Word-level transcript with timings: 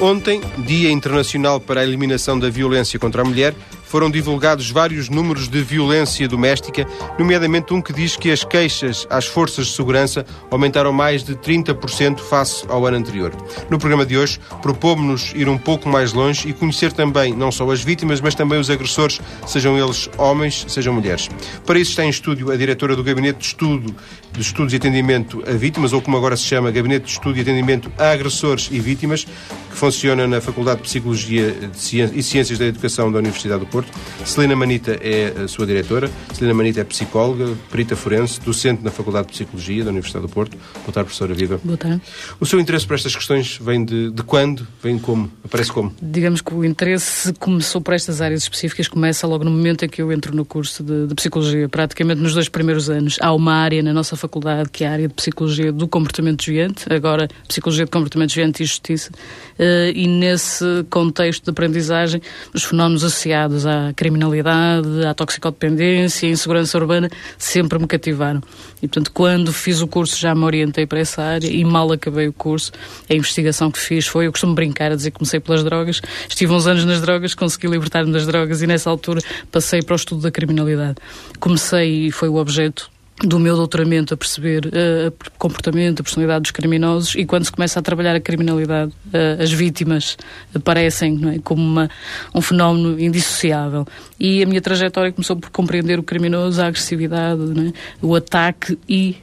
Ontem, 0.00 0.40
Dia 0.56 0.90
Internacional 0.90 1.60
para 1.60 1.82
a 1.82 1.84
Eliminação 1.84 2.38
da 2.38 2.48
Violência 2.48 2.98
contra 2.98 3.20
a 3.20 3.24
Mulher, 3.24 3.54
foram 3.90 4.08
divulgados 4.08 4.70
vários 4.70 5.08
números 5.08 5.48
de 5.48 5.60
violência 5.62 6.28
doméstica, 6.28 6.86
nomeadamente 7.18 7.74
um 7.74 7.82
que 7.82 7.92
diz 7.92 8.14
que 8.16 8.30
as 8.30 8.44
queixas 8.44 9.04
às 9.10 9.26
forças 9.26 9.66
de 9.66 9.72
segurança 9.74 10.24
aumentaram 10.48 10.92
mais 10.92 11.24
de 11.24 11.34
30% 11.34 12.20
face 12.20 12.64
ao 12.68 12.86
ano 12.86 12.96
anterior. 12.96 13.32
No 13.68 13.80
programa 13.80 14.06
de 14.06 14.16
hoje, 14.16 14.38
propomos-nos 14.62 15.32
ir 15.34 15.48
um 15.48 15.58
pouco 15.58 15.88
mais 15.88 16.12
longe 16.12 16.48
e 16.48 16.52
conhecer 16.52 16.92
também 16.92 17.34
não 17.34 17.50
só 17.50 17.68
as 17.68 17.82
vítimas, 17.82 18.20
mas 18.20 18.36
também 18.36 18.60
os 18.60 18.70
agressores, 18.70 19.20
sejam 19.44 19.76
eles 19.76 20.08
homens, 20.16 20.64
sejam 20.68 20.94
mulheres. 20.94 21.28
Para 21.66 21.78
isso 21.78 21.90
está 21.90 22.04
em 22.04 22.10
estúdio 22.10 22.52
a 22.52 22.56
diretora 22.56 22.94
do 22.94 23.02
Gabinete 23.02 23.40
de 23.40 23.46
Estudo 23.46 23.94
de 24.32 24.40
Estudos 24.40 24.72
e 24.72 24.76
Atendimento 24.76 25.42
a 25.46 25.52
Vítimas, 25.52 25.92
ou 25.92 26.00
como 26.00 26.16
agora 26.16 26.36
se 26.36 26.44
chama, 26.44 26.70
Gabinete 26.70 27.06
de 27.06 27.10
Estudo 27.12 27.38
e 27.38 27.40
Atendimento 27.40 27.90
a 27.98 28.10
Agressores 28.10 28.68
e 28.70 28.78
Vítimas, 28.78 29.24
que 29.24 29.76
funciona 29.76 30.26
na 30.26 30.40
Faculdade 30.40 30.78
de 30.78 30.84
Psicologia 30.84 31.54
e 32.14 32.22
Ciências 32.22 32.58
da 32.58 32.66
Educação 32.66 33.10
da 33.10 33.18
Universidade 33.18 33.60
do 33.60 33.66
Porto. 33.66 33.90
Celina 34.24 34.56
Manita 34.56 34.98
é 35.00 35.42
a 35.44 35.48
sua 35.48 35.66
diretora. 35.66 36.10
Celina 36.32 36.54
Manita 36.54 36.80
é 36.80 36.84
psicóloga, 36.84 37.54
perita 37.70 37.96
forense, 37.96 38.40
docente 38.40 38.82
na 38.82 38.90
Faculdade 38.90 39.28
de 39.28 39.32
Psicologia 39.34 39.84
da 39.84 39.90
Universidade 39.90 40.26
do 40.26 40.32
Porto. 40.32 40.56
Boa 40.56 40.92
tarde, 40.92 41.06
professora 41.06 41.34
Viva. 41.34 41.60
Boa 41.62 41.76
tarde. 41.76 42.00
O 42.38 42.46
seu 42.46 42.60
interesse 42.60 42.86
por 42.86 42.94
estas 42.94 43.14
questões 43.14 43.58
vem 43.60 43.84
de, 43.84 44.10
de 44.10 44.22
quando? 44.22 44.66
Vem 44.82 44.98
como? 44.98 45.30
Aparece 45.44 45.72
como? 45.72 45.94
Digamos 46.00 46.40
que 46.40 46.54
o 46.54 46.64
interesse 46.64 47.32
começou 47.34 47.80
por 47.80 47.94
estas 47.94 48.20
áreas 48.20 48.42
específicas, 48.42 48.88
começa 48.88 49.26
logo 49.26 49.44
no 49.44 49.50
momento 49.50 49.84
em 49.84 49.88
que 49.88 50.02
eu 50.02 50.12
entro 50.12 50.34
no 50.34 50.44
curso 50.44 50.82
de, 50.82 51.06
de 51.06 51.14
Psicologia, 51.14 51.68
praticamente 51.68 52.20
nos 52.20 52.34
dois 52.34 52.48
primeiros 52.48 52.88
anos. 52.90 53.16
Há 53.20 53.32
uma 53.32 53.54
área 53.54 53.82
na 53.82 53.92
nossa 53.92 54.16
faculdade 54.20 54.68
que 54.70 54.84
é 54.84 54.88
a 54.88 54.92
área 54.92 55.08
de 55.08 55.14
Psicologia 55.14 55.72
do 55.72 55.88
Comportamento 55.88 56.38
Desviante, 56.38 56.84
agora 56.92 57.28
Psicologia 57.48 57.84
de 57.84 57.90
Comportamento 57.90 58.28
Desviante 58.28 58.62
e 58.62 58.66
Justiça, 58.66 59.10
uh, 59.10 59.90
e 59.94 60.06
nesse 60.06 60.64
contexto 60.90 61.44
de 61.44 61.50
aprendizagem, 61.50 62.20
os 62.54 62.64
fenómenos 62.64 63.02
associados 63.02 63.66
à 63.66 63.92
criminalidade, 63.94 65.04
à 65.06 65.14
toxicodependência, 65.14 66.28
à 66.28 66.32
insegurança 66.32 66.76
urbana, 66.78 67.10
sempre 67.38 67.78
me 67.78 67.86
cativaram. 67.86 68.42
E, 68.82 68.88
portanto, 68.88 69.10
quando 69.12 69.52
fiz 69.52 69.80
o 69.80 69.86
curso 69.86 70.18
já 70.18 70.34
me 70.34 70.44
orientei 70.44 70.86
para 70.86 71.00
essa 71.00 71.22
área 71.22 71.48
e 71.48 71.64
mal 71.64 71.90
acabei 71.92 72.28
o 72.28 72.32
curso, 72.32 72.72
a 73.08 73.14
investigação 73.14 73.70
que 73.70 73.78
fiz 73.78 74.06
foi, 74.06 74.26
eu 74.26 74.32
costumo 74.32 74.54
brincar 74.54 74.92
a 74.92 74.96
dizer 74.96 75.10
que 75.10 75.18
comecei 75.18 75.40
pelas 75.40 75.64
drogas, 75.64 76.00
estive 76.28 76.52
uns 76.52 76.66
anos 76.66 76.84
nas 76.84 77.00
drogas, 77.00 77.34
consegui 77.34 77.68
libertar-me 77.68 78.12
das 78.12 78.26
drogas 78.26 78.62
e 78.62 78.66
nessa 78.66 78.90
altura 78.90 79.20
passei 79.50 79.82
para 79.82 79.94
o 79.94 79.96
estudo 79.96 80.22
da 80.22 80.30
criminalidade. 80.30 80.96
Comecei 81.38 82.06
e 82.06 82.10
foi 82.10 82.28
o 82.28 82.36
objeto 82.36 82.90
do 83.22 83.38
meu 83.38 83.56
doutoramento 83.56 84.14
a 84.14 84.16
perceber 84.16 84.66
uh, 84.66 85.08
o 85.08 85.38
comportamento, 85.38 86.00
a 86.00 86.02
personalidade 86.02 86.42
dos 86.42 86.50
criminosos 86.50 87.14
e 87.14 87.24
quando 87.24 87.44
se 87.44 87.52
começa 87.52 87.78
a 87.78 87.82
trabalhar 87.82 88.14
a 88.16 88.20
criminalidade, 88.20 88.92
uh, 89.06 89.42
as 89.42 89.52
vítimas 89.52 90.16
aparecem 90.54 91.20
é, 91.34 91.38
como 91.38 91.62
uma, 91.62 91.90
um 92.34 92.40
fenómeno 92.40 92.98
indissociável. 92.98 93.86
E 94.18 94.42
a 94.42 94.46
minha 94.46 94.60
trajetória 94.60 95.12
começou 95.12 95.36
por 95.36 95.50
compreender 95.50 95.98
o 95.98 96.02
criminoso, 96.02 96.62
a 96.62 96.66
agressividade, 96.66 97.42
é, 97.42 97.72
o 98.04 98.14
ataque 98.14 98.78
e 98.88 99.16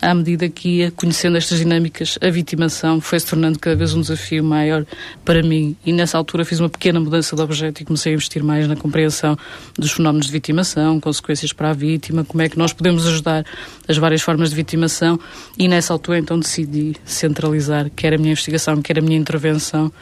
à 0.00 0.14
medida 0.14 0.48
que 0.48 0.78
ia 0.78 0.90
conhecendo 0.90 1.36
estas 1.36 1.58
dinâmicas, 1.58 2.18
a 2.20 2.30
vitimação 2.30 3.00
foi 3.00 3.20
se 3.20 3.26
tornando 3.26 3.58
cada 3.58 3.76
vez 3.76 3.94
um 3.94 4.00
desafio 4.00 4.42
maior 4.42 4.86
para 5.24 5.42
mim. 5.42 5.76
E 5.84 5.92
nessa 5.92 6.16
altura 6.16 6.44
fiz 6.44 6.58
uma 6.60 6.68
pequena 6.68 6.98
mudança 6.98 7.36
de 7.36 7.42
objeto 7.42 7.82
e 7.82 7.84
comecei 7.84 8.12
a 8.12 8.14
investir 8.14 8.42
mais 8.42 8.66
na 8.66 8.76
compreensão 8.76 9.36
dos 9.78 9.92
fenómenos 9.92 10.26
de 10.26 10.32
vitimação, 10.32 10.98
consequências 11.00 11.52
para 11.52 11.70
a 11.70 11.72
vítima, 11.72 12.24
como 12.24 12.42
é 12.42 12.48
que 12.48 12.58
nós 12.58 12.72
podemos 12.72 13.06
ajudar 13.06 13.44
as 13.86 13.98
várias 13.98 14.22
formas 14.22 14.50
de 14.50 14.56
vitimação. 14.56 15.18
E 15.58 15.68
nessa 15.68 15.92
altura 15.92 16.18
então 16.18 16.38
decidi 16.38 16.96
centralizar 17.04 17.90
quer 17.94 18.14
a 18.14 18.18
minha 18.18 18.32
investigação, 18.32 18.80
quer 18.80 18.98
a 18.98 19.02
minha 19.02 19.18
intervenção 19.18 19.92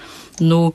no 0.40 0.74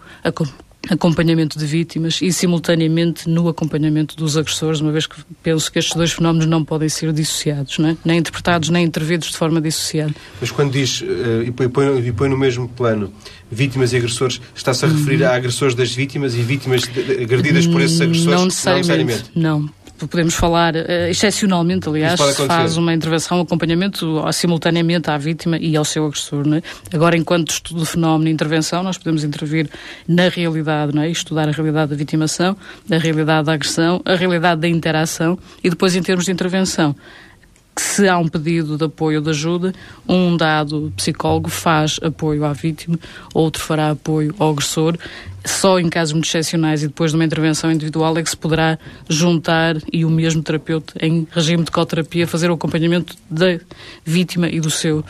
acompanhamento 0.89 1.57
de 1.57 1.65
vítimas 1.65 2.19
e, 2.21 2.31
simultaneamente, 2.33 3.29
no 3.29 3.47
acompanhamento 3.47 4.15
dos 4.15 4.35
agressores, 4.35 4.81
uma 4.81 4.91
vez 4.91 5.07
que 5.07 5.15
penso 5.41 5.71
que 5.71 5.79
estes 5.79 5.95
dois 5.95 6.11
fenómenos 6.11 6.45
não 6.45 6.63
podem 6.63 6.89
ser 6.89 7.13
dissociados, 7.13 7.79
é? 7.79 7.95
nem 8.03 8.19
interpretados 8.19 8.69
nem 8.69 8.85
intervidos 8.85 9.29
de 9.29 9.37
forma 9.37 9.61
dissociada. 9.61 10.13
Mas 10.41 10.51
quando 10.51 10.71
diz, 10.71 11.01
uh, 11.01 11.43
e, 11.45 11.51
põe, 11.51 12.05
e 12.05 12.11
põe 12.11 12.29
no 12.29 12.37
mesmo 12.37 12.67
plano, 12.67 13.13
vítimas 13.49 13.93
e 13.93 13.97
agressores, 13.97 14.41
está-se 14.53 14.83
a 14.85 14.87
referir 14.87 15.21
uhum. 15.21 15.29
a 15.29 15.35
agressores 15.35 15.75
das 15.75 15.91
vítimas 15.91 16.35
e 16.35 16.41
vítimas 16.41 16.83
agredidas 16.83 17.65
por 17.65 17.81
esses 17.81 18.01
agressores? 18.01 18.39
Não 18.39 18.45
necessariamente. 18.45 18.85
Não, 18.87 19.07
necessariamente. 19.07 19.31
não 19.35 19.82
podemos 20.07 20.33
falar, 20.33 20.75
uh, 20.75 21.07
excepcionalmente, 21.09 21.87
aliás, 21.87 22.19
faz 22.47 22.77
uma 22.77 22.93
intervenção, 22.93 23.37
um 23.37 23.41
acompanhamento 23.41 24.23
simultaneamente 24.31 25.09
à 25.09 25.17
vítima 25.17 25.57
e 25.57 25.75
ao 25.75 25.85
seu 25.85 26.05
agressor. 26.05 26.45
É? 26.53 26.61
Agora, 26.95 27.17
enquanto 27.17 27.51
estudo 27.51 27.81
de 27.81 27.85
fenómeno 27.85 28.29
e 28.29 28.33
intervenção, 28.33 28.83
nós 28.83 28.97
podemos 28.97 29.23
intervir 29.23 29.69
na 30.07 30.29
realidade, 30.29 30.95
não 30.95 31.01
é? 31.01 31.09
estudar 31.09 31.47
a 31.47 31.51
realidade 31.51 31.91
da 31.91 31.95
vitimação, 31.95 32.55
a 32.91 32.97
realidade 32.97 33.45
da 33.45 33.53
agressão, 33.53 34.01
a 34.05 34.15
realidade 34.15 34.61
da 34.61 34.67
interação 34.67 35.37
e 35.63 35.69
depois, 35.69 35.95
em 35.95 36.01
termos 36.01 36.25
de 36.25 36.31
intervenção, 36.31 36.95
que 37.75 37.81
se 37.81 38.07
há 38.07 38.17
um 38.17 38.27
pedido 38.27 38.77
de 38.77 38.85
apoio 38.85 39.17
ou 39.17 39.23
de 39.23 39.29
ajuda, 39.31 39.73
um 40.07 40.37
dado 40.37 40.93
psicólogo 40.95 41.49
faz 41.49 41.99
apoio 42.03 42.45
à 42.45 42.53
vítima, 42.53 42.99
outro 43.33 43.61
fará 43.61 43.91
apoio 43.91 44.33
ao 44.37 44.51
agressor. 44.51 44.97
Só 45.45 45.77
em 45.77 45.89
casos 45.89 46.13
muito 46.13 46.25
excepcionais 46.25 46.83
e 46.83 46.87
depois 46.87 47.11
de 47.11 47.17
uma 47.17 47.25
intervenção 47.25 47.71
individual 47.71 48.17
é 48.17 48.23
que 48.23 48.29
se 48.29 48.37
poderá 48.37 48.77
juntar 49.09 49.75
e 49.91 50.05
o 50.05 50.09
mesmo 50.09 50.41
terapeuta 50.41 50.93
em 51.01 51.27
regime 51.31 51.63
de 51.63 51.71
coterapia 51.71 52.25
fazer 52.25 52.49
o 52.49 52.53
acompanhamento 52.53 53.15
da 53.29 53.59
vítima 54.05 54.47
e 54.47 54.61
do 54.61 54.71
seu 54.71 55.03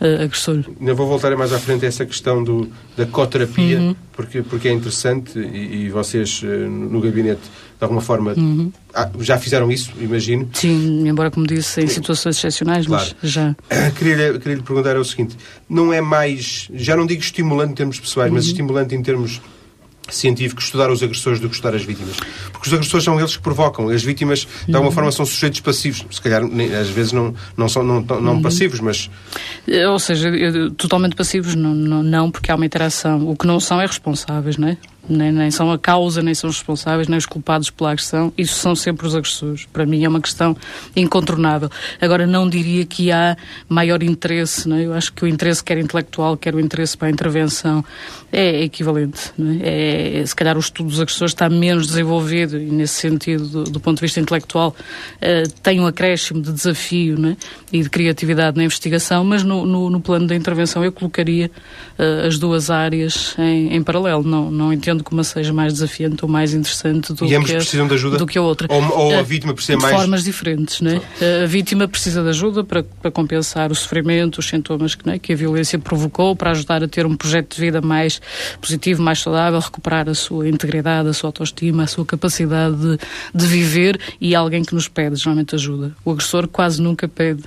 uh, 0.00 0.22
agressor. 0.22 0.64
Ainda 0.80 0.94
vou 0.94 1.06
voltar 1.06 1.34
mais 1.36 1.52
à 1.52 1.58
frente 1.58 1.84
a 1.84 1.88
essa 1.88 2.04
questão 2.04 2.42
do, 2.42 2.68
da 2.96 3.06
coterapia, 3.06 3.78
uhum. 3.78 3.96
porque, 4.12 4.42
porque 4.42 4.68
é 4.68 4.72
interessante 4.72 5.38
e, 5.38 5.84
e 5.84 5.90
vocês 5.90 6.42
uh, 6.42 6.46
no 6.46 7.00
gabinete 7.00 7.42
de 7.78 7.84
alguma 7.84 8.00
forma 8.00 8.32
uhum. 8.34 8.72
ah, 8.94 9.10
já 9.20 9.38
fizeram 9.38 9.70
isso, 9.70 9.92
imagino. 10.00 10.48
Sim, 10.54 11.06
embora 11.06 11.30
como 11.30 11.46
disse, 11.46 11.82
em 11.82 11.86
situações 11.86 12.36
excepcionais, 12.38 12.86
claro. 12.86 13.04
mas 13.22 13.30
já. 13.30 13.54
Queria-lhe 13.98 14.38
queria 14.38 14.62
perguntar 14.62 14.96
é 14.96 14.98
o 14.98 15.04
seguinte: 15.04 15.36
não 15.68 15.92
é 15.92 16.00
mais, 16.00 16.68
já 16.72 16.96
não 16.96 17.06
digo 17.06 17.20
estimulante 17.20 17.72
em 17.72 17.74
termos 17.74 18.00
pessoais, 18.00 18.30
uhum. 18.30 18.36
mas 18.36 18.46
estimulante 18.46 18.94
em 18.94 19.02
termos 19.02 19.40
científico 20.08 20.60
estudar 20.60 20.90
os 20.90 21.02
agressores 21.02 21.40
do 21.40 21.48
que 21.48 21.54
estudar 21.54 21.74
as 21.74 21.82
vítimas. 21.82 22.16
Porque 22.52 22.68
os 22.68 22.74
agressores 22.74 23.04
são 23.04 23.18
eles 23.18 23.36
que 23.36 23.42
provocam. 23.42 23.88
As 23.88 24.02
vítimas, 24.02 24.46
de 24.66 24.74
alguma 24.74 24.88
uhum. 24.88 24.94
forma, 24.94 25.12
são 25.12 25.26
sujeitos 25.26 25.60
passivos. 25.60 26.04
Se 26.10 26.20
calhar, 26.20 26.42
às 26.42 26.88
vezes, 26.88 27.12
não, 27.12 27.34
não 27.56 27.68
são 27.68 27.82
não, 27.82 28.00
não 28.00 28.34
uhum. 28.34 28.42
passivos, 28.42 28.80
mas... 28.80 29.10
Eh, 29.66 29.88
ou 29.88 29.98
seja, 29.98 30.30
totalmente 30.76 31.16
passivos, 31.16 31.54
não, 31.54 31.74
não, 31.74 32.02
não, 32.02 32.30
porque 32.30 32.50
há 32.50 32.54
uma 32.54 32.66
interação. 32.66 33.28
O 33.28 33.36
que 33.36 33.46
não 33.46 33.60
são 33.60 33.80
é 33.80 33.86
responsáveis, 33.86 34.56
não 34.56 34.68
é? 34.68 34.76
Nem, 35.08 35.32
nem 35.32 35.50
são 35.50 35.70
a 35.70 35.78
causa, 35.78 36.22
nem 36.22 36.34
são 36.34 36.50
os 36.50 36.56
responsáveis, 36.56 37.08
nem 37.08 37.18
os 37.18 37.26
culpados 37.26 37.70
pela 37.70 37.92
agressão. 37.92 38.32
Isso 38.36 38.54
são 38.54 38.74
sempre 38.74 39.06
os 39.06 39.14
agressores. 39.14 39.66
Para 39.72 39.86
mim 39.86 40.04
é 40.04 40.08
uma 40.08 40.20
questão 40.20 40.56
incontornável. 40.94 41.70
Agora, 42.00 42.26
não 42.26 42.48
diria 42.48 42.84
que 42.84 43.10
há 43.12 43.36
maior 43.68 44.02
interesse. 44.02 44.68
Não 44.68 44.76
é? 44.76 44.86
Eu 44.86 44.94
acho 44.94 45.12
que 45.12 45.24
o 45.24 45.28
interesse, 45.28 45.62
quer 45.62 45.78
intelectual, 45.78 46.36
quer 46.36 46.54
o 46.54 46.60
interesse 46.60 46.96
para 46.96 47.08
a 47.08 47.10
intervenção, 47.10 47.84
é 48.32 48.62
equivalente. 48.62 49.32
É? 49.62 50.20
É, 50.20 50.26
se 50.26 50.34
calhar 50.34 50.56
o 50.56 50.60
estudo 50.60 50.88
dos 50.88 51.00
agressores 51.00 51.32
está 51.32 51.48
menos 51.48 51.86
desenvolvido 51.86 52.58
e, 52.58 52.66
nesse 52.66 52.94
sentido, 52.94 53.46
do, 53.46 53.64
do 53.64 53.80
ponto 53.80 53.96
de 53.96 54.02
vista 54.02 54.20
intelectual, 54.20 54.74
uh, 55.16 55.50
tem 55.62 55.80
um 55.80 55.86
acréscimo 55.86 56.40
de 56.40 56.52
desafio 56.52 57.16
é? 57.26 57.36
e 57.72 57.82
de 57.82 57.90
criatividade 57.90 58.56
na 58.56 58.64
investigação, 58.64 59.24
mas 59.24 59.42
no, 59.42 59.64
no, 59.66 59.90
no 59.90 60.00
plano 60.00 60.26
da 60.26 60.34
intervenção 60.34 60.84
eu 60.84 60.92
colocaria 60.92 61.50
uh, 61.98 62.26
as 62.26 62.38
duas 62.38 62.70
áreas 62.70 63.34
em, 63.38 63.74
em 63.74 63.82
paralelo. 63.82 64.22
Não, 64.22 64.50
não 64.50 64.72
entendo 64.72 64.95
que 65.04 65.12
uma 65.12 65.24
seja 65.24 65.52
mais 65.52 65.72
desafiante 65.72 66.24
ou 66.24 66.28
mais 66.30 66.54
interessante 66.54 67.12
do, 67.12 67.24
e 67.24 67.34
ambos 67.34 67.50
que, 67.50 67.56
precisam 67.56 67.86
de 67.86 67.94
ajuda? 67.94 68.18
do 68.18 68.26
que 68.26 68.38
a 68.38 68.42
outra. 68.42 68.68
Ou, 68.70 68.98
ou 68.98 69.14
a, 69.14 69.18
a 69.20 69.22
vítima 69.22 69.54
precisa 69.54 69.76
de 69.76 69.82
mais... 69.82 69.94
De 69.94 70.00
formas 70.00 70.24
diferentes, 70.24 70.80
né? 70.80 71.00
A 71.42 71.46
vítima 71.46 71.88
precisa 71.88 72.22
de 72.22 72.28
ajuda 72.28 72.64
para, 72.64 72.82
para 72.82 73.10
compensar 73.10 73.70
o 73.70 73.74
sofrimento, 73.74 74.38
os 74.38 74.46
sintomas 74.46 74.94
que, 74.94 75.06
né, 75.06 75.18
que 75.18 75.32
a 75.32 75.36
violência 75.36 75.78
provocou, 75.78 76.36
para 76.36 76.50
ajudar 76.50 76.82
a 76.82 76.88
ter 76.88 77.06
um 77.06 77.16
projeto 77.16 77.54
de 77.54 77.60
vida 77.60 77.80
mais 77.80 78.20
positivo, 78.60 79.02
mais 79.02 79.20
saudável, 79.20 79.58
recuperar 79.58 80.08
a 80.08 80.14
sua 80.14 80.48
integridade, 80.48 81.08
a 81.08 81.12
sua 81.12 81.28
autoestima, 81.28 81.84
a 81.84 81.86
sua 81.86 82.04
capacidade 82.04 82.76
de, 82.76 82.98
de 83.34 83.46
viver 83.46 83.98
e 84.20 84.34
é 84.34 84.36
alguém 84.36 84.62
que 84.62 84.74
nos 84.74 84.88
pede 84.88 85.16
geralmente 85.16 85.54
ajuda. 85.54 85.94
O 86.04 86.10
agressor 86.12 86.46
quase 86.48 86.80
nunca 86.80 87.08
pede 87.08 87.44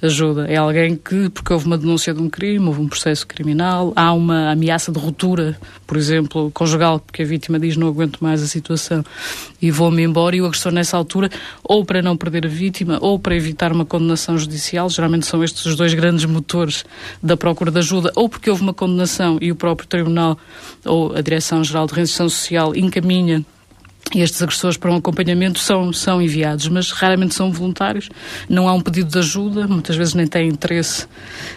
ajuda. 0.00 0.46
É 0.46 0.56
alguém 0.56 0.96
que, 0.96 1.28
porque 1.30 1.52
houve 1.52 1.66
uma 1.66 1.78
denúncia 1.78 2.14
de 2.14 2.20
um 2.20 2.30
crime, 2.30 2.66
houve 2.66 2.80
um 2.80 2.88
processo 2.88 3.26
criminal, 3.26 3.92
há 3.94 4.12
uma 4.12 4.50
ameaça 4.50 4.90
de 4.92 4.98
ruptura, 4.98 5.56
por 5.86 5.96
exemplo, 5.96 6.50
conjugal 6.52 6.87
porque 6.96 7.22
a 7.22 7.24
vítima 7.26 7.58
diz 7.58 7.76
não 7.76 7.88
aguento 7.88 8.18
mais 8.20 8.40
a 8.42 8.46
situação 8.46 9.04
e 9.60 9.70
vou-me 9.70 10.02
embora, 10.02 10.36
e 10.36 10.40
o 10.40 10.46
agressor 10.46 10.70
nessa 10.70 10.96
altura, 10.96 11.28
ou 11.64 11.84
para 11.84 12.00
não 12.00 12.16
perder 12.16 12.46
a 12.46 12.48
vítima, 12.48 12.98
ou 13.00 13.18
para 13.18 13.34
evitar 13.34 13.72
uma 13.72 13.84
condenação 13.84 14.38
judicial, 14.38 14.88
geralmente 14.88 15.26
são 15.26 15.42
estes 15.42 15.66
os 15.66 15.74
dois 15.74 15.92
grandes 15.94 16.24
motores 16.24 16.84
da 17.20 17.36
procura 17.36 17.72
de 17.72 17.78
ajuda, 17.78 18.12
ou 18.14 18.28
porque 18.28 18.48
houve 18.48 18.62
uma 18.62 18.72
condenação 18.72 19.38
e 19.40 19.50
o 19.50 19.56
próprio 19.56 19.88
Tribunal 19.88 20.38
ou 20.84 21.16
a 21.16 21.20
Direção-Geral 21.20 21.88
de 21.88 21.94
Reinserção 21.94 22.28
Social 22.28 22.76
encaminha 22.76 23.44
estes 24.16 24.40
agressores 24.40 24.78
para 24.78 24.90
um 24.90 24.96
acompanhamento 24.96 25.58
são, 25.58 25.92
são 25.92 26.22
enviados, 26.22 26.66
mas 26.68 26.90
raramente 26.90 27.34
são 27.34 27.52
voluntários. 27.52 28.08
Não 28.48 28.66
há 28.66 28.72
um 28.72 28.80
pedido 28.80 29.10
de 29.10 29.18
ajuda, 29.18 29.68
muitas 29.68 29.96
vezes 29.96 30.14
nem 30.14 30.26
têm 30.26 30.48
interesse, 30.48 31.06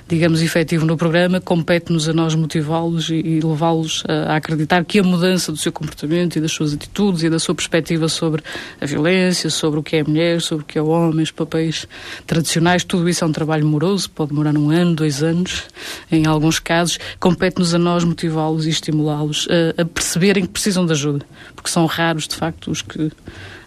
digamos, 0.08 0.42
efetivo 0.42 0.86
no 0.86 0.98
programa. 0.98 1.40
Compete-nos 1.40 2.10
a 2.10 2.14
nós 2.14 2.36
motivá-los 2.36 3.10
e, 3.10 3.16
e 3.16 3.40
levá-los 3.40 4.04
a, 4.08 4.34
a, 4.34 4.36
acreditar 4.36 4.84
que 4.84 5.00
a 5.00 5.04
mudança 5.04 5.52
do 5.52 5.58
seu 5.58 5.72
comportamento 5.72 6.36
e 6.36 6.42
das 6.42 6.52
suas 6.52 6.74
atitudes 6.74 7.24
e 7.24 7.30
da 7.30 7.40
sua 7.40 7.56
perspectiva 7.56 8.10
sobre 8.10 8.44
a 8.82 8.86
violência, 8.86 9.50
sobre 9.50 9.80
o 9.80 9.84
que 9.84 9.96
é 9.96 10.04
mulher, 10.04 10.42
sobre 10.42 10.64
o 10.64 10.68
que 10.68 10.78
é 10.78 10.82
homem, 10.82 11.24
os 11.24 11.32
papéis 11.32 11.88
tradicionais, 12.28 12.84
tudo 12.84 13.08
isso 13.08 13.24
é 13.24 13.28
um 13.28 13.32
trabalho 13.32 13.66
moroso, 13.66 14.10
pode 14.10 14.32
demorar 14.32 14.58
um 14.58 14.70
ano, 14.70 14.94
dois 14.94 15.24
anos, 15.24 15.64
em 16.12 16.26
alguns 16.26 16.60
casos. 16.60 17.00
Compete-nos 17.18 17.74
a 17.74 17.80
nós 17.80 18.04
motivá-los 18.04 18.66
e 18.66 18.70
estimulá-los 18.70 19.48
a, 19.50 19.82
a 19.82 19.86
perceberem 19.86 20.44
que 20.44 20.50
precisam 20.50 20.86
de 20.86 20.92
ajuda, 20.92 21.26
porque 21.56 21.70
são 21.70 21.86
raros, 21.86 22.28
de 22.32 22.38
facto, 22.38 22.72
os 22.72 22.82
que 22.82 23.12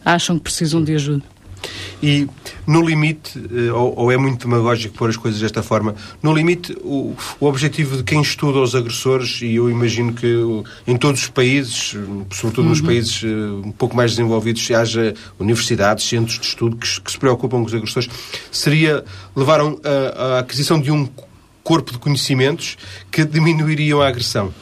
acham 0.04 0.36
que 0.36 0.44
precisam 0.44 0.82
de 0.82 0.94
ajuda. 0.94 1.34
E, 2.02 2.28
no 2.66 2.82
limite, 2.82 3.38
eh, 3.38 3.72
ou, 3.72 3.98
ou, 3.98 4.12
é 4.12 4.16
muito 4.16 4.46
demagógico 4.46 4.96
pôr 4.96 5.08
as 5.08 5.16
coisas 5.16 5.40
desta 5.40 5.62
forma, 5.62 5.94
no 6.22 6.34
limite, 6.34 6.76
o, 6.82 7.16
o, 7.40 7.46
objetivo 7.46 7.96
de 7.96 8.02
quem 8.02 8.20
estuda 8.20 8.58
os 8.58 8.74
agressores, 8.74 9.40
e 9.40 9.54
eu 9.54 9.70
imagino 9.70 10.12
que 10.12 10.26
em 10.86 10.96
todos 10.96 11.22
os 11.22 11.28
países, 11.28 11.96
sobretudo 12.30 12.64
uhum. 12.64 12.68
nos 12.70 12.80
países 12.80 13.22
eh, 13.24 13.28
um 13.66 13.72
pouco 13.72 13.96
mais 13.96 14.10
desenvolvidos, 14.10 14.70
haja 14.70 15.14
universidades, 15.38 16.06
centros 16.06 16.38
de 16.38 16.46
estudo 16.46 16.76
que, 16.76 17.00
que 17.00 17.10
se 17.10 17.18
preocupam 17.18 17.60
com 17.60 17.66
os 17.66 17.74
agressores, 17.74 18.10
seria 18.50 19.04
levar 19.34 19.60
a, 19.60 19.64
a 19.64 20.38
aquisição 20.40 20.80
de 20.80 20.90
um 20.90 21.08
corpo 21.62 21.92
de 21.92 21.98
conhecimentos 21.98 22.76
que 23.10 23.24
diminuiriam 23.24 24.02
a 24.02 24.08
agressão. 24.08 24.52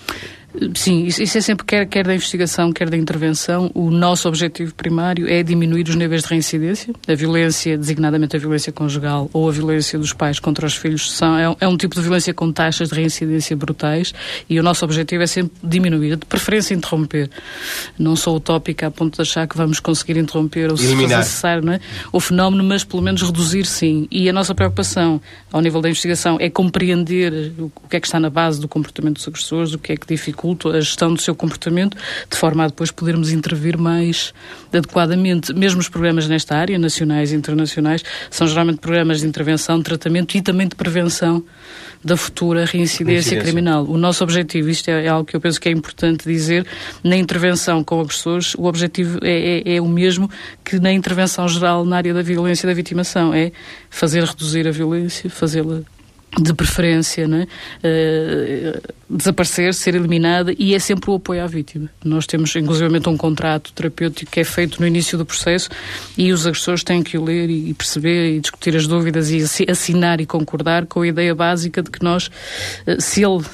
Sim, 0.75 1.04
isso, 1.06 1.22
é 1.22 1.40
sempre, 1.40 1.64
quer, 1.64 1.87
quer 1.87 2.06
da 2.06 2.14
investigação, 2.14 2.72
quer 2.72 2.90
da 2.90 2.96
intervenção, 2.96 3.70
o 3.75 3.90
nosso 3.90 4.28
objetivo 4.28 4.75
primário 4.75 5.26
é 5.26 5.43
diminuir 5.43 5.88
os 5.88 5.94
níveis 5.94 6.22
de 6.22 6.28
reincidência. 6.28 6.94
A 7.08 7.14
violência, 7.14 7.78
designadamente 7.78 8.37
a 8.37 8.38
violência 8.38 8.70
conjugal 8.70 9.31
ou 9.32 9.49
a 9.49 9.52
violência 9.52 9.99
dos 9.99 10.12
pais 10.12 10.38
contra 10.38 10.66
os 10.66 10.76
filhos, 10.76 11.10
são, 11.10 11.38
é, 11.38 11.56
é 11.60 11.69
um 11.69 11.76
tipo 11.76 11.94
de 11.94 12.02
violência 12.02 12.34
com 12.34 12.52
taxas 12.52 12.90
de 12.90 12.94
reincidência 12.94 13.56
brutais 13.56 14.12
e 14.49 14.60
o 14.60 14.62
nosso 14.62 14.84
objetivo 14.84 15.22
é 15.22 15.26
sempre 15.26 15.52
diminuir, 15.64 16.16
de 16.16 16.26
preferência 16.26 16.75
interromper. 16.75 17.31
Não 17.99 18.14
sou 18.14 18.37
utópica 18.37 18.88
a 18.88 18.90
ponto 18.90 19.16
de 19.16 19.22
achar 19.22 19.49
que 19.49 19.56
vamos 19.56 19.81
conseguir 19.81 20.19
interromper 20.19 20.70
ou 20.70 20.76
se 20.76 20.87
for 20.94 21.08
necessário 21.08 21.70
é? 21.70 21.81
o 22.12 22.20
fenómeno, 22.20 22.62
mas 22.62 22.84
pelo 22.84 23.02
menos 23.02 23.22
reduzir 23.22 23.64
sim. 23.64 24.06
E 24.10 24.28
a 24.28 24.32
nossa 24.32 24.54
preocupação 24.54 25.20
ao 25.50 25.62
nível 25.62 25.81
da 25.81 25.88
investigação 25.88 26.37
é 26.38 26.50
compreender 26.50 27.52
o 27.58 27.70
que 27.88 27.96
é 27.96 28.00
que 28.00 28.06
está 28.06 28.20
na 28.20 28.28
base 28.28 28.60
do 28.60 28.69
comportamento 28.69 29.14
dos 29.14 29.26
agressores, 29.26 29.72
o 29.72 29.78
que 29.78 29.93
é 29.93 29.96
que 29.96 30.06
dificulta 30.06 30.42
dificulta 30.43 30.71
a 30.71 30.81
gestão 30.81 31.15
do 31.15 31.21
seu 31.21 31.35
comportamento, 31.35 31.97
de 32.29 32.37
forma 32.37 32.65
a 32.65 32.67
depois 32.67 32.91
podermos 32.91 33.31
intervir 33.31 33.79
mais 33.79 34.35
adequadamente. 34.73 35.55
Mesmo 35.55 35.81
os 35.81 35.89
programas 35.89 36.29
nesta 36.29 36.56
área, 36.56 36.79
nacionais 36.79 37.33
e 37.33 37.37
internacionais, 37.37 38.03
são 38.29 38.47
geralmente 38.47 38.79
programas 38.79 39.21
de 39.21 39.27
intervenção, 39.27 39.79
de 39.79 39.85
tratamento 39.85 40.37
e 40.37 40.43
também 40.43 40.67
de 40.67 40.75
prevenção 40.75 41.44
da 42.05 42.17
futura 42.17 42.65
reincidência, 42.65 43.41
criminal. 43.41 43.85
O 43.85 43.97
nosso 43.97 44.25
objetivo, 44.25 44.69
isto 44.69 44.89
é, 44.89 45.05
é, 45.05 45.09
algo 45.09 45.25
que 45.25 45.37
eu 45.37 45.41
penso 45.41 45.61
que 45.61 45.69
é 45.69 45.73
importante 45.73 46.27
dizer, 46.27 46.67
na 47.05 47.17
intervenção 47.17 47.85
com 47.85 48.00
agressores, 48.00 48.55
o 48.56 48.65
objetivo 48.65 49.21
é, 49.23 49.61
é, 49.61 49.77
é 49.77 49.81
o 49.81 49.87
mesmo 49.87 50.29
que 50.65 50.81
na 50.81 50.93
intervenção 50.93 51.47
geral 51.47 51.85
na 51.85 51.97
área 51.97 52.12
da 52.12 52.23
violência 52.23 52.67
e 52.67 52.69
da 52.69 52.75
vitimação, 52.75 53.33
é 53.33 53.53
fazer 53.88 54.25
reduzir 54.25 54.67
a 54.67 54.73
violência, 54.73 55.31
fazê-la 55.31 55.83
de 56.40 56.55
preferência, 56.55 57.29
né? 57.29 57.46
Uh, 57.84 59.02
desaparecer, 59.11 59.75
ser 59.75 59.94
eliminada 59.94 60.55
e 60.58 60.75
é 60.75 60.79
sempre 60.79 61.11
o 61.11 61.17
apoio 61.17 61.44
à 61.44 61.46
vítima. 61.46 61.90
Nós 62.02 62.26
temos, 62.26 62.56
inclusivamente, 62.56 63.06
um 63.11 63.17
contrato 63.17 63.70
terapêutico 63.75 64.31
que 64.31 64.40
é 64.40 64.44
feito 64.44 64.81
no 64.81 64.87
início 64.87 65.19
do 65.19 65.26
processo 65.26 65.69
e 66.17 66.32
os 66.32 66.46
agressores 66.46 66.82
têm 66.82 67.02
que 67.02 67.19
o 67.19 67.25
ler 67.25 67.50
e 67.50 67.75
perceber 67.75 68.37
e 68.37 68.40
discutir 68.40 68.75
as 68.75 68.87
dúvidas 68.87 69.31
e 69.31 69.44
assinar 69.70 70.19
e 70.23 70.25
concordar 70.25 70.87
com 70.87 71.02
a 71.02 71.06
ideia 71.06 71.34
básica 71.34 71.82
de 71.82 71.90
que 71.90 72.02
nós, 72.02 72.29
uh, 72.87 72.99
se 72.99 73.23
ele 73.23 73.44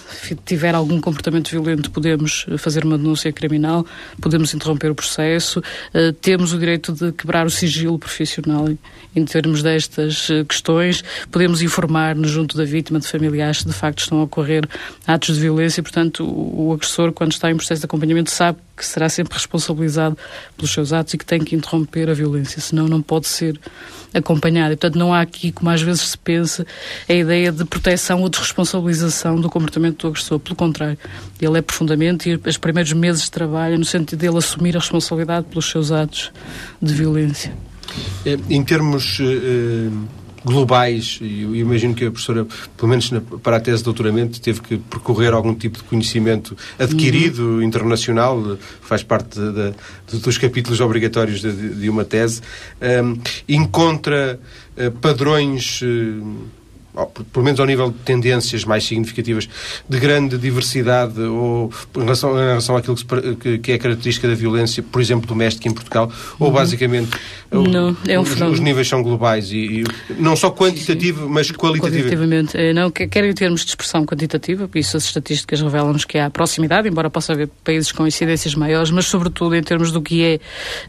tiver 0.47 0.77
algum 0.77 1.01
comportamento 1.01 1.51
violento, 1.51 1.91
podemos 1.91 2.47
fazer 2.59 2.85
uma 2.85 2.97
denúncia 2.97 3.33
criminal, 3.33 3.85
podemos 4.21 4.55
interromper 4.55 4.93
o 4.93 4.95
processo, 4.95 5.59
uh, 5.59 6.13
temos 6.21 6.53
o 6.53 6.59
direito 6.59 6.93
de 6.93 7.11
quebrar 7.11 7.45
o 7.45 7.51
sigilo 7.51 7.99
profissional 7.99 8.69
em 9.17 9.25
termos 9.25 9.63
destas 9.65 10.29
questões, 10.49 11.03
podemos 11.33 11.61
informar-nos 11.63 12.31
junto 12.31 12.57
da 12.57 12.65
vítima, 12.69 13.01
de 13.01 13.07
familiares, 13.07 13.65
de 13.65 13.73
facto 13.73 14.01
estão 14.01 14.21
a 14.21 14.25
ocorrer 14.25 14.69
atos 15.07 15.37
de 15.37 15.41
violência, 15.41 15.83
portanto, 15.83 16.25
o, 16.25 16.69
o 16.69 16.73
agressor, 16.73 17.13
quando 17.13 17.33
está 17.33 17.51
em 17.51 17.57
processo 17.57 17.81
de 17.81 17.87
acompanhamento, 17.87 18.31
sabe 18.31 18.59
que 18.77 18.87
será 18.87 19.09
sempre 19.09 19.35
responsabilizado 19.35 20.17
pelos 20.57 20.71
seus 20.71 20.93
atos 20.93 21.15
e 21.15 21.19
que 21.19 21.27
tem 21.27 21.41
que 21.41 21.57
interromper 21.57 22.09
a 22.09 22.15
violência, 22.15 22.61
senão 22.61 22.87
não 22.87 23.03
pode 23.03 23.27
ser 23.27 23.59
acompanhado. 24.15 24.73
E, 24.73 24.77
portanto, 24.77 24.99
não 24.99 25.13
há 25.13 25.21
aqui, 25.21 25.51
como 25.51 25.71
às 25.71 25.83
vezes 25.83 26.03
se 26.03 26.19
pensa, 26.19 26.67
a 27.09 27.13
ideia 27.13 27.51
de 27.51 27.65
proteção 27.65 28.23
ou 28.23 28.29
de 28.29 28.39
responsabilização 28.39 29.41
do 29.41 29.51
comportamento 29.51 30.03
do 30.03 30.09
agressor. 30.09 30.39
Pelo 30.39 30.57
contrário, 30.57 30.99
ele 31.41 31.59
é 31.59 31.63
profundamente, 31.63 32.31
e 32.31 32.49
os 32.49 32.57
primeiros 32.57 32.93
meses 32.93 33.25
de 33.25 33.31
trabalho, 33.31 33.79
no 33.79 33.85
sentido 33.85 34.19
dele 34.19 34.39
assumir 34.39 34.77
a 34.77 34.81
responsabilidade 34.81 35.47
pelos 35.49 35.69
seus 35.69 35.91
atos 35.91 36.33
de 36.81 36.95
violência. 36.95 37.53
É, 38.25 38.39
em 38.49 38.63
termos. 38.63 39.19
Uh 39.19 40.18
globais, 40.49 41.19
e 41.21 41.43
eu 41.43 41.55
imagino 41.55 41.95
que 41.95 42.05
a 42.05 42.11
professora, 42.11 42.47
pelo 42.77 42.89
menos 42.89 43.11
na, 43.11 43.21
para 43.21 43.57
a 43.57 43.61
tese 43.61 43.79
de 43.79 43.85
doutoramento, 43.85 44.41
teve 44.41 44.61
que 44.61 44.79
percorrer 44.79 45.33
algum 45.33 45.55
tipo 45.55 45.79
de 45.79 45.85
conhecimento 45.85 46.57
adquirido, 46.79 47.43
uhum. 47.43 47.63
internacional, 47.63 48.59
faz 48.81 49.03
parte 49.03 49.39
de, 49.39 49.75
de, 50.11 50.19
dos 50.19 50.39
capítulos 50.39 50.81
obrigatórios 50.81 51.41
de, 51.41 51.75
de 51.75 51.89
uma 51.91 52.05
tese, 52.05 52.41
um, 53.05 53.19
encontra 53.49 54.41
uh, 54.77 54.91
padrões. 54.93 55.81
Uh, 55.83 56.59
pelo 57.33 57.45
menos 57.45 57.61
ao 57.61 57.67
nível 57.67 57.91
de 57.91 57.99
tendências 57.99 58.65
mais 58.65 58.85
significativas, 58.85 59.49
de 59.89 60.01
grande 60.01 60.37
diversidade 60.39 61.21
ou 61.21 61.73
em 61.97 62.01
relação, 62.01 62.33
em 62.33 62.49
relação 62.49 62.77
àquilo 62.77 62.97
que, 63.37 63.59
que, 63.59 63.73
é 63.73 63.79
característica 63.79 64.27
da 64.27 64.35
violência, 64.35 64.83
por 64.83 65.01
exemplo, 65.01 65.27
doméstica 65.27 65.69
em 65.69 65.73
Portugal, 65.73 66.11
ou 66.39 66.49
uhum. 66.49 66.55
basicamente 66.55 67.11
não, 67.51 67.97
é 68.07 68.19
um 68.19 68.23
os, 68.23 68.41
os, 68.41 68.61
níveis 68.61 68.87
são 68.87 69.03
globais 69.03 69.51
e, 69.53 69.83
e 69.83 69.85
não 70.19 70.37
só 70.37 70.51
quantitativo, 70.51 71.23
sim. 71.23 71.31
mas 71.31 71.51
qualitativo. 71.51 72.03
Qualitativamente, 72.03 72.57
eh, 72.57 72.75
não, 72.75 72.91
quer 72.91 73.25
em 73.25 73.33
termos 73.33 73.63
de 73.63 73.71
expressão 73.71 74.05
quantitativa, 74.05 74.69
por 74.69 74.79
isso 74.79 74.97
as 74.97 75.05
estatísticas 75.05 75.61
revelam-nos 75.63 76.05
que 76.05 76.19
há 76.19 76.29
proximidade, 76.29 76.89
embora 76.89 77.09
possa 77.09 77.33
haver 77.33 77.49
países 77.65 77.91
com 77.91 78.07
incidências 78.07 78.55
maiores, 78.55 78.91
mas 78.91 79.07
sobretudo 79.07 79.55
em 79.55 79.63
termos 79.63 79.91
do 79.91 80.03
que 80.03 80.23
é 80.23 80.41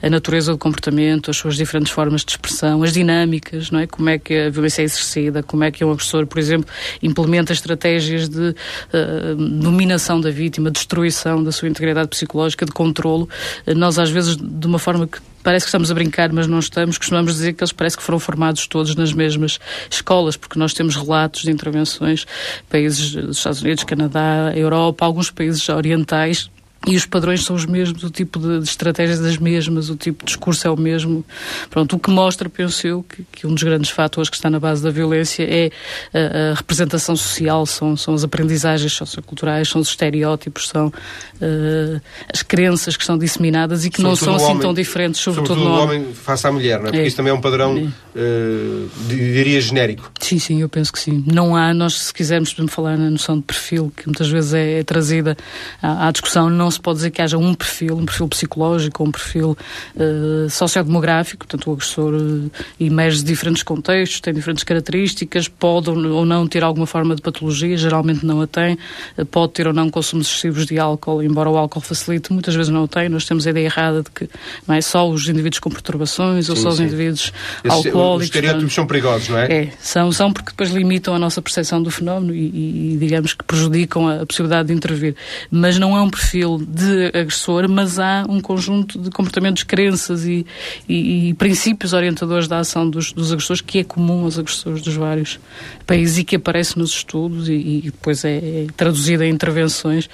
a 0.05 0.09
natureza 0.09 0.51
do 0.51 0.57
comportamento, 0.57 1.31
as 1.31 1.37
suas 1.37 1.55
diferentes 1.55 1.93
formas 1.93 2.25
de 2.25 2.31
expressão, 2.31 2.83
as 2.83 2.91
dinâmicas, 2.91 3.71
não 3.71 3.79
é? 3.79 3.87
Como 3.87 4.09
é 4.09 4.17
que 4.17 4.37
a 4.37 4.49
violência 4.49 4.81
é 4.81 4.85
exercida, 4.85 5.41
como 5.41 5.63
é 5.63 5.71
que 5.71 5.83
um 5.85 5.91
agressor, 5.91 6.27
por 6.27 6.39
exemplo, 6.39 6.69
implementa 7.01 7.53
estratégias 7.53 8.27
de 8.27 8.49
uh, 8.49 9.35
dominação 9.35 10.19
da 10.19 10.29
vítima, 10.29 10.69
destruição 10.69 11.41
da 11.41 11.51
sua 11.51 11.69
integridade 11.69 12.09
psicológica, 12.09 12.65
de 12.65 12.71
controlo. 12.71 13.29
Uh, 13.65 13.73
nós 13.75 13.97
às 13.97 14.09
vezes, 14.09 14.35
de 14.35 14.67
uma 14.67 14.79
forma 14.79 15.07
que 15.07 15.19
parece 15.43 15.65
que 15.65 15.69
estamos 15.69 15.91
a 15.91 15.93
brincar, 15.93 16.31
mas 16.31 16.47
não 16.47 16.59
estamos. 16.59 16.97
Costumamos 16.97 17.33
dizer 17.33 17.53
que 17.53 17.63
eles 17.63 17.71
parece 17.71 17.97
que 17.97 18.03
foram 18.03 18.19
formados 18.19 18.67
todos 18.67 18.95
nas 18.95 19.13
mesmas 19.13 19.59
escolas, 19.89 20.37
porque 20.37 20.59
nós 20.59 20.73
temos 20.73 20.95
relatos 20.95 21.43
de 21.43 21.51
intervenções 21.51 22.25
países 22.69 23.11
dos 23.11 23.37
Estados 23.37 23.61
Unidos, 23.61 23.83
Canadá, 23.83 24.51
Europa, 24.55 25.05
alguns 25.05 25.31
países 25.31 25.67
orientais 25.69 26.49
e 26.87 26.95
os 26.95 27.05
padrões 27.05 27.43
são 27.43 27.55
os 27.55 27.65
mesmos, 27.65 28.03
o 28.03 28.09
tipo 28.09 28.39
de, 28.39 28.59
de 28.59 28.63
estratégias 28.63 29.19
das 29.19 29.37
mesmas, 29.37 29.89
o 29.89 29.97
tipo 29.97 30.23
de 30.23 30.27
discurso 30.27 30.65
é 30.65 30.71
o 30.71 30.77
mesmo. 30.77 31.25
Pronto, 31.69 31.97
o 31.97 31.99
que 31.99 32.09
mostra, 32.09 32.49
penso 32.49 32.87
eu, 32.87 33.03
que, 33.03 33.25
que 33.31 33.45
um 33.45 33.53
dos 33.53 33.63
grandes 33.63 33.89
fatores 33.89 34.29
que 34.29 34.37
está 34.37 34.49
na 34.49 34.59
base 34.59 34.81
da 34.81 34.89
violência 34.89 35.43
é 35.43 35.71
a, 36.13 36.51
a 36.51 36.55
representação 36.55 37.17
social, 37.17 37.65
são, 37.65 37.97
são 37.97 38.13
as 38.13 38.23
aprendizagens 38.23 38.93
socioculturais, 38.93 39.67
são 39.67 39.81
os 39.81 39.89
estereótipos, 39.89 40.69
são 40.69 40.87
uh, 40.87 42.01
as 42.33 42.41
crenças 42.41 42.95
que 42.95 43.03
são 43.03 43.17
disseminadas 43.17 43.83
e 43.83 43.89
que 43.89 44.01
sobretudo 44.01 44.31
não 44.31 44.37
são 44.37 44.45
assim 44.45 44.51
homem, 44.53 44.61
tão 44.61 44.73
diferentes, 44.73 45.19
sobretudo, 45.19 45.59
sobretudo 45.59 45.69
no 45.69 45.83
homem. 45.83 45.99
homem 46.01 46.13
face 46.13 46.47
à 46.47 46.51
mulher, 46.51 46.79
não 46.79 46.87
é? 46.87 46.91
Porque 46.91 47.03
é. 47.03 47.07
isso 47.07 47.17
também 47.17 47.31
é 47.31 47.33
um 47.33 47.41
padrão, 47.41 47.77
é. 47.77 48.19
uh, 48.19 48.89
diria, 49.09 49.59
genérico. 49.59 50.09
Sim, 50.21 50.39
sim, 50.39 50.61
eu 50.61 50.69
penso 50.69 50.93
que 50.93 50.99
sim. 50.99 51.25
Não 51.27 51.57
há, 51.57 51.73
nós 51.73 51.99
se 51.99 52.13
quisermos 52.13 52.55
falar 52.69 52.97
na 52.97 53.09
noção 53.09 53.37
de 53.37 53.43
perfil, 53.43 53.91
que 53.95 54.05
muitas 54.05 54.29
vezes 54.29 54.53
é, 54.53 54.79
é 54.79 54.83
trazida 54.83 55.35
à, 55.81 56.07
à 56.07 56.11
discussão, 56.11 56.49
não 56.49 56.68
não 56.69 56.71
se 56.71 56.79
pode 56.79 56.97
dizer 56.97 57.09
que 57.09 57.19
haja 57.19 57.35
um 57.35 57.55
perfil, 57.55 57.97
um 57.97 58.05
perfil 58.05 58.27
psicológico, 58.27 59.03
um 59.03 59.11
perfil 59.11 59.57
uh, 59.95 60.49
sociodemográfico, 60.49 61.47
portanto 61.47 61.67
o 61.67 61.73
agressor 61.73 62.13
uh, 62.13 62.51
emerge 62.79 63.17
de 63.17 63.23
diferentes 63.23 63.63
contextos, 63.63 64.21
tem 64.21 64.31
diferentes 64.31 64.63
características, 64.63 65.47
pode 65.47 65.89
ou 65.89 66.25
não 66.25 66.47
ter 66.47 66.63
alguma 66.63 66.85
forma 66.85 67.15
de 67.15 67.23
patologia, 67.23 67.75
geralmente 67.75 68.23
não 68.23 68.41
a 68.41 68.47
tem, 68.47 68.77
uh, 69.17 69.25
pode 69.25 69.53
ter 69.53 69.65
ou 69.65 69.73
não 69.73 69.89
consumos 69.89 70.27
excessivos 70.27 70.67
de 70.67 70.77
álcool, 70.77 71.23
embora 71.23 71.49
o 71.49 71.57
álcool 71.57 71.81
facilite, 71.81 72.31
muitas 72.31 72.53
vezes 72.53 72.71
não 72.71 72.83
o 72.83 72.87
tem, 72.87 73.09
nós 73.09 73.25
temos 73.25 73.47
a 73.47 73.49
ideia 73.49 73.65
errada 73.65 74.03
de 74.03 74.11
que 74.11 74.29
não 74.67 74.75
é 74.75 74.81
só 74.81 75.09
os 75.09 75.27
indivíduos 75.27 75.59
com 75.59 75.71
perturbações 75.71 76.45
sim, 76.45 76.51
ou 76.51 76.55
só 76.55 76.69
sim. 76.69 76.75
os 76.75 76.79
indivíduos 76.81 77.33
alcoólicos. 77.67 78.17
Os 78.17 78.23
estereótipos 78.25 78.73
são 78.75 78.85
perigosos, 78.85 79.29
não 79.29 79.39
é? 79.39 79.51
É, 79.51 79.73
são, 79.79 80.11
são 80.11 80.31
porque 80.31 80.51
depois 80.51 80.69
limitam 80.69 81.15
a 81.15 81.19
nossa 81.19 81.41
percepção 81.41 81.81
do 81.81 81.89
fenómeno 81.89 82.35
e, 82.35 82.93
e 82.93 82.97
digamos 82.99 83.33
que 83.33 83.43
prejudicam 83.43 84.07
a, 84.07 84.21
a 84.21 84.25
possibilidade 84.25 84.67
de 84.67 84.75
intervir. 84.75 85.15
Mas 85.49 85.79
não 85.79 85.97
é 85.97 86.01
um 86.01 86.09
perfil 86.09 86.58
de 86.65 87.07
agressor, 87.07 87.69
mas 87.69 87.99
há 87.99 88.25
um 88.27 88.39
conjunto 88.39 88.99
de 88.99 89.09
comportamentos, 89.09 89.63
crenças 89.63 90.25
e, 90.25 90.45
e, 90.87 91.29
e 91.29 91.33
princípios 91.33 91.93
orientadores 91.93 92.47
da 92.47 92.59
ação 92.59 92.89
dos, 92.89 93.13
dos, 93.13 93.31
agressores 93.31 93.61
que 93.61 93.79
é 93.79 93.83
comum 93.83 94.23
aos 94.23 94.37
agressores 94.37 94.81
dos 94.81 94.95
vários 94.95 95.39
países 95.85 96.19
e 96.19 96.23
que 96.23 96.35
aparece 96.35 96.77
nos 96.77 96.91
estudos 96.91 97.49
e, 97.49 97.53
e 97.53 97.81
depois 97.85 98.23
é, 98.23 98.37
é 98.37 98.67
traduzido 98.75 99.23
em 99.23 99.31
intervenções 99.31 100.09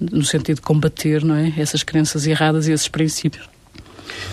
no 0.00 0.24
sentido 0.24 0.56
de 0.56 0.62
combater 0.62 1.22
não 1.24 1.34
é, 1.34 1.52
essas 1.58 1.82
crenças 1.82 2.26
erradas 2.26 2.66
e 2.66 2.72
esses 2.72 2.88
princípios. 2.88 3.59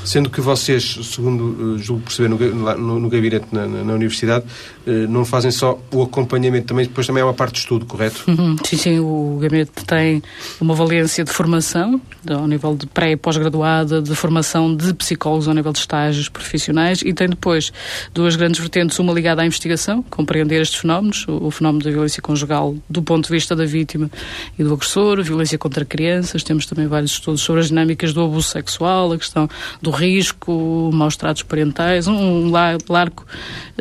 Sendo 0.03 0.29
que 0.29 0.41
vocês, 0.41 0.99
segundo 1.03 1.75
uh, 1.75 1.77
julgo 1.77 2.03
perceber 2.03 2.29
no, 2.29 2.37
no, 2.77 2.99
no 2.99 3.09
gabinete 3.09 3.47
na, 3.51 3.67
na, 3.67 3.83
na 3.83 3.93
Universidade, 3.93 4.45
uh, 4.85 4.91
não 5.09 5.25
fazem 5.25 5.51
só 5.51 5.79
o 5.91 6.03
acompanhamento, 6.03 6.67
também, 6.67 6.85
depois 6.85 7.05
também 7.05 7.21
é 7.21 7.23
uma 7.25 7.33
parte 7.33 7.53
de 7.53 7.59
estudo, 7.59 7.85
correto? 7.85 8.23
Uhum, 8.27 8.55
sim, 8.63 8.77
sim. 8.77 8.99
O 8.99 9.37
gabinete 9.41 9.71
tem 9.85 10.21
uma 10.59 10.73
valência 10.73 11.23
de 11.23 11.31
formação, 11.31 12.01
ao 12.29 12.47
nível 12.47 12.75
de 12.75 12.87
pré 12.87 13.11
e 13.11 13.17
pós-graduada, 13.17 14.01
de 14.01 14.15
formação 14.15 14.75
de 14.75 14.93
psicólogos 14.93 15.47
ao 15.47 15.53
nível 15.53 15.71
de 15.71 15.79
estágios 15.79 16.29
profissionais 16.29 17.01
e 17.01 17.13
tem 17.13 17.29
depois 17.29 17.71
duas 18.13 18.35
grandes 18.35 18.59
vertentes, 18.59 18.97
uma 18.99 19.13
ligada 19.13 19.41
à 19.41 19.45
investigação, 19.45 20.03
compreender 20.03 20.61
estes 20.61 20.79
fenómenos, 20.79 21.25
o, 21.27 21.47
o 21.47 21.51
fenómeno 21.51 21.83
da 21.83 21.91
violência 21.91 22.21
conjugal 22.21 22.75
do 22.89 23.01
ponto 23.01 23.25
de 23.27 23.31
vista 23.31 23.55
da 23.55 23.65
vítima 23.65 24.09
e 24.57 24.63
do 24.63 24.73
agressor, 24.73 25.21
violência 25.23 25.57
contra 25.57 25.85
crianças, 25.85 26.43
temos 26.43 26.65
também 26.65 26.87
vários 26.87 27.11
estudos 27.11 27.41
sobre 27.41 27.61
as 27.61 27.67
dinâmicas 27.67 28.13
do 28.13 28.21
abuso 28.21 28.49
sexual, 28.49 29.11
a 29.11 29.17
questão 29.17 29.49
do 29.81 29.91
risco, 29.91 30.89
maus 30.93 31.15
tratos 31.15 31.43
parentais, 31.43 32.07
um 32.07 32.51
largo 32.51 33.25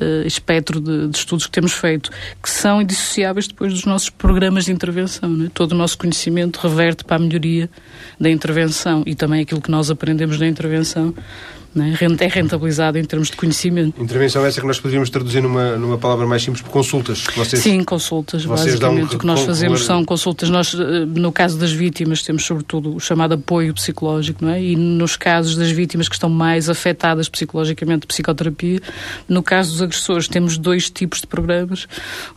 uh, 0.00 0.26
espectro 0.26 0.80
de, 0.80 1.08
de, 1.08 1.16
estudos 1.16 1.46
que 1.46 1.52
temos 1.52 1.72
feito, 1.72 2.10
que 2.42 2.50
são 2.50 2.82
indissociáveis 2.82 3.48
depois 3.48 3.72
dos 3.72 3.84
nossos 3.84 4.10
programas 4.10 4.66
de 4.66 4.72
intervenção. 4.72 5.28
Né? 5.28 5.50
Todo 5.52 5.72
o 5.72 5.74
nosso 5.74 5.96
conhecimento 5.98 6.58
reverte 6.58 7.04
para 7.04 7.16
a 7.16 7.18
melhoria 7.18 7.70
da 8.20 8.30
intervenção 8.30 9.02
e 9.06 9.14
também 9.14 9.42
aquilo 9.42 9.60
que 9.60 9.70
nós 9.70 9.90
aprendemos 9.90 10.38
na 10.38 10.46
intervenção 10.46 11.14
né? 11.76 11.96
é 12.20 12.26
rentabilizado 12.26 12.98
em 12.98 13.04
termos 13.04 13.30
de 13.30 13.36
conhecimento. 13.36 14.02
Intervenção 14.02 14.44
essa 14.44 14.60
que 14.60 14.66
nós 14.66 14.80
poderíamos 14.80 15.10
traduzir 15.10 15.42
numa, 15.42 15.76
numa 15.76 15.98
palavra 15.98 16.26
mais 16.26 16.42
simples, 16.42 16.62
consultas. 16.62 17.24
Vocês, 17.36 17.62
Sim, 17.62 17.84
consultas. 17.84 18.44
Vocês 18.44 18.74
basicamente 18.74 19.16
o 19.16 19.18
que 19.18 19.26
nós 19.26 19.42
fazemos 19.42 19.84
são 19.84 20.04
consultas. 20.04 20.48
Nós, 20.48 20.74
eh, 20.74 21.04
no 21.06 21.30
caso 21.30 21.58
das 21.58 21.72
vítimas, 21.72 22.22
temos 22.22 22.44
sobretudo 22.44 22.96
o 22.96 23.00
chamado 23.00 23.34
apoio 23.34 23.74
psicológico, 23.74 24.44
não 24.44 24.52
é? 24.52 24.62
E 24.62 24.74
nos 24.74 25.16
casos 25.16 25.56
das 25.56 25.70
vítimas 25.70 26.08
que 26.08 26.14
estão 26.14 26.30
mais 26.30 26.70
afetadas 26.70 27.28
psicologicamente, 27.28 28.06
psicoterapia. 28.06 28.80
No 29.28 29.42
caso 29.42 29.72
dos 29.72 29.82
agressores, 29.82 30.28
temos 30.28 30.56
dois 30.56 30.90
tipos 30.90 31.20
de 31.20 31.26
programas, 31.26 31.86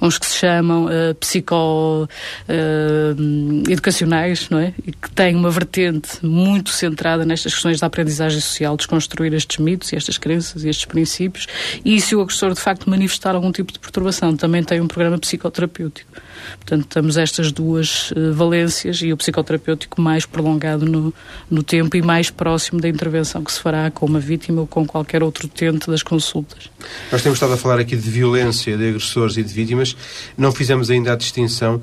uns 0.01 0.17
que 0.17 0.25
se 0.25 0.37
chamam 0.37 0.85
uh, 0.85 1.15
psico 1.15 1.55
uh, 1.55 3.71
educacionais, 3.71 4.49
não 4.49 4.59
é? 4.59 4.73
E 4.85 4.91
que 4.91 5.09
têm 5.11 5.35
uma 5.35 5.49
vertente 5.49 6.25
muito 6.25 6.71
centrada 6.71 7.25
nestas 7.25 7.53
questões 7.53 7.79
da 7.79 7.87
aprendizagem 7.87 8.41
social, 8.41 8.75
desconstruir 8.75 9.28
estes 9.33 9.57
mitos 9.57 9.91
e 9.91 9.95
estas 9.95 10.17
crenças 10.17 10.63
e 10.63 10.69
estes 10.69 10.85
princípios. 10.85 11.47
E 11.83 11.99
se 12.01 12.15
o 12.15 12.21
agressor 12.21 12.53
de 12.53 12.59
facto 12.59 12.89
manifestar 12.89 13.35
algum 13.35 13.51
tipo 13.51 13.71
de 13.71 13.79
perturbação, 13.79 14.35
também 14.35 14.63
tem 14.63 14.81
um 14.81 14.87
programa 14.87 15.17
psicoterapêutico. 15.17 16.11
Portanto, 16.57 16.87
temos 16.87 17.17
estas 17.17 17.51
duas 17.51 18.11
uh, 18.11 18.33
valências 18.33 19.01
e 19.01 19.11
o 19.11 19.17
psicoterapêutico 19.17 20.01
mais 20.01 20.25
prolongado 20.25 20.85
no, 20.85 21.13
no 21.49 21.63
tempo 21.63 21.95
e 21.97 22.01
mais 22.01 22.29
próximo 22.29 22.79
da 22.79 22.87
intervenção 22.87 23.43
que 23.43 23.51
se 23.51 23.59
fará 23.59 23.89
com 23.91 24.05
uma 24.05 24.19
vítima 24.19 24.61
ou 24.61 24.67
com 24.67 24.85
qualquer 24.85 25.23
outro 25.23 25.47
utente 25.47 25.89
das 25.89 26.03
consultas. 26.03 26.69
Nós 27.11 27.21
temos 27.21 27.37
estado 27.37 27.53
a 27.53 27.57
falar 27.57 27.79
aqui 27.79 27.95
de 27.95 28.09
violência, 28.09 28.77
de 28.77 28.89
agressores 28.89 29.37
e 29.37 29.43
de 29.43 29.53
vítimas. 29.53 29.95
Não 30.37 30.51
fizemos 30.51 30.89
ainda 30.89 31.13
a 31.13 31.15
distinção 31.15 31.81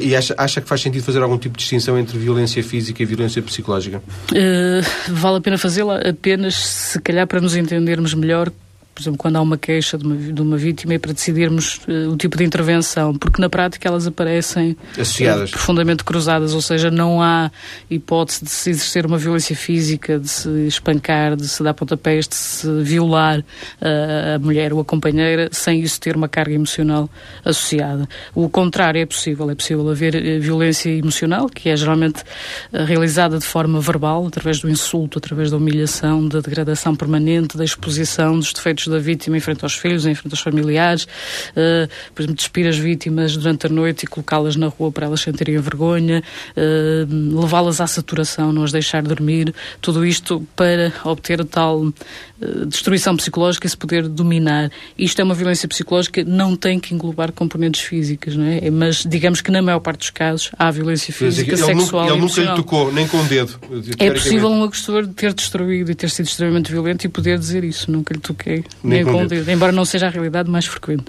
e 0.00 0.14
acha, 0.14 0.34
acha 0.36 0.60
que 0.60 0.68
faz 0.68 0.80
sentido 0.80 1.02
fazer 1.02 1.22
algum 1.22 1.38
tipo 1.38 1.56
de 1.56 1.60
distinção 1.60 1.98
entre 1.98 2.18
violência 2.18 2.62
física 2.62 3.02
e 3.02 3.06
violência 3.06 3.40
psicológica? 3.42 4.02
Uh, 4.32 5.12
vale 5.12 5.38
a 5.38 5.40
pena 5.40 5.58
fazê-la 5.58 5.98
apenas, 5.98 6.54
se 6.68 7.00
calhar, 7.00 7.26
para 7.26 7.40
nos 7.40 7.54
entendermos 7.54 8.14
melhor 8.14 8.52
por 8.98 9.02
exemplo, 9.02 9.18
quando 9.18 9.36
há 9.36 9.40
uma 9.40 9.56
queixa 9.56 9.96
de 9.96 10.04
uma, 10.04 10.16
de 10.16 10.42
uma 10.42 10.56
vítima, 10.56 10.94
é 10.94 10.98
para 10.98 11.12
decidirmos 11.12 11.80
uh, 11.86 12.10
o 12.10 12.16
tipo 12.16 12.36
de 12.36 12.42
intervenção, 12.42 13.14
porque 13.14 13.40
na 13.40 13.48
prática 13.48 13.86
elas 13.86 14.08
aparecem 14.08 14.76
associadas, 14.94 15.50
uh, 15.50 15.52
profundamente 15.52 16.02
cruzadas, 16.02 16.52
ou 16.52 16.60
seja, 16.60 16.90
não 16.90 17.22
há 17.22 17.48
hipótese 17.88 18.44
de 18.44 18.50
se 18.50 18.70
exercer 18.70 19.06
uma 19.06 19.16
violência 19.16 19.54
física, 19.54 20.18
de 20.18 20.28
se 20.28 20.48
espancar, 20.66 21.36
de 21.36 21.46
se 21.46 21.62
dar 21.62 21.74
pontapés, 21.74 22.26
de 22.26 22.34
se 22.34 22.82
violar 22.82 23.38
uh, 23.38 24.34
a 24.34 24.38
mulher 24.40 24.72
ou 24.72 24.80
a 24.80 24.84
companheira, 24.84 25.48
sem 25.52 25.80
isso 25.80 26.00
ter 26.00 26.16
uma 26.16 26.28
carga 26.28 26.54
emocional 26.54 27.08
associada. 27.44 28.08
O 28.34 28.48
contrário 28.48 29.00
é 29.00 29.06
possível, 29.06 29.48
é 29.48 29.54
possível 29.54 29.88
haver 29.88 30.40
violência 30.40 30.90
emocional, 30.90 31.48
que 31.48 31.68
é 31.68 31.76
geralmente 31.76 32.24
realizada 32.72 33.38
de 33.38 33.44
forma 33.44 33.80
verbal, 33.80 34.26
através 34.26 34.58
do 34.58 34.68
insulto, 34.68 35.18
através 35.18 35.52
da 35.52 35.56
humilhação, 35.56 36.26
da 36.26 36.40
degradação 36.40 36.96
permanente, 36.96 37.56
da 37.56 37.64
exposição 37.64 38.36
dos 38.36 38.52
defeitos 38.52 38.87
da 38.90 38.98
vítima 38.98 39.36
em 39.36 39.40
frente 39.40 39.64
aos 39.64 39.74
filhos, 39.74 40.06
em 40.06 40.14
frente 40.14 40.32
aos 40.32 40.40
familiares, 40.40 41.04
uh, 41.04 41.88
por 42.14 42.22
exemplo, 42.22 42.36
despir 42.36 42.66
as 42.66 42.78
vítimas 42.78 43.36
durante 43.36 43.66
a 43.66 43.68
noite 43.68 44.04
e 44.04 44.06
colocá-las 44.06 44.56
na 44.56 44.68
rua 44.68 44.90
para 44.90 45.06
elas 45.06 45.20
sentirem 45.20 45.58
vergonha, 45.58 46.22
uh, 46.56 47.40
levá-las 47.40 47.80
à 47.80 47.86
saturação, 47.86 48.52
não 48.52 48.64
as 48.64 48.72
deixar 48.72 49.02
dormir, 49.02 49.54
tudo 49.80 50.04
isto 50.04 50.46
para 50.54 50.92
obter 51.04 51.40
a 51.40 51.44
tal 51.44 51.80
uh, 51.80 52.66
destruição 52.66 53.16
psicológica 53.16 53.66
e 53.66 53.70
se 53.70 53.76
poder 53.76 54.08
dominar. 54.08 54.70
Isto 54.98 55.20
é 55.20 55.24
uma 55.24 55.34
violência 55.34 55.68
psicológica, 55.68 56.24
não 56.24 56.56
tem 56.56 56.78
que 56.78 56.94
englobar 56.94 57.32
componentes 57.32 57.80
físicas, 57.80 58.36
não 58.36 58.44
é? 58.44 58.70
Mas 58.70 59.04
digamos 59.04 59.40
que 59.40 59.50
na 59.50 59.62
maior 59.62 59.80
parte 59.80 60.00
dos 60.00 60.10
casos 60.10 60.50
há 60.58 60.70
violência 60.70 61.12
física, 61.12 61.56
sexual 61.56 62.04
nunca, 62.04 62.12
Ele 62.12 62.20
nunca 62.20 62.40
lhe 62.40 62.56
tocou, 62.56 62.92
nem 62.92 63.06
com 63.06 63.20
o 63.20 63.24
dedo. 63.24 63.58
É 63.98 64.10
possível 64.10 64.48
um 64.48 64.62
agressor 64.62 65.06
ter 65.08 65.32
destruído 65.32 65.90
e 65.90 65.94
ter 65.94 66.10
sido 66.10 66.26
extremamente 66.26 66.70
violento 66.70 67.04
e 67.04 67.08
poder 67.08 67.38
dizer 67.38 67.64
isso, 67.64 67.90
nunca 67.90 68.14
lhe 68.14 68.20
toquei 68.20 68.64
nem, 68.82 69.04
nem 69.04 69.12
com 69.12 69.26
dedo. 69.26 69.50
Embora 69.50 69.72
não 69.72 69.84
seja 69.84 70.06
a 70.06 70.10
realidade 70.10 70.50
mais 70.50 70.66
frequente. 70.66 71.04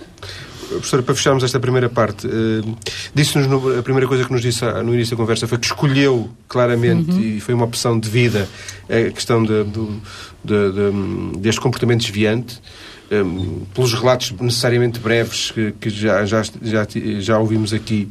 Professora, 0.69 1.01
para 1.01 1.15
fecharmos 1.15 1.43
esta 1.43 1.59
primeira 1.59 1.89
parte, 1.89 2.27
uh, 2.27 2.77
disse-nos 3.13 3.47
a 3.77 3.81
primeira 3.81 4.07
coisa 4.07 4.23
que 4.23 4.31
nos 4.31 4.41
disse 4.41 4.63
no 4.83 4.93
início 4.93 5.15
da 5.15 5.21
conversa 5.21 5.47
foi 5.47 5.57
que 5.57 5.65
escolheu 5.65 6.29
claramente 6.47 7.11
uhum. 7.11 7.21
e 7.21 7.39
foi 7.39 7.55
uma 7.55 7.65
opção 7.65 7.99
de 7.99 8.07
vida 8.07 8.47
a 8.88 9.11
questão 9.11 9.43
de, 9.43 9.63
de, 9.63 9.88
de, 10.43 10.71
de 10.71 11.39
deste 11.39 11.59
comportamento 11.59 12.01
desviante. 12.01 12.61
Um, 13.11 13.63
eh, 13.63 13.65
pelos 13.73 13.91
relatos 13.95 14.31
necessariamente 14.39 14.99
breves 14.99 15.49
que, 15.49 15.71
que 15.71 15.89
já, 15.89 16.23
já, 16.25 16.43
já, 16.61 16.88
já 17.19 17.39
ouvimos 17.39 17.73
aqui, 17.73 18.07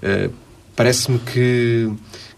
uh, 0.00 0.32
parece-me 0.76 1.18
que 1.18 1.90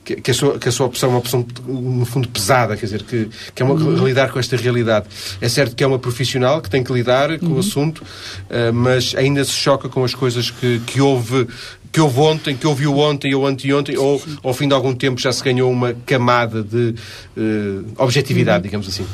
que, 0.09 0.17
que, 0.23 0.31
a 0.31 0.35
sua, 0.35 0.59
que 0.59 0.69
a 0.69 0.73
sua 0.73 0.87
opção 0.87 1.11
é 1.11 1.13
uma 1.13 1.19
opção, 1.19 1.47
no 1.67 2.05
fundo, 2.07 2.29
pesada, 2.29 2.77
quer 2.77 2.87
dizer, 2.87 3.03
que, 3.03 3.29
que 3.55 3.63
é 3.63 3.67
uma, 3.67 3.75
uhum. 3.75 4.07
lidar 4.07 4.31
com 4.33 4.39
esta 4.39 4.57
realidade. 4.57 5.07
É 5.41 5.49
certo 5.49 5.77
que 5.77 5.85
é 5.85 5.87
uma 5.87 5.99
profissional 5.99 6.63
que 6.63 6.71
tem 6.71 6.83
que 6.83 6.93
lidar 6.93 7.39
com 7.39 7.47
uhum. 7.47 7.57
o 7.57 7.59
assunto, 7.59 7.99
uh, 7.99 8.73
mas 8.73 9.15
ainda 9.15 9.45
se 9.45 9.53
choca 9.53 9.89
com 9.89 10.03
as 10.03 10.15
coisas 10.15 10.51
que, 10.51 10.81
que 10.87 11.01
houve 11.01 11.47
que 11.91 12.03
houve 12.03 12.21
ontem, 12.21 12.55
que 12.55 12.67
ouviu 12.67 12.99
ontem 12.99 13.35
ou 13.35 13.47
anteontem, 13.47 13.97
ou 13.97 14.23
ao 14.43 14.53
fim 14.53 14.69
de 14.69 14.75
algum 14.75 14.95
tempo 14.95 15.19
já 15.19 15.33
se 15.33 15.43
ganhou 15.43 15.73
uma 15.73 15.95
camada 16.05 16.63
de 16.63 16.95
uh, 17.35 17.85
objetividade, 17.97 18.59
uhum. 18.59 18.63
digamos 18.63 18.89
assim 18.89 19.07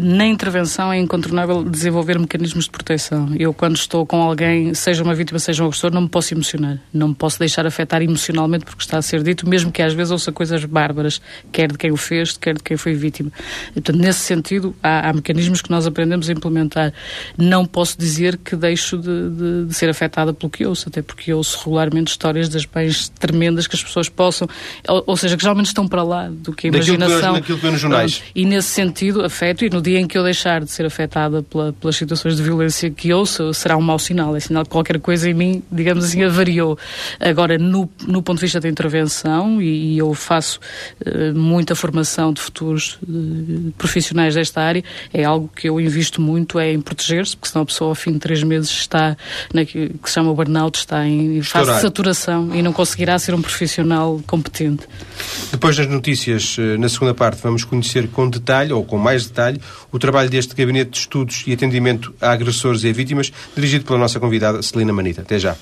na 0.00 0.26
intervenção 0.26 0.92
é 0.92 0.98
incontornável 0.98 1.64
desenvolver 1.64 2.18
mecanismos 2.18 2.64
de 2.64 2.70
proteção. 2.70 3.30
Eu, 3.38 3.52
quando 3.52 3.76
estou 3.76 4.06
com 4.06 4.22
alguém, 4.22 4.74
seja 4.74 5.02
uma 5.02 5.14
vítima, 5.14 5.38
seja 5.38 5.62
um 5.62 5.66
agressor, 5.66 5.92
não 5.92 6.02
me 6.02 6.08
posso 6.08 6.34
emocionar. 6.34 6.78
Não 6.92 7.08
me 7.08 7.14
posso 7.14 7.38
deixar 7.38 7.66
afetar 7.66 8.02
emocionalmente 8.02 8.64
porque 8.64 8.82
está 8.82 8.98
a 8.98 9.02
ser 9.02 9.22
dito, 9.22 9.48
mesmo 9.48 9.70
que 9.70 9.82
às 9.82 9.94
vezes 9.94 10.10
ouça 10.10 10.32
coisas 10.32 10.64
bárbaras, 10.64 11.20
quer 11.52 11.70
de 11.70 11.78
quem 11.78 11.90
o 11.90 11.96
fez, 11.96 12.36
quer 12.36 12.54
de 12.54 12.62
quem 12.62 12.76
foi 12.76 12.94
vítima. 12.94 13.30
E, 13.70 13.74
portanto, 13.74 13.96
nesse 13.96 14.20
sentido, 14.20 14.74
há, 14.82 15.08
há, 15.08 15.12
mecanismos 15.12 15.62
que 15.62 15.70
nós 15.70 15.86
aprendemos 15.86 16.28
a 16.28 16.32
implementar. 16.32 16.92
Não 17.36 17.64
posso 17.64 17.98
dizer 17.98 18.36
que 18.38 18.56
deixo 18.56 18.96
de, 18.96 19.30
de, 19.30 19.66
de, 19.66 19.74
ser 19.74 19.88
afetada 19.88 20.32
pelo 20.32 20.50
que 20.50 20.64
ouço, 20.66 20.88
até 20.88 21.02
porque 21.02 21.32
ouço 21.32 21.58
regularmente 21.64 22.10
histórias 22.10 22.48
das 22.48 22.64
bens 22.64 23.08
tremendas 23.08 23.66
que 23.66 23.76
as 23.76 23.82
pessoas 23.82 24.08
possam, 24.08 24.48
ou, 24.88 25.04
ou 25.06 25.16
seja, 25.16 25.36
que 25.36 25.42
geralmente 25.42 25.66
estão 25.66 25.86
para 25.86 26.02
lá 26.02 26.28
do 26.28 26.52
que 26.52 26.66
a 26.66 26.70
imaginação. 26.70 27.34
Daquilo 27.34 27.58
que, 27.58 27.70
nos 27.70 27.80
jornais. 27.80 28.22
E 28.34 28.44
nesse 28.44 28.68
sentido, 28.68 29.24
afeto, 29.24 29.64
e 29.64 29.70
no 29.70 29.80
dia 29.84 30.00
em 30.00 30.06
que 30.06 30.16
eu 30.16 30.24
deixar 30.24 30.64
de 30.64 30.70
ser 30.70 30.86
afetada 30.86 31.42
pela, 31.42 31.72
pelas 31.72 31.96
situações 31.96 32.36
de 32.36 32.42
violência 32.42 32.90
que 32.90 33.12
ouço, 33.12 33.52
será 33.54 33.76
um 33.76 33.80
mau 33.80 33.98
sinal. 33.98 34.34
É 34.34 34.40
sinal 34.40 34.64
que 34.64 34.70
qualquer 34.70 34.98
coisa 34.98 35.28
em 35.28 35.34
mim, 35.34 35.62
digamos 35.70 36.04
assim, 36.04 36.24
avariou. 36.24 36.78
Agora, 37.20 37.58
no, 37.58 37.88
no 38.06 38.22
ponto 38.22 38.38
de 38.38 38.42
vista 38.46 38.60
da 38.60 38.68
intervenção, 38.68 39.60
e, 39.60 39.94
e 39.94 39.98
eu 39.98 40.12
faço 40.14 40.58
uh, 41.06 41.34
muita 41.38 41.74
formação 41.74 42.32
de 42.32 42.40
futuros 42.40 42.98
uh, 43.02 43.72
profissionais 43.78 44.34
desta 44.34 44.60
área, 44.60 44.82
é 45.12 45.24
algo 45.24 45.50
que 45.54 45.68
eu 45.68 45.80
invisto 45.80 46.20
muito 46.20 46.58
é 46.58 46.72
em 46.72 46.80
proteger-se, 46.80 47.36
porque 47.36 47.50
senão 47.50 47.62
a 47.62 47.66
pessoa 47.66 47.90
ao 47.90 47.94
fim 47.94 48.12
de 48.12 48.18
três 48.18 48.42
meses 48.42 48.70
está, 48.70 49.16
naquilo 49.52 49.90
que 49.98 50.08
se 50.08 50.14
chama 50.14 50.30
o 50.30 50.34
burnout, 50.34 50.78
está 50.78 51.06
em 51.06 51.42
fase 51.42 51.74
de 51.74 51.80
saturação 51.80 52.54
e 52.54 52.62
não 52.62 52.72
conseguirá 52.72 53.18
ser 53.18 53.34
um 53.34 53.42
profissional 53.42 54.20
competente. 54.26 54.86
Depois 55.50 55.76
das 55.76 55.86
notícias, 55.86 56.56
eh, 56.58 56.76
na 56.76 56.88
segunda 56.88 57.14
parte, 57.14 57.40
vamos 57.42 57.64
conhecer 57.64 58.08
com 58.08 58.28
detalhe, 58.28 58.72
ou 58.72 58.84
com 58.84 58.98
mais 58.98 59.26
detalhe, 59.26 59.60
o 59.92 59.98
trabalho 59.98 60.30
deste 60.30 60.54
Gabinete 60.54 60.90
de 60.90 60.98
Estudos 60.98 61.44
e 61.46 61.52
Atendimento 61.52 62.14
a 62.20 62.32
Agressores 62.32 62.84
e 62.84 62.90
a 62.90 62.92
Vítimas, 62.92 63.32
dirigido 63.54 63.84
pela 63.84 63.98
nossa 63.98 64.20
convidada 64.20 64.62
Celina 64.62 64.92
Manita. 64.92 65.22
Até 65.22 65.38
já. 65.38 65.56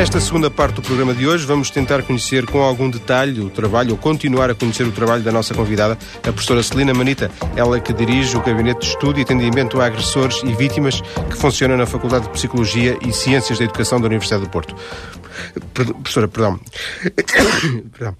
nesta 0.00 0.18
segunda 0.18 0.50
parte 0.50 0.76
do 0.76 0.82
programa 0.82 1.12
de 1.12 1.26
hoje 1.26 1.44
vamos 1.44 1.68
tentar 1.68 2.02
conhecer 2.02 2.46
com 2.46 2.62
algum 2.62 2.88
detalhe 2.88 3.38
o 3.42 3.50
trabalho, 3.50 3.90
ou 3.90 3.98
continuar 3.98 4.48
a 4.48 4.54
conhecer 4.54 4.86
o 4.86 4.92
trabalho 4.92 5.22
da 5.22 5.30
nossa 5.30 5.52
convidada, 5.52 5.98
a 6.20 6.32
professora 6.32 6.62
Celina 6.62 6.94
Manita, 6.94 7.30
ela 7.54 7.78
que 7.78 7.92
dirige 7.92 8.34
o 8.34 8.40
Gabinete 8.40 8.80
de 8.80 8.86
Estudo 8.86 9.18
e 9.18 9.22
Atendimento 9.22 9.78
a 9.78 9.84
Agressores 9.84 10.40
e 10.42 10.54
Vítimas, 10.54 11.02
que 11.02 11.36
funciona 11.36 11.76
na 11.76 11.84
Faculdade 11.84 12.24
de 12.24 12.30
Psicologia 12.30 12.96
e 13.06 13.12
Ciências 13.12 13.58
da 13.58 13.66
Educação 13.66 14.00
da 14.00 14.06
Universidade 14.06 14.44
do 14.44 14.48
Porto. 14.48 14.74
Professora, 15.74 16.28
perdão. 16.28 16.58
perdão. 17.92 18.16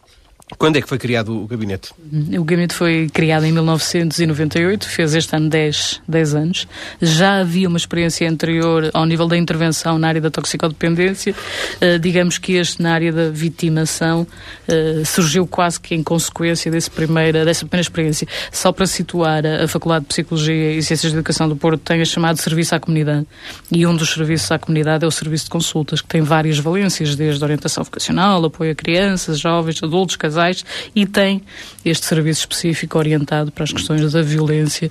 Quando 0.58 0.76
é 0.76 0.82
que 0.82 0.88
foi 0.88 0.98
criado 0.98 1.44
o 1.44 1.46
gabinete? 1.46 1.92
O 2.38 2.44
gabinete 2.44 2.74
foi 2.74 3.08
criado 3.12 3.44
em 3.44 3.52
1998, 3.52 4.88
fez 4.88 5.14
este 5.14 5.34
ano 5.36 5.48
10, 5.48 6.02
10 6.06 6.34
anos. 6.34 6.68
Já 7.00 7.40
havia 7.40 7.68
uma 7.68 7.78
experiência 7.78 8.28
anterior 8.28 8.90
ao 8.92 9.06
nível 9.06 9.28
da 9.28 9.36
intervenção 9.36 9.98
na 9.98 10.08
área 10.08 10.20
da 10.20 10.30
toxicodependência. 10.30 11.34
Uh, 11.80 11.98
digamos 11.98 12.36
que 12.36 12.54
este, 12.54 12.82
na 12.82 12.92
área 12.92 13.12
da 13.12 13.30
vitimação, 13.30 14.26
uh, 14.68 15.06
surgiu 15.06 15.46
quase 15.46 15.80
que 15.80 15.94
em 15.94 16.02
consequência 16.02 16.70
desse 16.70 16.90
primeira, 16.90 17.44
dessa 17.44 17.64
primeira 17.64 17.82
experiência. 17.82 18.26
Só 18.50 18.72
para 18.72 18.86
situar, 18.86 19.46
a, 19.46 19.64
a 19.64 19.68
Faculdade 19.68 20.04
de 20.04 20.08
Psicologia 20.08 20.72
e 20.72 20.82
Ciências 20.82 21.12
de 21.12 21.18
Educação 21.18 21.48
do 21.48 21.56
Porto 21.56 21.80
tem 21.80 22.00
a 22.02 22.04
chamado 22.04 22.38
Serviço 22.38 22.74
à 22.74 22.80
Comunidade. 22.80 23.26
E 23.70 23.86
um 23.86 23.94
dos 23.94 24.10
serviços 24.10 24.50
à 24.50 24.58
comunidade 24.58 25.04
é 25.04 25.08
o 25.08 25.10
Serviço 25.10 25.44
de 25.44 25.50
Consultas, 25.50 26.02
que 26.02 26.08
tem 26.08 26.22
várias 26.22 26.58
valências, 26.58 27.14
desde 27.14 27.42
orientação 27.42 27.84
vocacional, 27.84 28.44
apoio 28.44 28.72
a 28.72 28.74
crianças, 28.74 29.38
jovens, 29.38 29.82
adultos, 29.82 30.16
casais 30.16 30.39
casais 30.40 30.64
e 30.94 31.06
tem 31.06 31.42
este 31.84 32.06
serviço 32.06 32.40
específico 32.40 32.98
orientado 32.98 33.52
para 33.52 33.64
as 33.64 33.72
questões 33.72 34.12
da 34.12 34.22
violência 34.22 34.90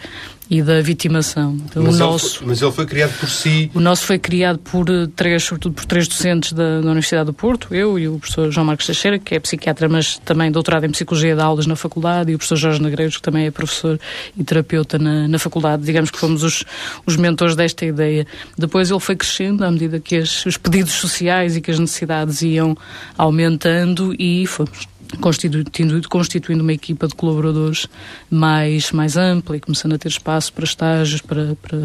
e 0.50 0.64
da 0.64 0.82
vitimação. 0.82 1.56
Então, 1.66 1.84
mas, 1.84 2.00
nosso, 2.00 2.26
ele 2.26 2.38
foi, 2.38 2.48
mas, 2.48 2.62
ele 2.62 2.72
foi, 2.72 2.86
criado 2.88 3.20
por 3.20 3.30
si? 3.30 3.72
O 3.76 3.80
nosso 3.80 4.04
foi 4.04 4.18
criado 4.18 4.58
por 4.58 4.90
eh, 4.90 5.08
três, 5.16 5.44
sobretudo 5.44 5.76
por 5.76 5.86
três 5.86 6.08
docentes 6.08 6.54
da, 6.54 6.82
da, 6.82 6.88
Universidade 6.88 7.28
do 7.28 7.34
Porto, 7.34 7.74
eu 7.74 8.00
e 8.00 8.08
o 8.08 8.18
professor 8.18 8.50
João 8.50 8.66
Marcos 8.66 8.88
Teixeira, 8.88 9.20
que 9.20 9.36
é 9.36 9.40
psiquiatra, 9.40 9.88
mas 9.88 10.18
também 10.18 10.52
doutorado 10.52 10.86
em 10.86 10.90
Psicologia 10.90 11.36
de 11.36 11.42
Aulas 11.42 11.68
na 11.68 11.76
faculdade, 11.76 12.32
e 12.32 12.36
o 12.36 12.40
professor 12.40 12.56
Jorge 12.56 12.82
Negreiros, 12.82 13.18
que 13.18 13.22
também 13.22 13.46
é 13.46 13.52
professor 13.52 14.00
e 14.36 14.44
terapeuta 14.44 14.98
na, 14.98 15.28
na 15.28 15.38
faculdade. 15.38 15.84
Digamos 15.84 16.10
que 16.10 16.18
fomos 16.18 16.42
os, 16.42 16.64
os 17.06 17.16
mentores 17.16 17.56
desta 17.56 17.86
ideia. 17.86 18.26
Depois 18.58 18.90
ele 18.90 19.00
foi 19.00 19.16
crescendo 19.16 19.64
à 19.64 19.70
medida 19.70 20.00
que 20.00 20.16
as, 20.16 20.48
os 20.48 20.58
pedidos 20.58 20.94
sociais 20.94 21.58
e 21.58 21.62
que 21.62 21.70
as 21.70 21.78
necessidades 21.78 22.42
iam 22.42 22.76
aumentando 23.16 24.16
e 24.18 24.48
fomos 24.48 24.88
constituindo, 25.18 26.10
constituindo 26.10 26.64
uma 26.64 26.74
equipa 26.74 27.08
de 27.08 27.16
colaboradores 27.16 27.88
mais, 28.30 28.92
mais 28.92 29.18
ampla 29.18 29.58
e 29.58 29.60
começando 29.60 29.94
a 29.94 29.98
ter 29.98 30.10
espaço 30.10 30.54
para 30.54 30.64
estágios, 30.64 31.22
para, 31.22 31.56
para 31.62 31.84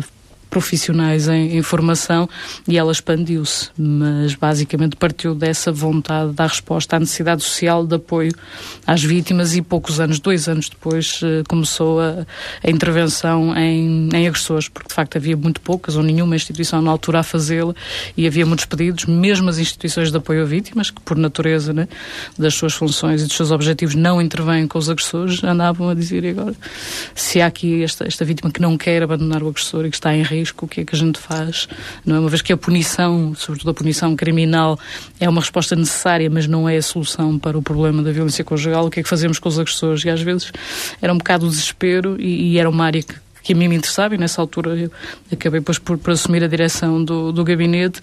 profissionais 0.54 1.26
em, 1.26 1.56
em 1.56 1.62
formação 1.62 2.28
e 2.68 2.78
ela 2.78 2.92
expandiu-se, 2.92 3.70
mas 3.76 4.36
basicamente 4.36 4.94
partiu 4.94 5.34
dessa 5.34 5.72
vontade 5.72 6.30
de 6.30 6.36
dar 6.36 6.46
resposta 6.46 6.94
à 6.94 7.00
necessidade 7.00 7.42
social 7.42 7.84
de 7.84 7.96
apoio 7.96 8.32
às 8.86 9.02
vítimas 9.02 9.56
e 9.56 9.62
poucos 9.62 9.98
anos, 9.98 10.20
dois 10.20 10.48
anos 10.48 10.68
depois, 10.68 11.18
eh, 11.24 11.42
começou 11.48 12.00
a, 12.00 12.24
a 12.62 12.70
intervenção 12.70 13.52
em, 13.56 14.08
em, 14.14 14.28
agressores, 14.28 14.68
porque 14.68 14.86
de 14.86 14.94
facto 14.94 15.16
havia 15.16 15.36
muito 15.36 15.60
poucas 15.60 15.96
ou 15.96 16.04
nenhuma 16.04 16.36
instituição 16.36 16.80
na 16.80 16.92
altura 16.92 17.18
a 17.18 17.22
fazê-la 17.24 17.74
e 18.16 18.24
havia 18.24 18.46
muitos 18.46 18.66
pedidos, 18.66 19.06
mesmo 19.06 19.50
as 19.50 19.58
instituições 19.58 20.12
de 20.12 20.16
apoio 20.16 20.42
a 20.42 20.44
vítimas, 20.44 20.88
que 20.88 21.00
por 21.00 21.16
natureza 21.16 21.72
né, 21.72 21.88
das 22.38 22.54
suas 22.54 22.74
funções 22.74 23.22
e 23.22 23.26
dos 23.26 23.34
seus 23.36 23.50
objetivos 23.50 23.96
não 23.96 24.22
intervêm 24.22 24.68
com 24.68 24.78
os 24.78 24.88
agressores, 24.88 25.42
andavam 25.42 25.88
a 25.88 25.94
dizer 25.94 26.24
agora 26.28 26.54
se 27.12 27.40
há 27.40 27.46
aqui 27.46 27.82
esta, 27.82 28.06
esta 28.06 28.24
vítima 28.24 28.52
que 28.52 28.60
não 28.60 28.78
quer 28.78 29.02
abandonar 29.02 29.42
o 29.42 29.48
agressor 29.48 29.84
e 29.86 29.90
que 29.90 29.96
está 29.96 30.14
em 30.14 30.22
risco 30.22 30.43
risco, 30.44 30.66
o 30.66 30.68
que 30.68 30.82
é 30.82 30.84
que 30.84 30.94
a 30.94 30.98
gente 30.98 31.18
faz? 31.18 31.66
Não 32.04 32.16
é 32.16 32.20
uma 32.20 32.28
vez 32.28 32.42
que 32.42 32.52
a 32.52 32.56
punição, 32.56 33.34
sobretudo 33.34 33.70
a 33.70 33.74
punição 33.74 34.14
criminal, 34.14 34.78
é 35.18 35.28
uma 35.28 35.40
resposta 35.40 35.74
necessária, 35.74 36.28
mas 36.28 36.46
não 36.46 36.68
é 36.68 36.76
a 36.76 36.82
solução 36.82 37.38
para 37.38 37.56
o 37.56 37.62
problema 37.62 38.02
da 38.02 38.12
violência 38.12 38.44
conjugal, 38.44 38.86
o 38.86 38.90
que 38.90 39.00
é 39.00 39.02
que 39.02 39.08
fazemos 39.08 39.38
com 39.38 39.48
os 39.48 39.58
agressores? 39.58 40.04
E 40.04 40.10
às 40.10 40.20
vezes 40.20 40.52
era 41.00 41.12
um 41.12 41.18
bocado 41.18 41.46
o 41.46 41.48
desespero 41.48 42.20
e, 42.20 42.52
e 42.52 42.58
era 42.58 42.68
uma 42.68 42.84
área 42.84 43.02
que 43.02 43.24
que 43.44 43.52
a 43.52 43.56
mim 43.56 43.68
me 43.68 43.76
interessava 43.76 44.14
e 44.14 44.18
nessa 44.18 44.40
altura 44.40 44.74
eu 44.74 44.90
acabei 45.30 45.60
depois 45.60 45.78
por, 45.78 45.98
por 45.98 46.12
assumir 46.12 46.42
a 46.42 46.46
direção 46.48 47.04
do, 47.04 47.30
do 47.30 47.44
gabinete 47.44 48.00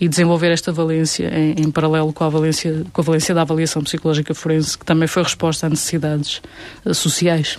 e 0.00 0.06
desenvolver 0.08 0.52
esta 0.52 0.70
valência 0.70 1.28
em, 1.36 1.64
em, 1.64 1.70
paralelo 1.70 2.12
com 2.12 2.22
a 2.22 2.28
valência, 2.28 2.84
com 2.92 3.00
a 3.00 3.04
valência 3.04 3.34
da 3.34 3.42
avaliação 3.42 3.82
psicológica 3.82 4.32
forense, 4.34 4.78
que 4.78 4.84
também 4.84 5.08
foi 5.08 5.24
resposta 5.24 5.66
a 5.66 5.68
necessidades 5.68 6.40
uh, 6.84 6.94
sociais. 6.94 7.58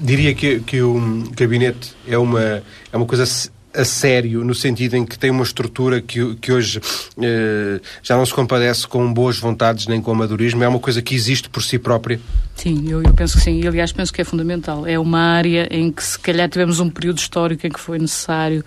Diria 0.00 0.34
que, 0.34 0.60
que 0.60 0.82
o 0.82 1.24
gabinete 1.36 1.94
é 2.06 2.18
uma, 2.18 2.62
é 2.92 2.96
uma 2.96 3.06
coisa 3.06 3.24
a 3.74 3.84
sério, 3.84 4.44
no 4.44 4.54
sentido 4.54 4.96
em 4.96 5.04
que 5.04 5.18
tem 5.18 5.30
uma 5.30 5.42
estrutura 5.42 6.00
que, 6.00 6.36
que 6.36 6.52
hoje 6.52 6.80
eh, 7.20 7.80
já 8.02 8.16
não 8.16 8.24
se 8.24 8.32
compadece 8.32 8.86
com 8.86 9.12
boas 9.12 9.36
vontades 9.38 9.88
nem 9.88 10.00
com 10.00 10.12
amadorismo, 10.12 10.62
é 10.62 10.68
uma 10.68 10.78
coisa 10.78 11.02
que 11.02 11.14
existe 11.14 11.48
por 11.48 11.62
si 11.62 11.78
própria? 11.78 12.20
Sim, 12.54 12.88
eu, 12.88 13.02
eu, 13.02 13.12
penso 13.12 13.36
que 13.36 13.42
sim. 13.42 13.60
E, 13.60 13.66
aliás, 13.66 13.92
penso 13.92 14.12
que 14.12 14.20
é 14.20 14.24
fundamental. 14.24 14.86
É 14.86 14.98
uma 14.98 15.18
área 15.18 15.68
em 15.70 15.90
que, 15.90 16.02
se 16.02 16.18
calhar, 16.18 16.48
tivemos 16.48 16.78
um 16.80 16.88
período 16.88 17.18
histórico 17.18 17.66
em 17.66 17.70
que 17.70 17.80
foi 17.80 17.98
necessário, 17.98 18.64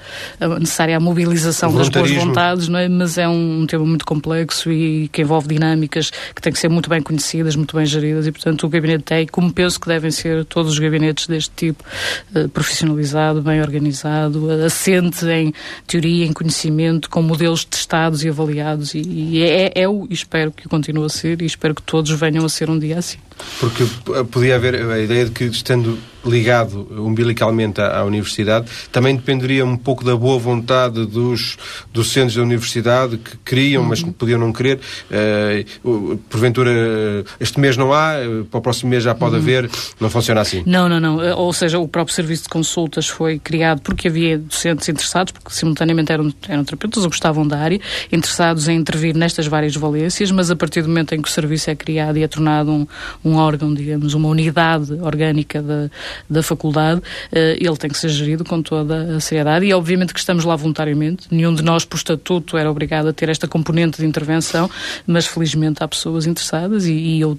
necessária 0.60 0.97
a 0.97 1.00
mobilização 1.00 1.73
das 1.73 1.89
boas 1.89 2.12
vontades, 2.12 2.67
não 2.67 2.78
é? 2.78 2.88
mas 2.89 3.17
é 3.17 3.28
um, 3.28 3.65
tema 3.65 3.86
muito 3.86 4.06
complexo 4.06 4.71
e 4.71 5.08
que 5.08 5.21
envolve 5.21 5.47
dinâmicas 5.47 6.12
que 6.36 6.41
têm 6.41 6.52
que 6.52 6.60
ser 6.60 6.69
muito 6.69 6.89
bem 6.89 7.02
conhecidas, 7.02 7.56
muito 7.56 7.76
bem 7.76 7.86
geridas. 7.86 8.28
E, 8.28 8.32
portanto, 8.32 8.65
o 8.65 8.69
gabinete 8.69 9.04
tem, 9.04 9.26
como 9.26 9.52
penso 9.52 9.80
que 9.80 9.88
devem 9.88 10.12
ser 10.12 10.43
todos 10.45 10.73
os 10.73 10.80
gabinetes 10.80 11.26
deste 11.28 11.52
tipo, 11.56 11.84
eh, 12.36 12.47
profissionalizado, 12.50 13.41
bem 13.41 13.62
organizado, 13.62 14.52
assente 14.65 15.26
em 15.26 15.54
teoria, 15.88 16.26
em 16.26 16.34
conhecimento, 16.34 17.10
com 17.10 17.21
modelos 17.21 17.63
testados 17.63 18.23
e 18.23 18.30
avaliados. 18.30 18.93
E, 18.93 19.00
e 19.00 19.43
é, 19.43 19.71
é, 19.73 19.88
o, 19.88 20.06
e 20.10 20.13
espero 20.13 20.52
que 20.52 20.67
continue 20.67 21.06
a 21.06 21.10
ser, 21.10 21.41
e 21.41 21.45
espero 21.45 21.73
que 21.73 21.82
todos 21.82 22.12
venham 22.12 22.45
a 22.45 22.50
ser 22.50 22.69
um 22.69 22.78
dia 22.78 23.00
assim. 23.00 23.17
Porque 23.60 23.86
podia 24.32 24.56
haver 24.56 24.76
a 24.76 25.00
ideia 25.00 25.26
de 25.26 25.32
que, 25.32 25.45
estando 25.45 25.97
ligado 26.30 26.88
umbilicalmente 26.98 27.82
à, 27.82 28.00
à, 28.00 28.04
universidade, 28.04 28.68
também 28.92 29.16
dependeria 29.16 29.66
um 29.66 29.78
pouco 29.78 30.04
da 30.04 30.16
boa 30.16 30.38
vontade 30.40 31.06
dos 31.06 31.58
docentes 31.94 32.36
da 32.36 32.42
universidade 32.42 33.18
que 33.18 33.38
queriam, 33.38 33.84
uhum. 33.84 33.90
mas 33.90 34.04
que 34.04 34.12
podiam 34.12 34.40
não 34.40 34.52
querer. 34.52 34.80
Uh, 35.84 36.18
porventura, 36.30 36.72
este 37.40 37.60
mês 37.60 37.78
não 37.78 37.94
há, 37.94 38.16
eh, 38.16 38.44
para 38.50 38.58
o 38.58 38.62
próximo 38.62 38.90
mês 38.90 39.04
já 39.04 39.13
pode 39.13 39.36
uhum. 39.36 39.42
haver. 39.42 39.70
Não 40.00 40.10
funciona 40.10 40.42
assim. 40.42 40.63
Não, 40.66 40.88
não, 40.88 41.00
não. 41.00 41.22
Eh, 41.22 41.34
ou 41.34 41.52
seja, 41.54 41.80
o 41.80 41.88
próprio 41.88 42.16
serviço 42.16 42.44
de 42.44 42.50
consultas 42.50 43.08
foi 43.08 43.40
criado 43.40 43.82
porque 43.82 44.08
havia 44.08 44.38
docentes 44.38 44.88
interessados, 44.90 45.32
porque 45.32 45.52
simultaneamente 45.52 46.12
eram, 46.12 46.34
eram 46.48 46.63
terapeutas 46.63 47.04
ou 47.04 47.10
gostavam 47.10 47.48
da 47.48 47.58
área, 47.60 47.80
interessados 48.12 48.68
em 48.68 48.78
intervir 48.78 49.16
nestas 49.16 49.48
várias 49.48 49.76
valências, 49.76 50.32
mas 50.32 50.52
a 50.52 50.56
partir 50.56 50.82
do 50.82 50.88
momento 50.88 51.13
em 51.13 51.22
que 51.22 51.28
o 51.28 51.32
serviço 51.32 51.70
é 51.70 51.76
criado 51.76 52.18
e 52.18 52.24
é 52.24 52.28
tornado 52.28 52.72
um, 52.72 52.88
um 53.24 53.36
órgão, 53.36 53.74
digamos, 53.74 54.13
uma 54.13 54.28
unidade 54.28 54.94
orgânica 54.94 55.62
da, 55.62 55.90
da 56.30 56.43
faculdade, 56.43 57.01
eh, 57.32 57.58
ele 57.60 57.77
tem 57.77 57.89
que 57.89 57.97
ser 57.97 58.10
gerido 58.10 58.43
com 58.43 58.62
toda 58.62 59.15
a 59.15 59.19
seriedade 59.19 59.65
e 59.65 59.73
obviamente 59.73 60.13
que 60.13 60.19
estamos 60.19 60.45
lá 60.45 60.56
voluntariamente. 60.56 61.27
Nenhum 61.32 61.53
de 61.53 61.63
nós, 61.63 61.86
por 61.86 61.97
estatuto, 61.97 62.58
era 62.58 62.69
obrigado 62.69 63.08
a 63.08 63.13
ter 63.13 63.30
esta 63.30 63.47
componente 63.47 63.99
de 63.99 64.06
intervenção, 64.06 64.69
mas 65.06 65.25
felizmente 65.25 65.84
há 65.84 65.88
pessoas 65.88 66.25
interessadas 66.25 66.86
e, 66.86 66.93
e 66.93 67.21
eu 67.21 67.38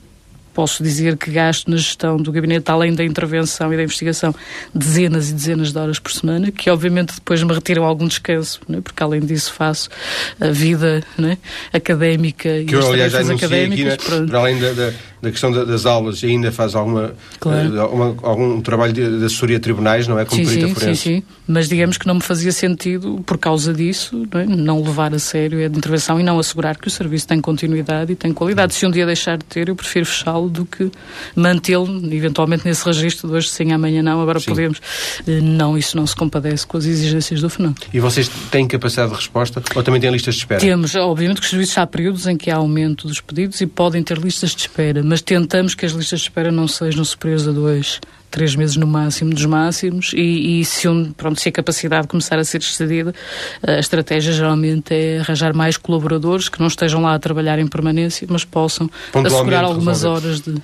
posso 0.59 0.83
dizer 0.83 1.17
que 1.17 1.31
gasto 1.31 1.71
na 1.71 1.77
gestão 1.77 2.17
do 2.17 2.33
gabinete, 2.33 2.69
além 2.69 2.93
da 2.93 3.05
intervenção 3.05 3.73
e 3.73 3.77
da 3.77 3.83
investigação, 3.85 4.35
dezenas 4.75 5.31
e 5.31 5.33
dezenas 5.33 5.71
de 5.71 5.79
horas 5.79 6.01
por 6.01 6.11
semana, 6.11 6.51
que 6.51 6.69
obviamente 6.69 7.15
depois 7.15 7.41
me 7.45 7.55
retiram 7.55 7.85
algum 7.85 8.09
descanso, 8.09 8.61
é? 8.69 8.81
porque 8.81 9.01
além 9.01 9.21
disso 9.21 9.53
faço 9.53 9.89
a 10.41 10.49
vida 10.49 11.05
é? 11.17 11.37
académica 11.73 12.49
que 12.65 12.75
e 12.75 12.77
as 12.77 12.87
tarefas 12.87 13.31
académicas. 13.31 13.95
Aqui, 13.95 14.11
né? 14.11 14.27
para 14.27 14.39
além 14.41 14.59
da, 14.59 14.73
da 14.73 14.93
da 15.21 15.31
questão 15.31 15.51
das 15.51 15.87
aulas 15.87 16.23
ainda 16.23 16.53
faz 16.53 16.75
alguma, 16.75 17.13
claro. 17.41 17.75
uh, 17.75 18.17
algum 18.23 18.61
trabalho 18.61 18.93
de, 18.93 19.19
de, 19.19 19.25
assessoria 19.25 19.57
a 19.57 19.61
tribunais, 19.61 20.07
não 20.07 20.19
é? 20.19 20.25
Como 20.25 20.45
sim, 20.45 20.61
sim, 20.61 20.75
forense. 20.75 21.03
Sim, 21.03 21.17
sim, 21.17 21.23
mas 21.47 21.69
digamos 21.69 21.99
que 21.99 22.07
não 22.07 22.15
me 22.15 22.21
fazia 22.21 22.53
sentido, 22.53 23.23
por 23.27 23.39
causa 23.39 23.73
disso, 23.75 24.27
não, 24.33 24.41
é? 24.41 24.47
não 24.47 24.83
levar 24.83 25.13
a 25.15 25.19
sério 25.19 25.59
a 25.61 25.65
intervenção 25.65 26.21
e 26.21 26.23
não 26.23 26.39
assegurar 26.39 26.77
que 26.77 26.87
o 26.87 26.91
serviço 26.91 27.27
tem 27.27 27.41
continuidade 27.41 28.13
e 28.13 28.17
tem 28.17 28.33
qualidade. 28.33 28.75
Se 28.75 28.87
um 28.87 28.91
dia 28.91 29.07
deixar 29.07 29.39
de 29.39 29.45
ter, 29.45 29.69
eu 29.69 29.77
prefiro 29.77 30.07
fechá-lo 30.07 30.49
do 30.49 30.65
que 30.65 30.91
mantê-lo, 31.35 31.87
eventualmente 32.13 32.65
nesse 32.65 32.85
registro 32.85 33.29
de 33.29 33.35
hoje 33.35 33.49
sim, 33.49 33.73
amanhã 33.73 34.03
não, 34.03 34.21
agora 34.21 34.39
sim. 34.39 34.51
podemos. 34.51 34.79
Uh, 35.27 35.43
não, 35.43 35.77
isso 35.77 35.97
não 35.97 36.07
se 36.07 36.15
compadece 36.15 36.67
com 36.67 36.77
as 36.77 36.85
exigências 36.85 37.41
do 37.41 37.51
fenómeno. 37.51 37.81
E 37.93 38.01
vocês 38.01 38.29
têm 38.51 38.67
capacidade 38.67 39.11
de 39.11 39.17
resposta 39.17 39.63
ou 39.75 39.83
também 39.83 40.01
têm 40.01 40.11
listas 40.11 40.35
de 40.35 40.43
espera? 40.43 40.61
Temos, 40.61 40.95
obviamente 40.95 41.41
que 41.41 41.45
os 41.45 41.51
serviços 41.51 41.77
há 41.79 41.87
períodos 41.87 42.27
em 42.27 42.37
que 42.37 42.51
há 42.51 42.57
aumento 42.57 43.09
dos 43.09 43.21
pedidos 43.21 43.61
e 43.61 43.67
podem 43.67 44.03
ter 44.03 44.19
listas 44.19 44.51
de 44.51 44.63
espera, 44.63 45.03
mas 45.09 45.23
tentamos 45.23 45.75
que 45.75 45.87
as 45.87 45.93
listas 45.93 46.21
de 46.21 46.27
espera 46.27 46.53
não 46.53 46.69
sejam 46.69 47.03
superiores 47.03 47.49
a 47.49 47.53
dois, 47.53 47.99
três 48.31 48.55
meses 48.55 48.77
no 48.77 48.87
máximo 48.87 49.33
dos 49.33 49.47
máximos 49.47 50.13
e, 50.15 50.61
e 50.61 50.65
se, 50.65 50.87
um, 50.87 51.13
pronto, 51.13 51.41
se 51.41 51.49
a 51.49 51.53
capacidade 51.53 52.07
começar 52.07 52.39
a 52.39 52.45
ser 52.45 52.59
excedida, 52.59 53.15
a 53.67 53.79
estratégia 53.79 54.33
geralmente 54.33 54.95
é 54.95 55.21
arranjar 55.21 55.55
mais 55.55 55.79
colaboradores 55.79 56.51
que 56.51 56.61
não 56.61 56.67
estejam 56.67 57.01
lá 57.01 57.15
a 57.15 57.19
trabalhar 57.19 57.59
em 57.59 57.67
permanência, 57.67 58.27
mas 58.31 58.45
possam 58.45 58.91
assegurar 59.15 59.65
algumas 59.65 60.05
horas 60.05 60.41
de 60.41 60.55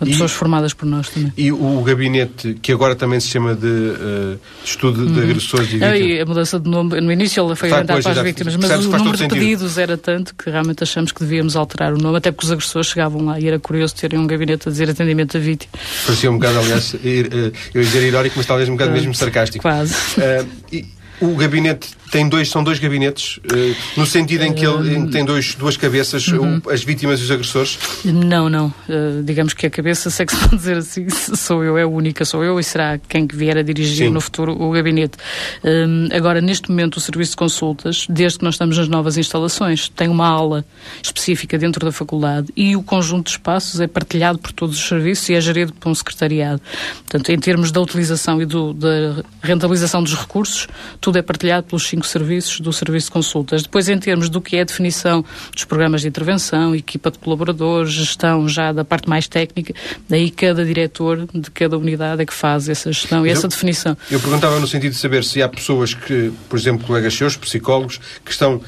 E, 0.00 0.10
pessoas 0.10 0.32
formadas 0.32 0.72
por 0.72 0.86
nós 0.86 1.08
também. 1.08 1.32
E 1.36 1.50
o 1.50 1.82
gabinete, 1.82 2.58
que 2.62 2.72
agora 2.72 2.94
também 2.94 3.18
se 3.18 3.28
chama 3.28 3.54
de, 3.54 3.66
uh, 3.66 4.38
de 4.62 4.68
estudo 4.68 5.06
de 5.06 5.18
uhum. 5.18 5.24
agressores 5.24 5.68
e 5.68 5.78
vítimas. 5.78 6.20
a 6.20 6.24
mudança 6.24 6.60
de 6.60 6.70
nome, 6.70 7.00
no 7.00 7.12
início 7.12 7.44
ele 7.44 7.56
foi 7.56 7.70
orientado 7.70 8.02
para 8.02 8.12
as 8.12 8.22
vítimas, 8.22 8.56
mas 8.56 8.70
o 8.86 8.90
número 8.90 9.12
de 9.12 9.18
sentido. 9.18 9.38
pedidos 9.38 9.78
era 9.78 9.96
tanto 9.96 10.34
que 10.34 10.50
realmente 10.50 10.82
achamos 10.82 11.10
que 11.10 11.20
devíamos 11.20 11.56
alterar 11.56 11.92
o 11.92 11.98
nome, 11.98 12.18
até 12.18 12.30
porque 12.30 12.46
os 12.46 12.52
agressores 12.52 12.88
chegavam 12.88 13.24
lá 13.24 13.40
e 13.40 13.48
era 13.48 13.58
curioso 13.58 13.94
terem 13.96 14.18
um 14.18 14.26
gabinete 14.26 14.68
a 14.68 14.70
dizer 14.70 14.88
atendimento 14.88 15.36
a 15.36 15.40
vítima. 15.40 15.72
Parecia 16.06 16.30
um 16.30 16.34
bocado, 16.34 16.58
aliás, 16.60 16.94
eu 17.02 17.52
ia 17.74 17.82
dizer 17.82 18.06
irónico, 18.06 18.34
mas 18.36 18.46
talvez 18.46 18.68
um 18.68 18.72
bocado 18.72 18.92
mesmo 18.92 19.14
sarcástico. 19.14 19.62
Quase. 19.62 19.94
Uh, 19.94 20.46
e, 20.72 20.98
o 21.20 21.34
gabinete 21.34 21.90
tem 22.10 22.28
dois, 22.28 22.48
são 22.48 22.62
dois 22.62 22.78
gabinetes, 22.78 23.38
uh, 23.38 23.76
no 23.96 24.06
sentido 24.06 24.44
em 24.44 24.52
que 24.52 24.66
ele 24.66 25.08
tem 25.10 25.24
dois, 25.24 25.54
duas 25.54 25.76
cabeças, 25.76 26.26
uhum. 26.28 26.60
as 26.70 26.82
vítimas 26.82 27.20
e 27.20 27.24
os 27.24 27.30
agressores? 27.30 27.78
Não, 28.04 28.48
não. 28.48 28.66
Uh, 28.88 29.22
digamos 29.22 29.54
que 29.54 29.66
a 29.66 29.70
cabeça, 29.70 30.10
se 30.10 30.22
é 30.22 30.26
que 30.26 30.34
se 30.34 30.40
pode 30.40 30.56
dizer 30.56 30.76
assim, 30.78 31.08
sou 31.10 31.62
eu, 31.64 31.76
é 31.76 31.82
a 31.82 31.86
única, 31.88 32.24
sou 32.24 32.42
eu 32.44 32.58
e 32.58 32.64
será 32.64 32.98
quem 33.08 33.26
vier 33.26 33.56
a 33.56 33.62
dirigir 33.62 34.06
Sim. 34.06 34.12
no 34.12 34.20
futuro 34.20 34.52
o 34.60 34.70
gabinete. 34.70 35.16
Uh, 35.62 36.14
agora, 36.14 36.40
neste 36.40 36.70
momento, 36.70 36.96
o 36.96 37.00
serviço 37.00 37.32
de 37.32 37.36
consultas, 37.36 38.06
desde 38.08 38.38
que 38.38 38.44
nós 38.44 38.54
estamos 38.54 38.76
nas 38.76 38.88
novas 38.88 39.16
instalações, 39.16 39.88
tem 39.88 40.08
uma 40.08 40.26
aula 40.26 40.64
específica 41.02 41.58
dentro 41.58 41.84
da 41.84 41.92
faculdade 41.92 42.52
e 42.56 42.76
o 42.76 42.82
conjunto 42.82 43.26
de 43.26 43.32
espaços 43.32 43.80
é 43.80 43.86
partilhado 43.86 44.38
por 44.38 44.52
todos 44.52 44.76
os 44.76 44.88
serviços 44.88 45.28
e 45.28 45.34
é 45.34 45.40
gerido 45.40 45.72
por 45.72 45.88
um 45.88 45.94
secretariado. 45.94 46.60
Portanto, 46.98 47.30
em 47.30 47.38
termos 47.38 47.70
da 47.70 47.80
utilização 47.80 48.40
e 48.40 48.46
do, 48.46 48.72
da 48.72 49.22
rentabilização 49.42 50.02
dos 50.02 50.14
recursos, 50.14 50.66
tudo 51.00 51.18
é 51.18 51.22
partilhado 51.22 51.66
pelos 51.66 51.86
cinco 51.86 51.97
serviços 52.06 52.60
do 52.60 52.72
Serviço 52.72 53.06
de 53.06 53.12
Consultas. 53.12 53.62
Depois, 53.62 53.88
em 53.88 53.98
termos 53.98 54.28
do 54.28 54.40
que 54.40 54.56
é 54.56 54.60
a 54.60 54.64
definição 54.64 55.24
dos 55.52 55.64
programas 55.64 56.02
de 56.02 56.08
intervenção, 56.08 56.74
equipa 56.74 57.10
de 57.10 57.18
colaboradores, 57.18 57.92
gestão 57.92 58.48
já 58.48 58.72
da 58.72 58.84
parte 58.84 59.08
mais 59.08 59.26
técnica, 59.26 59.74
daí 60.08 60.30
cada 60.30 60.64
diretor 60.64 61.26
de 61.32 61.50
cada 61.50 61.76
unidade 61.76 62.22
é 62.22 62.26
que 62.26 62.34
faz 62.34 62.68
essa 62.68 62.92
gestão 62.92 63.26
e 63.26 63.30
essa 63.30 63.48
definição. 63.48 63.96
Eu 64.10 64.20
perguntava 64.20 64.58
no 64.60 64.66
sentido 64.66 64.92
de 64.92 64.98
saber 64.98 65.24
se 65.24 65.42
há 65.42 65.48
pessoas 65.48 65.94
que, 65.94 66.32
por 66.48 66.58
exemplo, 66.58 66.86
colegas 66.86 67.14
seus, 67.14 67.36
psicólogos, 67.36 68.00
que 68.24 68.30
estão 68.30 68.60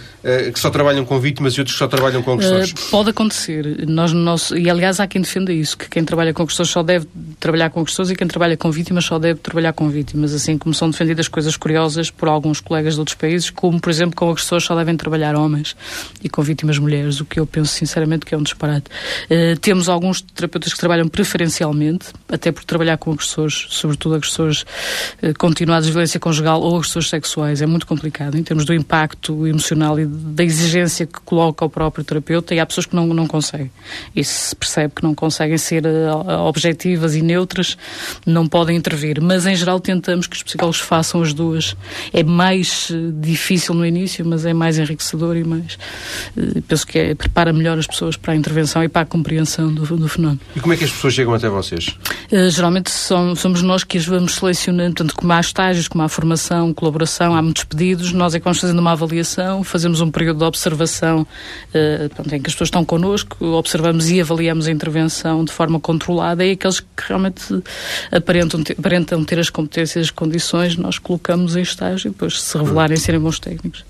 que 0.53 0.59
só 0.61 0.71
trabalham 0.71 1.05
com 1.05 1.19
vítimas 1.19 1.55
e 1.55 1.61
outros 1.61 1.75
que 1.75 1.79
só 1.79 1.89
trabalham 1.89 2.23
com 2.23 2.33
agressores. 2.33 2.71
Uh, 2.73 2.91
pode 2.91 3.11
acontecer. 3.11 3.87
Nós, 3.87 4.13
nosso, 4.13 4.57
e 4.57 4.69
aliás 4.69 5.01
há 5.01 5.07
quem 5.07 5.23
defenda 5.23 5.53
isso, 5.53 5.77
que 5.79 5.89
quem 5.89 6.05
trabalha 6.05 6.33
com 6.35 6.43
agressores 6.43 6.71
só 6.71 6.83
deve 6.83 7.07
trabalhar 7.39 7.71
com 7.71 7.81
agressores 7.81 8.11
e 8.11 8.17
quem 8.17 8.27
trabalha 8.27 8.57
com 8.57 8.71
vítimas 8.71 9.05
só 9.05 9.19
deve 9.19 9.41
trabalhar 9.41 9.73
com 9.73 9.89
vítimas, 9.89 10.35
assim 10.35 10.59
como 10.59 10.75
são 10.75 10.91
defendidas 10.91 11.29
coisas 11.29 11.57
curiosas 11.57 12.11
por 12.11 12.29
alguns 12.29 12.61
colegas 12.61 12.95
de 12.95 13.01
outros 13.01 13.17
países, 13.17 13.51
como, 13.51 13.81
por 13.81 13.91
exemplo, 13.91 14.15
com 14.15 14.31
agressores 14.31 14.65
só 14.65 14.77
devem 14.77 14.97
trabalhar 14.97 15.35
homens 15.35 15.75
e 16.23 16.29
com 16.29 16.43
vítimas 16.43 16.79
mulheres, 16.79 17.21
o 17.21 17.25
que 17.25 17.41
eu 17.41 17.47
penso 17.47 17.73
sinceramente 17.73 18.27
que 18.27 18.35
é 18.35 18.39
um 18.39 18.43
disparate. 18.43 18.87
Uh, 19.31 19.59
temos 19.61 19.89
alguns 19.89 20.21
terapeutas 20.21 20.73
que 20.73 20.79
trabalham 20.79 21.09
preferencialmente, 21.09 22.09
até 22.29 22.53
por 22.53 22.65
trabalhar 22.65 22.99
com 22.99 23.13
agressores, 23.13 23.67
sobretudo 23.71 24.17
agressores 24.17 24.63
uh, 25.23 25.37
continuados 25.39 25.87
de 25.87 25.93
violência 25.93 26.21
conjugal 26.21 26.61
ou 26.61 26.77
agressores 26.77 27.09
sexuais, 27.09 27.63
é 27.63 27.67
muito 27.67 27.87
complicado 27.87 28.37
em 28.37 28.43
termos 28.43 28.65
do 28.65 28.75
impacto 28.75 29.47
emocional 29.47 29.99
e 29.99 30.10
da 30.11 30.45
exigência 30.45 31.07
que 31.07 31.21
coloca 31.21 31.65
o 31.65 31.71
próprio 31.71 32.05
terapeuta 32.05 32.55
e 32.55 32.61
há 32.61 32.67
pessoas 32.67 32.87
que 32.87 32.95
não, 32.95 33.07
não 33.09 33.27
conseguem. 33.27 33.71
Isso 34.15 34.49
se 34.49 34.57
percebe 34.57 34.95
que 34.97 35.03
não 35.03 35.15
conseguem 35.15 35.57
ser 35.59 35.85
uh, 35.87 36.47
objetivas 36.47 37.15
e 37.15 37.23
neutras, 37.23 37.77
não 38.27 38.47
podem 38.47 38.77
intervir, 38.77 39.21
mas 39.21 39.47
em 39.47 39.55
geral 39.55 39.81
tentamos 39.81 40.27
que 40.27 40.37
os 40.37 40.43
psicólogos 40.43 40.81
façam 40.81 41.23
as 41.23 41.33
duas. 41.33 41.77
É 42.13 42.23
mais 42.23 42.89
difícil 43.21 43.75
no 43.75 43.87
início, 43.87 44.25
mas 44.25 44.45
é 44.45 44.53
mais 44.53 44.79
enriquecedor 44.79 45.37
e 45.37 45.45
mais. 45.45 45.79
Uh, 46.37 46.61
penso 46.63 46.87
que 46.87 46.99
é, 46.99 47.15
prepara 47.15 47.53
melhor 47.53 47.79
as 47.79 47.87
pessoas 47.87 48.17
para 48.17 48.33
a 48.33 48.37
intervenção 48.37 48.83
e 48.83 48.89
para 48.89 49.03
a 49.03 49.07
compreensão 49.07 49.73
do, 49.73 49.85
do 49.97 50.09
fenómeno. 50.09 50.41
E 50.55 50.61
como 50.61 50.73
é 50.73 50.77
que 50.77 50.85
as 50.85 50.91
pessoas 50.91 51.15
chegam 51.15 51.35
até 51.35 51.49
vocês? 51.49 51.89
Uh, 52.33 52.51
geralmente 52.51 52.91
são, 52.91 53.35
somos 53.37 53.63
nós 53.63 53.85
que 53.85 53.99
as 53.99 54.07
vamos 54.07 54.35
selecionando, 54.35 54.95
tanto 54.95 55.15
como 55.15 55.33
há 55.33 55.41
estágios, 55.41 55.89
como 55.89 56.03
há 56.03 56.09
formação, 56.09 56.73
colaboração, 56.75 57.35
há 57.35 57.43
muitos 57.43 57.65
pedidos, 57.65 58.13
nós 58.13 58.35
é 58.35 58.39
que 58.39 58.45
vamos 58.45 58.61
fazendo 58.61 58.79
uma 58.79 58.93
avaliação, 58.93 59.63
fazemos 59.63 60.00
um 60.01 60.11
período 60.11 60.39
de 60.39 60.45
observação 60.45 61.23
uh, 61.23 62.09
portanto, 62.09 62.35
em 62.35 62.41
que 62.41 62.49
as 62.49 62.55
pessoas 62.55 62.69
estão 62.69 62.85
connosco, 62.85 63.45
observamos 63.45 64.11
e 64.11 64.21
avaliamos 64.21 64.67
a 64.67 64.71
intervenção 64.71 65.45
de 65.45 65.53
forma 65.53 65.81
controlada 65.81 66.45
e 66.45 66.53
aqueles 66.53 66.81
que 66.81 66.87
realmente 67.09 67.63
aparentam 68.11 68.63
ter, 68.63 68.77
aparentam 68.79 69.25
ter 69.25 69.39
as 69.39 69.51
competências, 69.51 70.07
as 70.07 70.11
condições, 70.11 70.77
nós 70.77 70.99
colocamos 70.99 71.57
em 71.57 71.63
estágio 71.63 72.09
e 72.09 72.11
depois 72.11 72.41
se 72.41 72.57
revelarem 72.57 72.97
serem 72.97 73.21
bons 73.21 73.39
técnicos. 73.39 73.85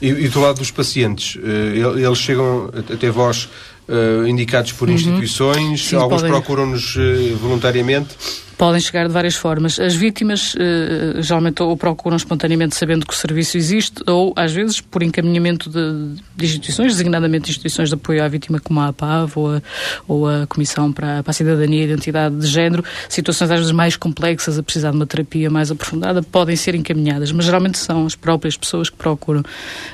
E, 0.00 0.08
e 0.08 0.28
do 0.28 0.40
lado 0.40 0.58
dos 0.58 0.70
pacientes, 0.70 1.36
uh, 1.36 1.98
eles 1.98 2.18
chegam 2.18 2.70
até 2.92 3.10
vós 3.10 3.48
uh, 3.88 4.26
indicados 4.26 4.72
por 4.72 4.88
uhum. 4.88 4.94
instituições, 4.94 5.88
Sim, 5.88 5.96
alguns 5.96 6.22
procuram-nos 6.22 6.96
uh, 6.96 7.36
voluntariamente 7.36 8.16
podem 8.62 8.80
chegar 8.80 9.08
de 9.08 9.12
várias 9.12 9.34
formas. 9.34 9.80
As 9.80 9.96
vítimas 9.96 10.54
uh, 10.54 11.20
geralmente 11.20 11.60
ou 11.60 11.76
procuram 11.76 12.16
espontaneamente 12.16 12.76
sabendo 12.76 13.04
que 13.04 13.12
o 13.12 13.16
serviço 13.16 13.56
existe, 13.56 14.04
ou 14.06 14.32
às 14.36 14.52
vezes 14.52 14.80
por 14.80 15.02
encaminhamento 15.02 15.68
de, 15.68 16.22
de 16.36 16.44
instituições, 16.46 16.92
designadamente 16.92 17.50
instituições 17.50 17.88
de 17.88 17.96
apoio 17.96 18.22
à 18.22 18.28
vítima 18.28 18.60
como 18.60 18.78
a 18.78 18.86
APAV 18.86 19.32
ou 19.36 19.52
a, 19.52 19.62
ou 20.06 20.28
a 20.28 20.46
Comissão 20.46 20.92
para, 20.92 21.24
para 21.24 21.30
a 21.32 21.34
Cidadania 21.34 21.80
e 21.80 21.84
Identidade 21.86 22.36
de 22.36 22.46
Género, 22.46 22.84
situações 23.08 23.50
às 23.50 23.58
vezes 23.58 23.72
mais 23.72 23.96
complexas, 23.96 24.56
a 24.56 24.62
precisar 24.62 24.92
de 24.92 24.96
uma 24.96 25.06
terapia 25.06 25.50
mais 25.50 25.72
aprofundada, 25.72 26.22
podem 26.22 26.54
ser 26.54 26.76
encaminhadas, 26.76 27.32
mas 27.32 27.46
geralmente 27.46 27.78
são 27.78 28.06
as 28.06 28.14
próprias 28.14 28.56
pessoas 28.56 28.88
que 28.88 28.96
procuram. 28.96 29.42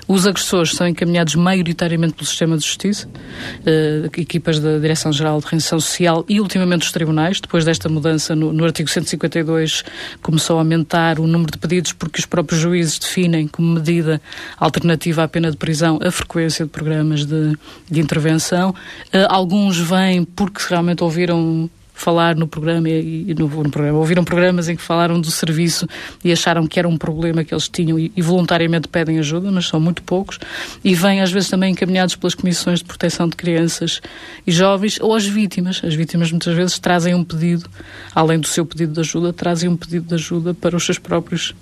Os 0.07 0.27
agressores 0.27 0.73
são 0.73 0.87
encaminhados 0.87 1.37
maioritariamente 1.37 2.13
pelo 2.13 2.27
sistema 2.27 2.59
de 2.59 2.67
justiça, 2.67 3.09
uh, 3.09 4.21
equipas 4.21 4.61
da 4.61 4.77
Direção-Geral 4.77 5.41
de 5.41 5.47
Rendição 5.47 5.81
Social 5.81 6.23
e 6.29 6.39
ultimamente 6.39 6.83
os 6.83 6.93
tribunais, 6.93 7.41
depois 7.41 7.65
desta 7.65 7.89
mudança 7.89 8.37
no, 8.37 8.58
no 8.59 8.65
artigo 8.65 8.91
152 8.91 9.85
começou 10.21 10.57
a 10.57 10.61
aumentar 10.61 11.19
o 11.21 11.27
número 11.27 11.53
de 11.53 11.59
pedidos 11.59 11.93
porque 11.93 12.19
os 12.19 12.27
próprios 12.27 12.61
juízes 12.61 12.99
definem 12.99 13.47
como 13.47 13.75
medida 13.75 14.21
alternativa 14.59 15.23
à 15.23 15.29
pena 15.29 15.51
de 15.51 15.57
prisão 15.57 15.99
a 16.03 16.11
frequência 16.11 16.65
de 16.65 16.71
programas 16.71 17.25
de, 17.25 17.57
de 17.89 18.01
intervenção. 18.01 18.71
Uh, 18.71 19.27
alguns 19.29 19.79
vêm 19.79 20.25
porque 20.25 20.61
realmente 20.69 21.03
ouviram 21.03 21.71
falar 21.99 22.37
no 22.37 22.47
programa 22.47 22.89
e, 22.89 23.35
no, 23.37 23.49
no, 23.49 23.71
programa. 23.71 23.99
Ouviram 23.99 24.23
programas 24.23 24.69
em 24.69 24.77
que 24.77 24.83
falaram 24.83 25.21
do 25.21 25.31
serviço 25.31 25.87
e 26.25 26.31
acharam 26.31 26.67
que 26.67 26.79
era 26.79 26.89
um 26.89 26.97
problema 26.97 27.43
que 27.43 27.53
eles 27.53 27.69
tinham 27.69 27.99
e, 27.99 28.13
e, 28.17 28.23
voluntariamente 28.23 28.87
pedem 28.87 29.19
ajuda, 29.19 29.51
mas 29.51 29.67
são 29.67 29.81
muito 29.81 30.03
poucos. 30.05 30.39
E 30.85 30.95
vêm 30.95 31.21
às 31.21 31.33
vezes 31.33 31.51
também 31.51 31.73
encaminhados 31.73 32.15
pelas 32.15 32.37
comissões 32.37 32.79
de 32.79 32.85
proteção 32.85 33.29
de 33.29 33.35
crianças 33.35 34.01
e 34.47 34.53
jovens 34.53 35.01
ou 35.01 35.13
as 35.13 35.27
vítimas. 35.27 35.83
As 35.85 35.95
vítimas 35.95 36.31
muitas 36.31 36.55
vezes 36.55 36.79
trazem 36.79 37.15
um 37.15 37.25
pedido, 37.25 37.69
além 38.15 38.39
do 38.39 38.47
seu 38.47 38.65
pedido 38.65 38.93
de 38.93 39.01
ajuda, 39.01 39.33
trazem 39.33 39.69
um 39.69 39.77
pedido 39.77 40.07
de 40.07 40.15
ajuda 40.15 40.55
para 40.55 40.77
os 40.77 40.85
seus 40.85 40.99
próprios 40.99 41.53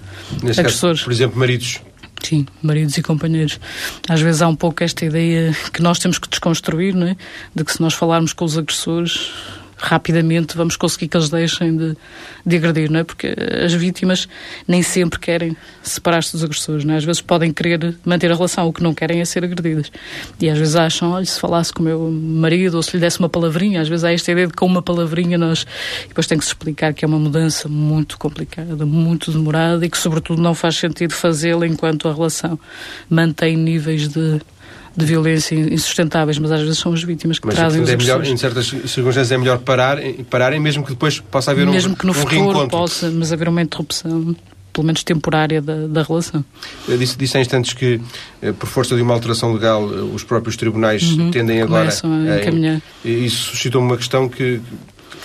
Nesse 0.42 0.60
agressores. 0.60 0.98
Caso, 0.98 1.04
por 1.04 1.12
exemplo, 1.12 1.38
maridos. 1.38 1.80
Sim, 2.22 2.46
maridos 2.62 2.96
e 2.98 3.02
companheiros. 3.02 3.58
Às 4.08 4.20
vezes 4.20 4.42
há 4.42 4.48
um 4.48 4.56
pouco 4.56 4.82
esta 4.82 5.04
ideia 5.04 5.56
que 5.72 5.80
nós 5.80 5.98
temos 5.98 6.18
que 6.18 6.28
desconstruir, 6.28 6.94
não 6.94 7.06
é? 7.06 7.16
De 7.54 7.64
que 7.64 7.72
se 7.72 7.80
nós 7.80 7.94
falarmos 7.94 8.32
com 8.32 8.44
os 8.44 8.58
agressores, 8.58 9.30
rapidamente 9.76 10.56
vamos 10.56 10.76
conseguir 10.76 11.08
que 11.08 11.16
eles 11.16 11.28
deixem 11.28 11.76
de, 11.76 11.96
de 12.44 12.56
agredir, 12.56 12.90
não 12.90 13.00
é? 13.00 13.04
Porque 13.04 13.34
as 13.64 13.72
vítimas 13.74 14.28
nem 14.66 14.82
sempre 14.82 15.18
querem 15.18 15.56
separar-se 15.82 16.32
dos 16.32 16.42
agressores, 16.42 16.84
não 16.84 16.94
é? 16.94 16.96
Às 16.96 17.04
vezes 17.04 17.20
podem 17.20 17.52
querer 17.52 17.94
manter 18.04 18.30
a 18.30 18.34
relação, 18.34 18.66
o 18.66 18.72
que 18.72 18.82
não 18.82 18.94
querem 18.94 19.20
é 19.20 19.24
ser 19.24 19.44
agredidas. 19.44 19.92
E 20.40 20.48
às 20.48 20.58
vezes 20.58 20.76
acham, 20.76 21.12
olha, 21.12 21.26
se 21.26 21.38
falasse 21.38 21.72
com 21.72 21.82
o 21.82 21.84
meu 21.84 22.10
marido 22.10 22.76
ou 22.76 22.82
se 22.82 22.96
lhe 22.96 23.00
desse 23.00 23.18
uma 23.18 23.28
palavrinha, 23.28 23.80
às 23.80 23.88
vezes 23.88 24.04
há 24.04 24.12
esta 24.12 24.32
ideia 24.32 24.46
de 24.46 24.54
com 24.54 24.66
uma 24.66 24.82
palavrinha 24.82 25.36
nós... 25.36 25.66
E 26.04 26.08
depois 26.08 26.26
tem 26.26 26.38
que 26.38 26.44
se 26.44 26.50
explicar 26.50 26.94
que 26.94 27.04
é 27.04 27.08
uma 27.08 27.18
mudança 27.18 27.68
muito 27.68 28.18
complicada, 28.18 28.86
muito 28.86 29.30
demorada 29.30 29.84
e 29.84 29.90
que 29.90 29.98
sobretudo 29.98 30.40
não 30.40 30.54
faz 30.54 30.76
sentido 30.76 31.12
fazê-la 31.12 31.66
enquanto 31.66 32.08
a 32.08 32.14
relação 32.14 32.58
mantém 33.08 33.56
níveis 33.56 34.08
de 34.08 34.40
de 34.96 35.04
violência 35.04 35.54
insustentáveis, 35.54 36.38
mas 36.38 36.50
às 36.50 36.62
vezes 36.62 36.78
são 36.78 36.92
as 36.92 37.02
vítimas 37.02 37.38
que 37.38 37.46
mas, 37.46 37.54
trazem 37.54 37.82
os 37.82 37.90
é 37.90 37.96
melhor, 37.96 38.24
Em 38.24 38.36
certas 38.36 38.66
circunstâncias 38.66 39.32
é 39.32 39.36
melhor 39.36 39.58
parar, 39.58 39.98
pararem, 40.30 40.58
mesmo 40.58 40.82
que 40.82 40.90
depois 40.90 41.20
possa 41.20 41.50
haver 41.50 41.66
mesmo 41.66 41.70
um 41.70 41.74
Mesmo 41.74 41.96
que 41.96 42.06
no 42.06 42.12
um 42.12 42.14
futuro 42.14 42.68
possa, 42.68 43.10
mas 43.10 43.32
haver 43.32 43.48
uma 43.48 43.60
interrupção 43.60 44.34
pelo 44.72 44.86
menos 44.86 45.02
temporária 45.02 45.62
da, 45.62 45.86
da 45.86 46.02
relação. 46.02 46.44
Eu 46.86 46.98
disse, 46.98 47.16
disse 47.16 47.38
há 47.38 47.40
instantes 47.40 47.72
que, 47.72 47.98
eh, 48.42 48.52
por 48.52 48.66
força 48.66 48.94
de 48.94 49.00
uma 49.00 49.14
alteração 49.14 49.54
legal, 49.54 49.82
eh, 49.90 50.02
os 50.02 50.22
próprios 50.22 50.54
tribunais 50.54 51.02
uhum, 51.02 51.30
tendem 51.30 51.62
agora 51.62 51.88
a 51.88 52.40
encaminhar. 52.42 52.82
isso 53.02 53.52
suscitou 53.52 53.80
uma 53.80 53.96
questão 53.96 54.28
que 54.28 54.60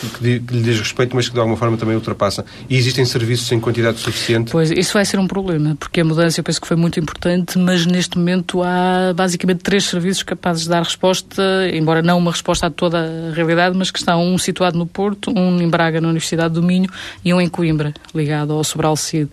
que, 0.09 0.39
que, 0.39 0.53
lhe 0.53 0.61
diz 0.61 0.79
respeito, 0.79 1.15
mas 1.15 1.27
que 1.27 1.33
de 1.33 1.39
alguma 1.39 1.57
forma 1.57 1.77
também 1.77 1.95
ultrapassa. 1.95 2.45
E 2.69 2.77
existem 2.77 3.05
serviços 3.05 3.51
em 3.51 3.59
quantidade 3.59 3.99
suficiente? 3.99 4.51
Pois, 4.51 4.71
isso 4.71 4.93
vai 4.93 5.05
ser 5.05 5.19
um 5.19 5.27
problema, 5.27 5.75
porque 5.79 6.01
a 6.01 6.05
mudança 6.05 6.39
eu 6.39 6.43
penso 6.43 6.59
que 6.59 6.67
foi 6.67 6.77
muito 6.77 6.99
importante, 6.99 7.57
mas 7.57 7.85
neste 7.85 8.17
momento 8.17 8.61
há 8.63 9.13
basicamente 9.15 9.59
três 9.59 9.85
serviços 9.85 10.23
capazes 10.23 10.63
de 10.63 10.69
dar 10.69 10.83
resposta, 10.83 11.43
embora 11.73 12.01
não 12.01 12.17
uma 12.17 12.31
resposta 12.31 12.67
a 12.67 12.69
toda 12.69 12.99
a 12.99 13.33
realidade, 13.33 13.77
mas 13.77 13.91
que 13.91 13.99
estão 13.99 14.23
um 14.23 14.37
situado 14.37 14.77
no 14.77 14.85
Porto, 14.85 15.31
um 15.31 15.61
em 15.61 15.69
Braga, 15.69 16.01
na 16.01 16.07
Universidade 16.07 16.53
do 16.53 16.63
Minho, 16.63 16.89
e 17.23 17.33
um 17.33 17.41
em 17.41 17.49
Coimbra, 17.49 17.93
ligado 18.13 18.53
ao 18.53 18.63
Sobral 18.63 18.95
Cid. 18.95 19.29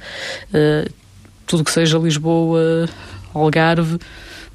Uh, 0.52 0.90
tudo 1.46 1.64
que 1.64 1.70
seja 1.70 1.98
Lisboa, 1.98 2.88
Algarve, 3.34 3.98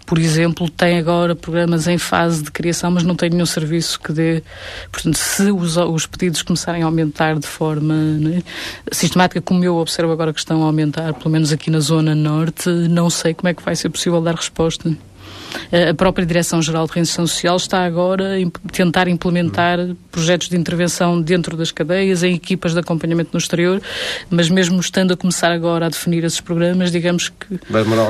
por 0.05 0.17
exemplo, 0.17 0.69
tem 0.69 0.97
agora 0.97 1.35
programas 1.35 1.87
em 1.87 1.97
fase 1.97 2.43
de 2.43 2.51
criação, 2.51 2.91
mas 2.91 3.03
não 3.03 3.15
tem 3.15 3.29
nenhum 3.29 3.45
serviço 3.45 3.99
que 3.99 4.11
dê. 4.11 4.43
Portanto, 4.91 5.17
se 5.17 5.51
os, 5.51 5.77
os 5.77 6.05
pedidos 6.05 6.41
começarem 6.41 6.83
a 6.83 6.85
aumentar 6.85 7.39
de 7.39 7.47
forma 7.47 7.93
né, 7.93 8.43
sistemática, 8.91 9.41
como 9.41 9.63
eu 9.63 9.75
observo 9.77 10.11
agora 10.11 10.33
que 10.33 10.39
estão 10.39 10.63
a 10.63 10.65
aumentar, 10.65 11.13
pelo 11.13 11.29
menos 11.29 11.51
aqui 11.51 11.69
na 11.69 11.79
Zona 11.79 12.13
Norte, 12.13 12.69
não 12.69 13.09
sei 13.09 13.33
como 13.33 13.47
é 13.49 13.53
que 13.53 13.63
vai 13.63 13.75
ser 13.75 13.89
possível 13.89 14.21
dar 14.21 14.35
resposta. 14.35 14.95
A 15.71 15.93
própria 15.93 16.25
Direção-Geral 16.25 16.87
de 16.87 16.93
Reinserção 16.93 17.25
Social 17.27 17.57
está 17.57 17.83
agora 17.85 18.35
a 18.37 18.71
tentar 18.71 19.07
implementar 19.07 19.79
projetos 20.11 20.49
de 20.49 20.55
intervenção 20.55 21.21
dentro 21.21 21.57
das 21.57 21.71
cadeias, 21.71 22.23
em 22.23 22.35
equipas 22.35 22.73
de 22.73 22.79
acompanhamento 22.79 23.31
no 23.33 23.39
exterior, 23.39 23.81
mas 24.29 24.49
mesmo 24.49 24.79
estando 24.79 25.13
a 25.13 25.17
começar 25.17 25.51
agora 25.51 25.87
a 25.87 25.89
definir 25.89 26.23
esses 26.23 26.39
programas, 26.39 26.91
digamos 26.91 27.29
que 27.29 27.59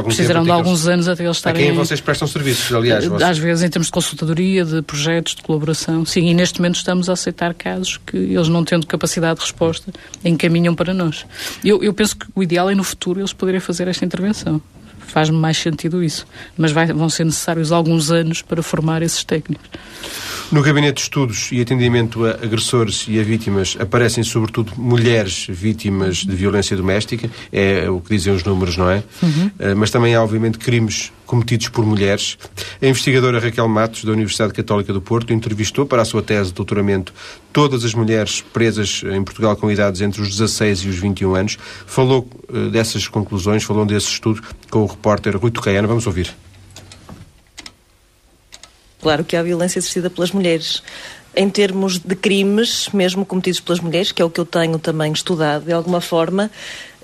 precisarão 0.03 0.43
de 0.43 0.51
alguns 0.51 0.87
anos 0.87 1.07
até 1.07 1.23
eles 1.23 1.37
estarem... 1.37 1.63
A 1.63 1.65
quem 1.67 1.75
vocês 1.75 2.01
prestam 2.01 2.27
serviços, 2.27 2.73
aliás? 2.73 3.05
Vocês... 3.05 3.29
Às 3.29 3.37
vezes 3.37 3.63
em 3.63 3.69
termos 3.69 3.87
de 3.87 3.93
consultadoria, 3.93 4.65
de 4.65 4.81
projetos, 4.81 5.35
de 5.35 5.41
colaboração. 5.41 6.05
Sim, 6.05 6.27
e 6.27 6.33
neste 6.33 6.59
momento 6.59 6.75
estamos 6.75 7.09
a 7.09 7.13
aceitar 7.13 7.53
casos 7.53 7.99
que 8.05 8.17
eles 8.17 8.47
não 8.47 8.63
tendo 8.63 8.85
capacidade 8.85 9.39
de 9.39 9.45
resposta 9.45 9.91
encaminham 10.23 10.75
para 10.75 10.93
nós. 10.93 11.25
Eu, 11.63 11.83
eu 11.83 11.93
penso 11.93 12.17
que 12.17 12.25
o 12.35 12.43
ideal 12.43 12.69
é 12.69 12.75
no 12.75 12.83
futuro 12.83 13.19
eles 13.19 13.33
poderem 13.33 13.59
fazer 13.59 13.87
esta 13.87 14.03
intervenção 14.03 14.61
faz-me 15.07 15.37
mais 15.37 15.57
sentido 15.57 16.03
isso. 16.03 16.25
Mas 16.57 16.71
vai, 16.71 16.87
vão 16.87 17.09
ser 17.09 17.25
necessários 17.25 17.71
alguns 17.71 18.11
anos 18.11 18.41
para 18.41 18.61
formar 18.61 19.01
esses 19.01 19.23
técnicos. 19.23 19.69
No 20.51 20.61
Gabinete 20.61 20.97
de 20.97 21.01
Estudos 21.01 21.49
e 21.51 21.61
Atendimento 21.61 22.25
a 22.25 22.31
Agressores 22.31 23.05
e 23.07 23.19
a 23.19 23.23
Vítimas 23.23 23.75
aparecem 23.79 24.23
sobretudo 24.23 24.73
mulheres 24.77 25.47
vítimas 25.49 26.17
de 26.17 26.35
violência 26.35 26.77
doméstica, 26.77 27.27
é 27.51 27.89
o 27.89 27.99
que 27.99 28.15
dizem 28.15 28.33
os 28.33 28.43
números, 28.43 28.77
não 28.77 28.89
é? 28.89 29.03
Uhum. 29.23 29.47
Uh, 29.47 29.75
mas 29.75 29.89
também 29.89 30.13
há, 30.13 30.21
obviamente, 30.21 30.59
crimes 30.59 31.11
cometidos 31.25 31.69
por 31.69 31.83
mulheres. 31.83 32.37
A 32.79 32.85
investigadora 32.85 33.39
Raquel 33.39 33.67
Matos, 33.67 34.03
da 34.03 34.11
Universidade 34.11 34.53
Católica 34.53 34.93
do 34.93 35.01
Porto, 35.01 35.33
entrevistou 35.33 35.85
para 35.85 36.03
a 36.03 36.05
sua 36.05 36.21
tese 36.21 36.49
de 36.49 36.53
doutoramento 36.53 37.11
todas 37.51 37.83
as 37.83 37.95
mulheres 37.95 38.41
presas 38.53 39.01
em 39.03 39.23
Portugal 39.23 39.55
com 39.55 39.71
idades 39.71 40.01
entre 40.01 40.21
os 40.21 40.29
16 40.29 40.79
e 40.81 40.89
os 40.89 40.97
21 40.97 41.33
anos. 41.33 41.57
Falou 41.87 42.27
uh, 42.49 42.69
dessas 42.69 43.07
conclusões, 43.07 43.63
falou 43.63 43.85
desse 43.85 44.07
estudo 44.07 44.43
com 44.69 44.83
o 44.83 44.92
repórter 44.93 45.37
Rui 45.37 45.51
Tocaiana. 45.51 45.87
Vamos 45.87 46.07
ouvir. 46.07 46.33
Claro 49.03 49.25
que 49.25 49.35
há 49.35 49.43
violência 49.43 49.79
exercida 49.79 50.09
pelas 50.09 50.31
mulheres. 50.31 50.81
Em 51.35 51.49
termos 51.49 51.99
de 51.99 52.15
crimes, 52.15 52.87
mesmo 52.93 53.25
cometidos 53.25 53.59
pelas 53.59 53.81
mulheres, 53.81 54.11
que 54.11 54.21
é 54.21 54.25
o 54.25 54.29
que 54.29 54.39
eu 54.39 54.45
tenho 54.45 54.79
também 54.79 55.11
estudado 55.11 55.65
de 55.65 55.73
alguma 55.73 55.99
forma, 55.99 56.49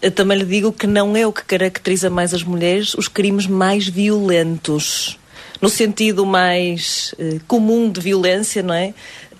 eh, 0.01 0.09
também 0.09 0.37
lhe 0.37 0.45
digo 0.45 0.71
que 0.71 0.87
não 0.87 1.17
é 1.17 1.27
o 1.27 1.33
que 1.33 1.43
caracteriza 1.43 2.09
mais 2.09 2.33
as 2.33 2.43
mulheres 2.43 2.93
os 2.93 3.07
crimes 3.07 3.47
mais 3.47 3.87
violentos. 3.87 5.19
No 5.61 5.67
sentido 5.67 6.25
mais 6.25 7.13
eh, 7.19 7.39
comum 7.47 7.91
de 7.91 7.99
violência, 7.99 8.63
não 8.63 8.73
é? 8.73 8.93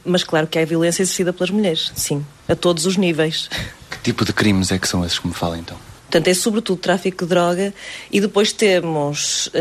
Mas 0.04 0.24
claro 0.24 0.48
que 0.48 0.60
há 0.60 0.66
violência 0.66 1.04
exercida 1.04 1.32
pelas 1.32 1.52
mulheres, 1.52 1.92
sim, 1.96 2.26
a 2.48 2.56
todos 2.56 2.86
os 2.86 2.98
níveis. 2.98 3.50
Que 3.90 4.00
tipo 4.00 4.26
de 4.26 4.34
crimes 4.34 4.72
é 4.72 4.78
que 4.78 4.88
são 4.88 5.06
esses 5.06 5.20
que 5.20 5.28
me 5.28 5.34
fala 5.34 5.58
então? 5.58 5.78
Portanto, 6.10 6.28
é 6.28 6.34
sobretudo 6.34 6.80
tráfico 6.80 7.24
de 7.24 7.30
droga 7.30 7.72
e 8.12 8.20
depois 8.20 8.52
temos 8.52 9.46
uh, 9.48 9.52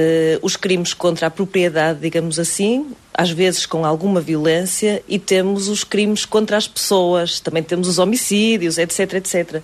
os 0.41 0.57
crimes 0.57 0.95
contra 0.95 1.27
a 1.27 1.31
propriedade, 1.31 2.01
digamos 2.01 2.39
assim, 2.39 2.87
às 3.13 3.31
vezes 3.31 3.67
com 3.67 3.85
alguma 3.85 4.19
violência, 4.19 5.03
e 5.07 5.19
temos 5.19 5.69
os 5.69 5.85
crimes 5.85 6.25
contra 6.25 6.57
as 6.57 6.67
pessoas, 6.67 7.39
também 7.39 7.63
temos 7.63 7.87
os 7.87 7.99
homicídios, 7.99 8.79
etc, 8.79 9.15
etc. 9.15 9.61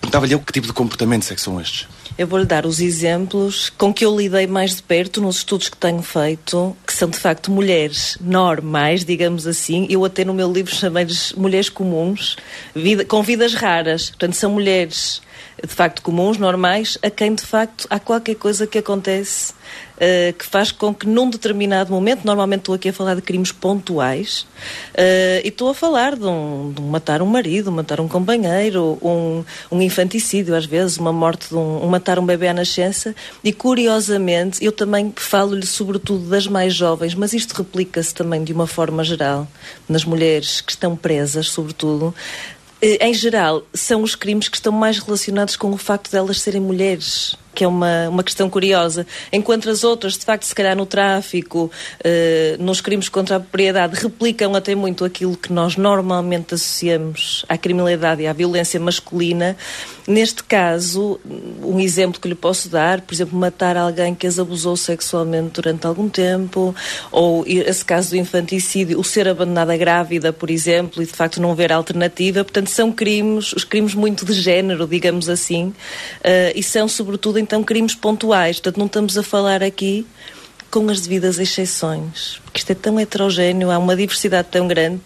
Perguntava-lhe 0.00 0.34
eu 0.34 0.38
que 0.38 0.52
tipo 0.52 0.68
de 0.68 0.72
comportamentos 0.72 1.28
é 1.32 1.34
que 1.34 1.40
são 1.40 1.60
estes? 1.60 1.88
Eu 2.16 2.26
vou-lhe 2.26 2.44
dar 2.44 2.66
os 2.66 2.80
exemplos 2.80 3.70
com 3.70 3.92
que 3.92 4.04
eu 4.04 4.16
lidei 4.16 4.46
mais 4.46 4.76
de 4.76 4.82
perto 4.82 5.20
nos 5.20 5.38
estudos 5.38 5.68
que 5.68 5.76
tenho 5.76 6.02
feito, 6.02 6.76
que 6.86 6.92
são 6.92 7.08
de 7.08 7.18
facto 7.18 7.50
mulheres 7.50 8.16
normais, 8.20 9.04
digamos 9.04 9.46
assim. 9.46 9.86
Eu 9.90 10.04
até 10.04 10.24
no 10.24 10.34
meu 10.34 10.52
livro 10.52 10.74
chamei-lhes 10.74 11.32
mulheres 11.32 11.68
comuns, 11.68 12.36
vida, 12.74 13.04
com 13.04 13.22
vidas 13.22 13.54
raras. 13.54 14.10
Portanto, 14.10 14.34
são 14.34 14.50
mulheres 14.50 15.20
de 15.62 15.74
facto 15.74 16.02
comuns, 16.02 16.38
normais, 16.38 16.98
a 17.02 17.10
quem 17.10 17.34
de 17.34 17.44
facto 17.44 17.86
há 17.90 17.98
qualquer 17.98 18.36
coisa 18.36 18.66
que 18.66 18.78
acontece 18.78 19.52
uh, 19.96 20.32
que 20.32 20.44
faz 20.44 20.70
com 20.70 20.94
que 20.94 21.06
num 21.06 21.28
determinado 21.28 21.92
momento, 21.92 22.24
normalmente 22.24 22.60
estou 22.60 22.74
aqui 22.74 22.88
a 22.88 22.92
falar 22.92 23.14
de 23.14 23.22
crimes 23.22 23.52
pontuais, 23.52 24.46
uh, 24.94 25.44
e 25.44 25.48
estou 25.48 25.70
a 25.70 25.74
falar 25.74 26.16
de, 26.16 26.24
um, 26.24 26.72
de 26.74 26.82
matar 26.82 27.22
um 27.22 27.26
marido, 27.26 27.72
matar 27.72 28.00
um 28.00 28.08
companheiro, 28.08 28.98
um, 29.02 29.44
um 29.70 29.82
infanticídio 29.82 30.54
às 30.54 30.64
vezes, 30.64 30.96
uma 30.96 31.12
morte 31.12 31.48
de 31.48 31.56
um, 31.56 31.84
um 31.84 31.88
matar 31.88 32.18
um 32.18 32.26
bebê 32.26 32.48
à 32.48 32.54
nascença, 32.54 33.14
e 33.42 33.52
curiosamente 33.52 34.64
eu 34.64 34.72
também 34.72 35.12
falo-lhe 35.16 35.66
sobretudo 35.66 36.28
das 36.28 36.46
mais 36.46 36.74
jovens, 36.74 37.14
mas 37.14 37.32
isto 37.32 37.52
replica-se 37.52 38.14
também 38.14 38.44
de 38.44 38.52
uma 38.52 38.66
forma 38.66 39.02
geral 39.02 39.46
nas 39.88 40.04
mulheres 40.04 40.60
que 40.60 40.72
estão 40.72 40.96
presas, 40.96 41.48
sobretudo, 41.48 42.14
em 42.80 43.12
geral, 43.14 43.62
são 43.74 44.02
os 44.02 44.14
crimes 44.14 44.48
que 44.48 44.56
estão 44.56 44.72
mais 44.72 44.98
relacionados 44.98 45.56
com 45.56 45.70
o 45.70 45.76
facto 45.76 46.10
de 46.10 46.16
elas 46.16 46.40
serem 46.40 46.60
mulheres 46.60 47.36
que 47.58 47.64
é 47.64 47.66
uma, 47.66 48.08
uma 48.08 48.22
questão 48.22 48.48
curiosa. 48.48 49.04
Enquanto 49.32 49.68
as 49.68 49.82
outras, 49.82 50.16
de 50.16 50.24
facto, 50.24 50.44
se 50.44 50.54
calhar 50.54 50.76
no 50.76 50.86
tráfico, 50.86 51.68
eh, 52.04 52.54
nos 52.60 52.80
crimes 52.80 53.08
contra 53.08 53.34
a 53.34 53.40
propriedade, 53.40 54.00
replicam 54.00 54.54
até 54.54 54.76
muito 54.76 55.04
aquilo 55.04 55.36
que 55.36 55.52
nós 55.52 55.76
normalmente 55.76 56.54
associamos 56.54 57.44
à 57.48 57.58
criminalidade 57.58 58.22
e 58.22 58.28
à 58.28 58.32
violência 58.32 58.78
masculina. 58.78 59.56
Neste 60.06 60.42
caso, 60.44 61.20
um 61.62 61.80
exemplo 61.80 62.20
que 62.20 62.28
lhe 62.28 62.34
posso 62.34 62.68
dar, 62.68 63.00
por 63.00 63.12
exemplo, 63.12 63.36
matar 63.36 63.76
alguém 63.76 64.14
que 64.14 64.26
as 64.26 64.38
abusou 64.38 64.76
sexualmente 64.76 65.60
durante 65.60 65.86
algum 65.86 66.08
tempo, 66.08 66.74
ou 67.10 67.44
esse 67.46 67.84
caso 67.84 68.10
do 68.10 68.16
infanticídio, 68.16 68.98
o 68.98 69.04
ser 69.04 69.28
abandonada 69.28 69.76
grávida, 69.76 70.32
por 70.32 70.48
exemplo, 70.48 71.02
e 71.02 71.06
de 71.06 71.12
facto 71.12 71.42
não 71.42 71.54
ver 71.54 71.72
alternativa. 71.72 72.44
Portanto, 72.44 72.70
são 72.70 72.90
crimes, 72.90 73.52
os 73.52 73.64
crimes 73.64 73.94
muito 73.94 74.24
de 74.24 74.32
género, 74.32 74.86
digamos 74.86 75.28
assim, 75.28 75.66
uh, 75.66 76.54
e 76.54 76.62
são 76.62 76.88
sobretudo 76.88 77.38
então 77.48 77.64
crimes 77.64 77.94
pontuais. 77.94 78.60
Portanto, 78.60 78.76
não 78.76 78.86
estamos 78.86 79.16
a 79.16 79.22
falar 79.22 79.62
aqui 79.62 80.06
com 80.70 80.90
as 80.90 81.00
devidas 81.00 81.38
exceções, 81.38 82.38
porque 82.44 82.58
isto 82.58 82.70
é 82.70 82.74
tão 82.74 83.00
heterogéneo, 83.00 83.70
há 83.70 83.78
uma 83.78 83.96
diversidade 83.96 84.48
tão 84.50 84.68
grande, 84.68 85.00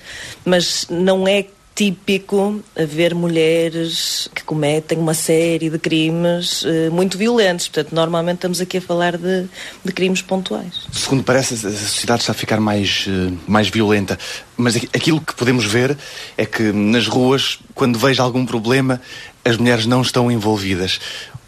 mas 0.44 0.88
não 0.90 1.28
é 1.28 1.46
típico 1.74 2.60
haver 2.76 3.14
mulheres 3.14 4.28
que 4.34 4.42
cometem 4.42 4.98
uma 4.98 5.14
série 5.14 5.70
de 5.70 5.78
crimes 5.78 6.64
uh, 6.64 6.90
muito 6.92 7.16
violentos. 7.16 7.68
Portanto, 7.68 7.94
normalmente 7.94 8.38
estamos 8.38 8.60
aqui 8.60 8.78
a 8.78 8.80
falar 8.80 9.16
de, 9.16 9.46
de, 9.84 9.92
crimes 9.92 10.20
pontuais. 10.20 10.86
Segundo 10.92 11.22
parece, 11.22 11.54
a 11.54 11.70
sociedade 11.70 12.22
está 12.22 12.32
a 12.32 12.34
ficar 12.34 12.60
mais, 12.60 13.06
uh, 13.06 13.38
mais 13.46 13.68
violenta. 13.68 14.18
Mas 14.56 14.76
aquilo 14.76 15.20
que 15.20 15.34
podemos 15.34 15.64
ver 15.64 15.96
é 16.36 16.44
que 16.44 16.72
nas 16.72 17.06
ruas, 17.06 17.58
quando 17.74 17.98
vejo 17.98 18.20
algum 18.20 18.44
problema, 18.44 19.00
as 19.44 19.56
mulheres 19.56 19.86
não 19.86 20.02
estão 20.02 20.30
envolvidas. 20.30 21.00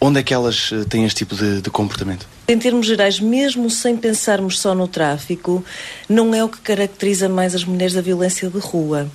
Onde 0.06 0.20
é 0.20 0.22
que 0.22 0.34
elas 0.34 0.68
eh, 0.70 0.84
têm 0.84 1.06
este 1.06 1.24
tipo 1.24 1.34
de, 1.34 1.62
de, 1.62 1.70
comportamento? 1.70 2.28
Em 2.46 2.58
termos 2.58 2.86
gerais, 2.86 3.18
mesmo 3.18 3.70
sem 3.70 3.96
pensarmos 3.96 4.60
só 4.60 4.74
no 4.74 4.86
tráfico, 4.86 5.64
não 6.06 6.34
é 6.34 6.44
o 6.44 6.48
que 6.50 6.60
caracteriza 6.60 7.26
mais 7.26 7.54
as 7.54 7.64
mulheres 7.64 7.94
da 7.94 8.02
violência 8.02 8.50
de 8.50 8.58
rua. 8.58 9.08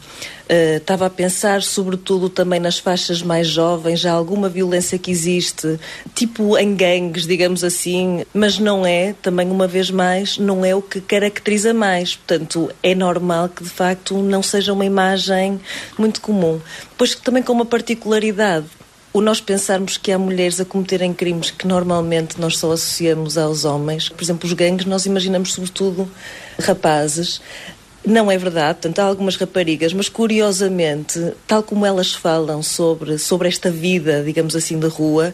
Uh, 0.49 0.78
estava 0.78 1.06
a 1.06 1.10
pensar, 1.12 1.62
sobretudo, 1.62 2.28
também 2.28 2.60
nas 2.60 2.80
faixas 2.80 3.21
mais 3.21 3.45
jovens, 3.45 3.99
já 3.99 4.12
alguma 4.12 4.49
violência 4.49 4.97
que 4.97 5.12
existe, 5.12 5.80
tipo 6.15 6.58
em 6.58 6.75
gangues, 6.75 7.28
digamos 7.28 7.63
assim, 7.63 8.25
mas 8.34 8.58
não 8.58 8.84
é, 8.84 9.13
também 9.21 9.47
uma 9.52 9.67
vez 9.67 9.91
mais, 9.91 10.39
não 10.39 10.65
é 10.65 10.73
o 10.73 10.82
que 10.82 10.99
caracteriza 10.99 11.71
mais. 11.71 12.15
Portanto, 12.15 12.71
é 12.82 12.95
normal 12.95 13.47
que 13.49 13.63
de 13.63 13.69
facto 13.69 14.17
não 14.23 14.41
seja 14.41 14.73
uma 14.73 14.86
imagem 14.86 15.62
muito 15.99 16.19
comum. 16.19 16.60
Pois 16.97 17.13
também 17.13 17.43
com 17.43 17.54
uma 17.54 17.65
particularidade 17.65 18.65
o 19.19 19.21
nós 19.21 19.41
pensarmos 19.41 19.97
que 19.97 20.13
há 20.13 20.17
mulheres 20.17 20.62
a 20.62 20.65
cometerem 20.65 21.13
crimes 21.13 21.51
que 21.51 21.67
normalmente 21.67 22.39
nós 22.39 22.58
só 22.58 22.71
associamos 22.71 23.38
aos 23.38 23.65
homens, 23.65 24.08
por 24.08 24.23
exemplo, 24.23 24.47
os 24.47 24.53
gangues, 24.53 24.86
nós 24.86 25.05
imaginamos 25.05 25.51
sobretudo 25.51 26.10
rapazes. 26.58 27.41
Não 28.05 28.31
é 28.31 28.38
verdade, 28.38 28.79
portanto, 28.79 28.99
há 28.99 29.03
algumas 29.03 29.35
raparigas, 29.35 29.91
mas 29.93 30.07
curiosamente, 30.07 31.33
tal 31.45 31.62
como 31.62 31.85
elas 31.85 32.13
falam 32.13 32.63
sobre, 32.63 33.17
sobre 33.17 33.49
esta 33.49 33.69
vida, 33.69 34.23
digamos 34.23 34.55
assim, 34.55 34.79
de 34.79 34.88
rua, 34.88 35.33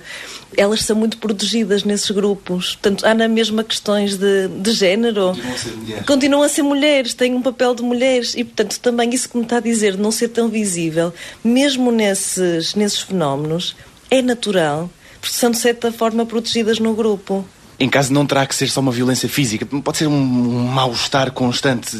elas 0.57 0.83
são 0.83 0.95
muito 0.95 1.17
protegidas 1.19 1.83
nesses 1.83 2.09
grupos. 2.09 2.75
Portanto, 2.75 3.05
há 3.05 3.13
na 3.13 3.27
mesma 3.27 3.63
questões 3.63 4.17
de, 4.17 4.47
de 4.47 4.71
género. 4.71 5.35
Continuam 5.35 5.53
a 5.53 5.57
ser 5.57 5.73
mulheres. 5.75 6.05
Continuam 6.05 6.43
a 6.43 6.49
ser 6.49 6.63
mulheres, 6.63 7.13
têm 7.13 7.35
um 7.35 7.41
papel 7.41 7.75
de 7.75 7.83
mulheres. 7.83 8.33
E, 8.35 8.43
portanto, 8.43 8.79
também 8.79 9.13
isso 9.13 9.29
que 9.29 9.37
me 9.37 9.43
está 9.43 9.57
a 9.57 9.61
dizer 9.61 9.95
de 9.95 10.01
não 10.01 10.11
ser 10.11 10.29
tão 10.29 10.49
visível, 10.49 11.13
mesmo 11.43 11.91
nesses, 11.91 12.73
nesses 12.73 12.99
fenómenos, 12.99 13.75
é 14.09 14.23
natural, 14.23 14.89
porque 15.21 15.35
são, 15.35 15.51
de 15.51 15.57
certa 15.57 15.91
forma, 15.91 16.25
protegidas 16.25 16.79
no 16.79 16.95
grupo. 16.95 17.45
Em 17.79 17.89
caso 17.89 18.11
não 18.11 18.25
terá 18.25 18.45
que 18.45 18.55
ser 18.55 18.69
só 18.69 18.79
uma 18.79 18.91
violência 18.91 19.29
física, 19.29 19.65
pode 19.65 19.97
ser 19.97 20.07
um, 20.07 20.13
um 20.13 20.63
mal-estar 20.67 21.31
constante 21.31 21.95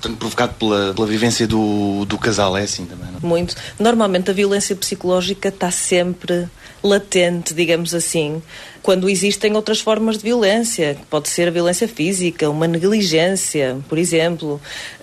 Portanto, 0.00 0.18
provocado 0.18 0.54
pela, 0.54 0.94
pela 0.94 1.06
vivência 1.06 1.46
do, 1.46 2.04
do 2.04 2.16
casal, 2.16 2.56
é 2.56 2.62
assim 2.62 2.86
também, 2.86 3.08
não? 3.10 3.28
Muito. 3.28 3.56
Normalmente 3.78 4.30
a 4.30 4.34
violência 4.34 4.76
psicológica 4.76 5.48
está 5.48 5.70
sempre 5.72 6.48
latente, 6.82 7.52
digamos 7.52 7.92
assim, 7.92 8.40
quando 8.80 9.10
existem 9.10 9.54
outras 9.56 9.80
formas 9.80 10.18
de 10.18 10.22
violência, 10.22 10.96
pode 11.10 11.28
ser 11.28 11.48
a 11.48 11.50
violência 11.50 11.88
física, 11.88 12.48
uma 12.48 12.68
negligência, 12.68 13.78
por 13.88 13.98
exemplo. 13.98 14.60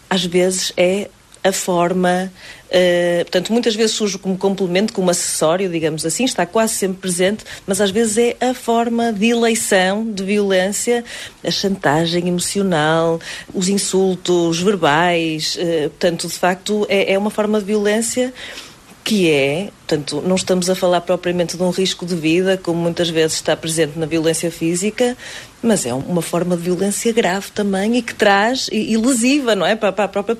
Às 0.09 0.23
vezes 0.23 0.71
é 0.77 1.09
a 1.45 1.51
forma. 1.51 2.33
Uh, 2.65 3.23
portanto, 3.23 3.53
muitas 3.53 3.75
vezes 3.75 3.95
surge 3.95 4.17
como 4.17 4.35
complemento, 4.35 4.91
como 4.91 5.11
acessório, 5.11 5.69
digamos 5.69 6.03
assim, 6.05 6.25
está 6.25 6.45
quase 6.45 6.73
sempre 6.73 6.97
presente, 6.97 7.45
mas 7.67 7.79
às 7.79 7.91
vezes 7.91 8.17
é 8.17 8.49
a 8.49 8.53
forma 8.55 9.13
de 9.13 9.27
eleição 9.27 10.11
de 10.11 10.23
violência, 10.23 11.05
a 11.45 11.51
chantagem 11.51 12.27
emocional, 12.27 13.19
os 13.53 13.69
insultos 13.69 14.59
verbais. 14.59 15.55
Uh, 15.55 15.89
portanto, 15.89 16.27
de 16.27 16.33
facto, 16.33 16.85
é, 16.89 17.13
é 17.13 17.17
uma 17.17 17.29
forma 17.29 17.59
de 17.59 17.65
violência 17.65 18.33
que 19.03 19.29
é, 19.29 19.69
portanto, 19.85 20.23
não 20.25 20.35
estamos 20.35 20.67
a 20.67 20.73
falar 20.73 20.99
propriamente 21.01 21.55
de 21.55 21.61
um 21.61 21.69
risco 21.69 22.07
de 22.07 22.15
vida, 22.15 22.57
como 22.57 22.81
muitas 22.81 23.07
vezes 23.07 23.35
está 23.35 23.55
presente 23.55 23.99
na 23.99 24.07
violência 24.07 24.49
física, 24.49 25.15
mas 25.61 25.85
é 25.85 25.93
uma 25.93 26.23
forma 26.23 26.57
de 26.57 26.63
violência 26.63 27.13
grave 27.13 27.51
também 27.51 27.97
e 27.97 28.01
que 28.01 28.15
traz, 28.15 28.67
e, 28.71 28.93
e 28.93 28.97
lesiva, 28.97 29.55
não 29.55 29.63
é? 29.63 29.75
Para, 29.75 29.91
para 29.91 30.05
a 30.05 30.07
própria 30.07 30.35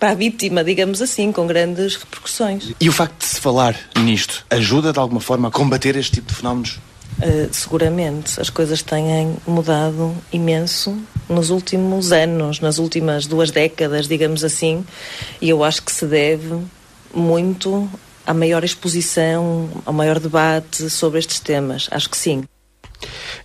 para 0.00 0.12
a 0.12 0.14
vítima, 0.14 0.64
digamos 0.64 1.02
assim, 1.02 1.30
com 1.30 1.46
grandes 1.46 1.96
repercussões. 1.96 2.72
E 2.80 2.88
o 2.88 2.92
facto 2.92 3.18
de 3.18 3.26
se 3.26 3.38
falar 3.38 3.76
nisto 3.98 4.46
ajuda 4.48 4.94
de 4.94 4.98
alguma 4.98 5.20
forma 5.20 5.48
a 5.48 5.50
combater 5.50 5.94
este 5.94 6.12
tipo 6.12 6.28
de 6.28 6.34
fenómenos? 6.34 6.80
Uh, 7.18 7.52
seguramente. 7.52 8.40
As 8.40 8.48
coisas 8.48 8.82
têm 8.82 9.36
mudado 9.46 10.16
imenso 10.32 10.96
nos 11.28 11.50
últimos 11.50 12.12
anos, 12.12 12.60
nas 12.60 12.78
últimas 12.78 13.26
duas 13.26 13.50
décadas, 13.50 14.08
digamos 14.08 14.42
assim, 14.42 14.84
e 15.38 15.50
eu 15.50 15.62
acho 15.62 15.82
que 15.82 15.92
se 15.92 16.06
deve 16.06 16.56
muito 17.14 17.88
à 18.26 18.32
maior 18.32 18.64
exposição, 18.64 19.68
ao 19.84 19.92
maior 19.92 20.18
debate 20.18 20.88
sobre 20.88 21.18
estes 21.18 21.40
temas. 21.40 21.88
Acho 21.90 22.08
que 22.08 22.16
sim. 22.16 22.44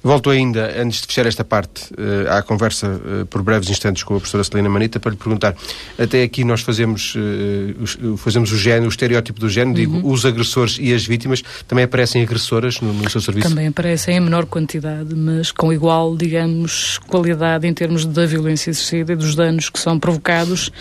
Volto 0.03 0.29
ainda, 0.29 0.79
antes 0.79 1.01
de 1.01 1.07
fechar 1.07 1.25
esta 1.25 1.43
parte, 1.43 1.91
uh, 1.93 2.31
à 2.31 2.41
conversa 2.41 2.87
uh, 2.87 3.25
por 3.25 3.41
breves 3.41 3.69
instantes 3.69 4.03
com 4.03 4.15
a 4.15 4.17
professora 4.17 4.43
Celina 4.43 4.69
Manita 4.69 4.99
para 4.99 5.11
lhe 5.11 5.17
perguntar. 5.17 5.55
Até 5.97 6.23
aqui 6.23 6.43
nós 6.43 6.61
fazemos, 6.61 7.15
uh, 7.15 8.17
fazemos 8.17 8.51
o 8.51 8.57
género, 8.57 8.85
o 8.85 8.89
estereótipo 8.89 9.39
do 9.39 9.49
género, 9.49 9.79
uhum. 9.79 9.95
digo, 9.95 10.11
os 10.11 10.25
agressores 10.25 10.77
e 10.79 10.93
as 10.93 11.05
vítimas. 11.05 11.43
Também 11.67 11.85
aparecem 11.85 12.21
agressoras 12.21 12.79
no, 12.81 12.93
no, 12.93 13.09
seu 13.09 13.21
serviço? 13.21 13.49
Também 13.49 13.67
aparecem 13.67 14.17
em 14.17 14.19
menor 14.19 14.45
quantidade, 14.45 15.15
mas 15.15 15.51
com 15.51 15.73
igual, 15.73 16.15
digamos, 16.15 16.99
qualidade 17.07 17.67
em 17.67 17.73
termos 17.73 18.05
da 18.05 18.25
violência 18.25 18.69
exercida 18.69 19.13
e 19.13 19.15
dos 19.15 19.35
danos 19.35 19.69
que 19.69 19.79
são 19.79 19.99
provocados, 19.99 20.71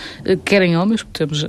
quer 0.44 0.62
em 0.62 0.76
homens, 0.76 1.04
temos, 1.12 1.44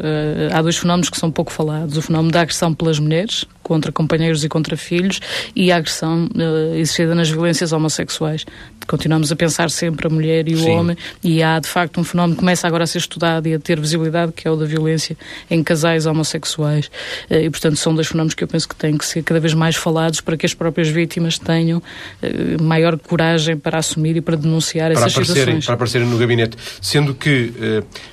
há 0.54 0.62
dois 0.62 0.78
fenómenos 0.78 1.10
que 1.10 1.18
são 1.18 1.32
pouco 1.32 1.52
falados. 1.52 1.98
O 1.98 2.02
fenómeno 2.02 2.32
da 2.32 2.42
agressão 2.42 2.74
pelas 2.74 3.00
mulheres, 3.00 3.46
contra 3.66 3.92
companheiros 3.92 4.44
e 4.44 4.48
contra 4.48 4.78
filhos, 4.78 5.20
e 5.56 5.72
a 5.72 5.78
agressão 5.78 6.30
exercida 6.76 7.16
nas 7.16 7.30
violências 7.32 7.74
homossexuais. 7.74 8.46
Continuamos 8.86 9.32
a 9.32 9.36
pensar 9.36 9.72
sempre 9.72 10.06
a 10.06 10.10
mulher 10.10 10.48
e 10.48 10.54
o 10.54 10.60
Sim. 10.60 10.70
homem, 10.70 10.98
e 11.24 11.42
há 11.42 11.60
de 11.60 11.68
facto 11.68 12.00
um 12.00 12.04
fenómeno 12.04 12.36
que 12.36 12.42
começa 12.42 12.68
agora 12.68 12.84
a 12.84 12.88
ser 12.88 13.00
estudado 13.00 13.48
e 13.48 13.56
a 13.56 13.60
ter 13.60 13.80
visibilidade, 13.80 14.34
que 14.34 14.48
é 14.48 14.52
o 14.52 14.56
da 14.56 14.66
violência 14.66 15.18
em 15.50 15.64
casais 15.64 16.06
homossexuais. 16.06 16.92
Eh, 17.28 17.46
e, 17.46 17.50
portanto, 17.50 17.78
são 17.78 17.96
dois 17.96 18.06
fenómenos 18.06 18.36
que 18.36 18.44
eu 18.44 18.48
penso 18.48 18.70
que 18.70 18.76
têm 18.76 18.96
que 18.96 19.04
ser 19.04 19.24
cada 19.24 19.40
vez 19.40 19.56
mais 19.56 19.76
falados 19.76 20.22
para 20.22 20.38
que 20.38 20.46
as 20.46 20.54
próprias 20.54 20.88
vítimas 20.88 21.40
tenham 21.40 21.82
eh, 22.22 22.62
maior 22.62 23.00
coragem 23.00 23.58
para 23.58 23.80
assumir 23.80 24.16
e 24.16 24.22
para 24.22 24.38
denunciar 24.38 24.94
para 24.94 25.08
essas 25.08 25.28
situações. 25.28 25.66
Para 25.66 25.74
aparecerem 25.74 26.08
no 26.08 26.20
gabinete. 26.20 26.56
Sendo 26.80 27.16
que, 27.16 27.52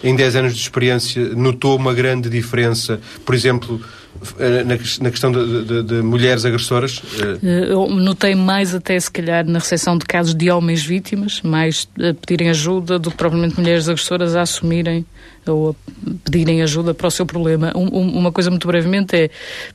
em 0.03 0.17
10 0.17 0.37
anos 0.37 0.55
de 0.55 0.61
experiência, 0.63 1.29
notou 1.35 1.77
uma 1.77 1.93
grande 1.93 2.31
diferença, 2.31 2.99
por 3.27 3.35
exemplo, 3.35 3.79
na, 4.39 4.65
na 5.05 5.11
questão 5.11 5.33
de, 5.33 5.65
de, 5.65 5.83
de, 5.83 5.95
mulheres 6.03 6.45
agressoras? 6.45 7.03
Eh, 7.43 7.73
eu 7.73 7.89
notei 7.89 8.35
mais 8.35 8.75
até, 8.75 8.99
se 8.99 9.11
calhar, 9.11 9.45
na 9.47 9.59
recepção 9.59 9.97
de 9.97 10.05
casos 10.05 10.35
de 10.35 10.51
homens 10.51 10.85
vítimas, 10.85 11.41
mais 11.43 11.89
a 11.99 12.15
pedirem 12.15 12.51
ajuda 12.51 12.99
do 12.99 13.11
que 13.11 13.17
propriamente 13.17 13.59
mulheres 13.59 13.89
agressoras 13.89 14.37
a 14.37 14.43
assumirem 14.43 15.05
ou 15.47 15.71
a 15.71 15.75
pedirem 16.25 16.63
ajuda 16.63 16.95
para 16.95 17.07
o 17.07 17.11
seu 17.11 17.27
problema. 17.27 17.73
Um, 17.75 18.19
uma 18.19 18.33
coisa 18.33 18.51
muito 18.51 18.67
brevemente 18.67 19.17
é 19.17 19.31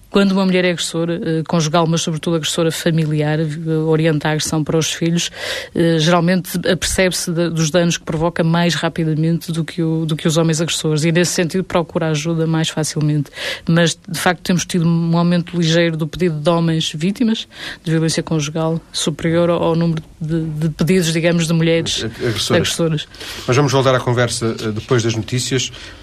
quando 0.10 0.32
uma 0.32 0.46
mulher 0.46 0.64
é 0.66 0.72
agressora 0.72 1.22
eh, 1.24 1.44
conjugal, 1.48 1.86
mas 1.86 2.02
sobretudo 2.02 2.38
agressora 2.38 2.72
familiar, 2.72 3.40
eh, 3.40 3.70
orienta 3.86 4.30
a 4.30 4.32
agressão 4.32 4.64
para 4.64 4.78
os 4.78 4.92
filhos, 4.92 5.30
eh, 5.76 6.00
geralmente 6.00 6.58
apercebe-se 6.68 7.30
dos 7.32 7.70
danos 7.70 7.98
que 7.98 8.06
provoca 8.06 8.44
mais 8.44 8.74
rapidamente 8.74 9.52
do 9.52 9.64
que, 9.64 9.84
o, 9.84 10.06
do 10.06 10.16
que 10.16 10.28
os 10.28 10.38
homens 10.38 10.62
agressores 10.62 11.04
e 11.04 11.12
nesse 11.12 11.34
sentido 11.34 11.64
procura 11.64 12.10
ajuda 12.10 12.48
mais 12.48 12.70
facilmente. 12.70 13.30
Mas 13.68 13.98
de 14.08 14.20
facto 14.20 14.42
temos 14.42 14.66
tido 14.66 14.88
um 14.88 15.18
aumento 15.18 15.58
ligeiro 15.58 15.98
do 15.98 16.08
pedido 16.08 16.40
de 16.40 16.50
homens 16.50 16.92
vítimas 16.96 17.48
de 17.84 17.92
violência 17.92 18.24
conjugal 18.24 18.80
superior 18.94 19.50
ao, 19.50 19.62
ao 19.62 19.76
número 19.76 20.02
de, 20.22 20.46
de, 20.46 20.70
pedidos, 20.70 21.12
digamos, 21.12 21.48
de 21.48 21.54
mulheres 21.54 22.04
agressoras. 22.04 22.52
agressoras. 22.52 23.08
Mas 23.46 23.56
vamos 23.56 23.72
voltar 23.72 23.94
à 23.94 24.00
conversa 24.00 24.54
depois 24.72 25.04
das 25.04 25.16
notícias 25.16 25.57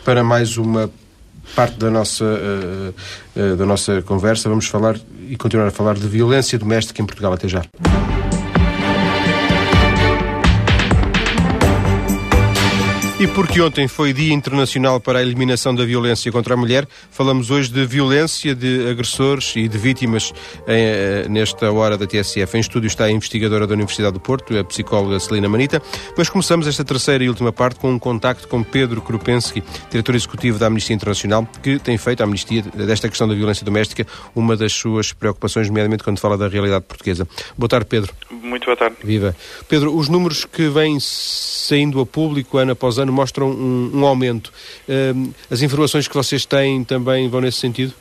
para 0.05 0.23
mais 0.23 0.57
uma 0.57 0.91
parte 1.55 1.77
da 1.77 1.91
nossa, 1.91 2.25
uh, 2.25 2.95
uh, 3.37 3.57
da 3.57 3.67
nossa 3.67 4.03
conversa. 4.03 4.49
Vamos 4.49 4.67
falar 4.67 4.97
e 5.29 5.37
continuar 5.37 5.69
a 5.69 5.71
falar 5.71 5.95
de 5.95 6.07
violência 6.07 6.59
doméstica 6.59 7.03
em 7.03 7.07
Portugal. 7.07 7.33
Até 7.33 7.49
já. 7.49 7.63
E 13.25 13.29
porque 13.29 13.59
ontem 13.59 13.89
foi 13.89 14.13
Dia 14.13 14.35
Internacional 14.35 15.01
para 15.01 15.19
a 15.19 15.23
Eliminação 15.23 15.75
da 15.75 15.83
Violência 15.83 16.31
contra 16.31 16.53
a 16.53 16.57
Mulher, 16.59 16.87
falamos 17.11 17.51
hoje 17.51 17.73
de 17.73 17.87
violência 17.87 18.55
de 18.55 18.87
agressores 18.87 19.57
e 19.57 19.67
de 19.67 19.79
vítimas 19.79 20.31
em, 20.69 20.85
eh, 20.85 21.27
nesta 21.31 21.73
hora 21.73 21.97
da 21.97 22.07
TSF. 22.07 22.55
Em 22.55 22.61
estúdio 22.61 22.87
está 22.87 23.05
a 23.05 23.11
investigadora 23.11 23.67
da 23.67 23.73
Universidade 23.73 24.13
do 24.13 24.21
Porto, 24.21 24.55
a 24.59 24.63
psicóloga 24.63 25.19
Celina 25.19 25.49
Manita, 25.49 25.81
mas 26.19 26.29
começamos 26.29 26.67
esta 26.67 26.85
terceira 26.85 27.25
e 27.25 27.31
última 27.31 27.51
parte 27.51 27.81
com 27.81 27.93
um 27.93 27.99
contacto 27.99 28.47
com 28.47 28.63
Pedro 28.63 29.01
Krupensky, 29.01 29.63
diretor 29.91 30.15
executivo 30.15 30.59
da 30.59 30.67
Amnistia 30.67 30.95
Internacional, 30.95 31.49
que 31.63 31.79
tem 31.79 31.97
feito 31.97 32.21
a 32.21 32.25
amnistia 32.25 32.61
desta 32.61 33.09
questão 33.09 33.27
da 33.27 33.35
violência 33.35 33.65
doméstica 33.65 34.07
uma 34.37 34.55
das 34.55 34.75
suas 34.75 35.15
preocupações, 35.15 35.69
nomeadamente 35.69 36.05
quando 36.05 36.19
fala 36.19 36.37
da 36.37 36.47
realidade 36.47 36.85
portuguesa. 36.85 37.27
Boa 37.57 37.71
tarde, 37.71 37.87
Pedro. 37.87 38.13
Muito 38.31 38.67
boa 38.67 38.77
tarde. 38.77 38.97
Viva. 39.03 39.35
Pedro, 39.67 39.97
os 39.97 40.11
números 40.11 40.45
que 40.45 40.69
vêm 40.69 40.99
saindo 41.01 41.99
a 42.03 42.05
público 42.05 42.59
ano 42.59 42.73
após 42.73 42.99
ano 42.99 43.14
mostram 43.15 43.49
um, 43.51 43.91
um 43.95 44.07
aumento. 44.07 44.53
Uh, 44.89 45.33
as 45.51 45.63
informações 45.63 46.07
que 46.09 46.15
vocês 46.15 46.45
têm 46.45 46.85
também 46.85 47.29
vão 47.29 47.41
nesse 47.41 47.59
sentido? 47.59 47.95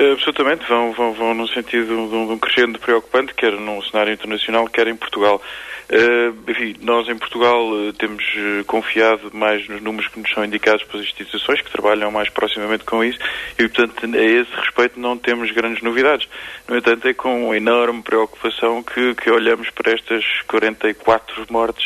Uh, 0.00 0.12
absolutamente, 0.12 0.64
vão, 0.68 0.92
vão, 0.92 1.12
vão 1.12 1.34
no 1.34 1.46
sentido 1.48 1.86
de 1.86 1.92
um, 1.92 2.26
de 2.26 2.32
um 2.32 2.38
crescendo 2.38 2.78
preocupante, 2.78 3.34
quer 3.34 3.52
no 3.52 3.82
cenário 3.84 4.12
internacional, 4.12 4.66
quer 4.68 4.88
em 4.88 4.96
Portugal. 4.96 5.40
Uh, 5.84 6.50
enfim, 6.50 6.76
nós 6.80 7.06
em 7.08 7.16
Portugal 7.16 7.68
uh, 7.70 7.92
temos 7.92 8.24
uh, 8.24 8.64
confiado 8.64 9.30
mais 9.34 9.68
nos 9.68 9.82
números 9.82 10.10
que 10.10 10.18
nos 10.18 10.30
são 10.30 10.42
indicados 10.42 10.82
pelas 10.84 11.04
instituições 11.04 11.60
que 11.60 11.70
trabalham 11.70 12.10
mais 12.10 12.30
proximamente 12.30 12.84
com 12.84 13.04
isso 13.04 13.18
e, 13.58 13.68
portanto, 13.68 14.16
a 14.16 14.24
esse 14.24 14.50
respeito 14.56 14.98
não 14.98 15.18
temos 15.18 15.50
grandes 15.50 15.82
novidades. 15.82 16.26
No 16.66 16.76
entanto, 16.76 17.06
é 17.06 17.12
com 17.12 17.54
enorme 17.54 18.02
preocupação 18.02 18.82
que, 18.82 19.14
que 19.14 19.30
olhamos 19.30 19.68
para 19.70 19.92
estas 19.92 20.24
44 20.46 21.46
mortes 21.50 21.84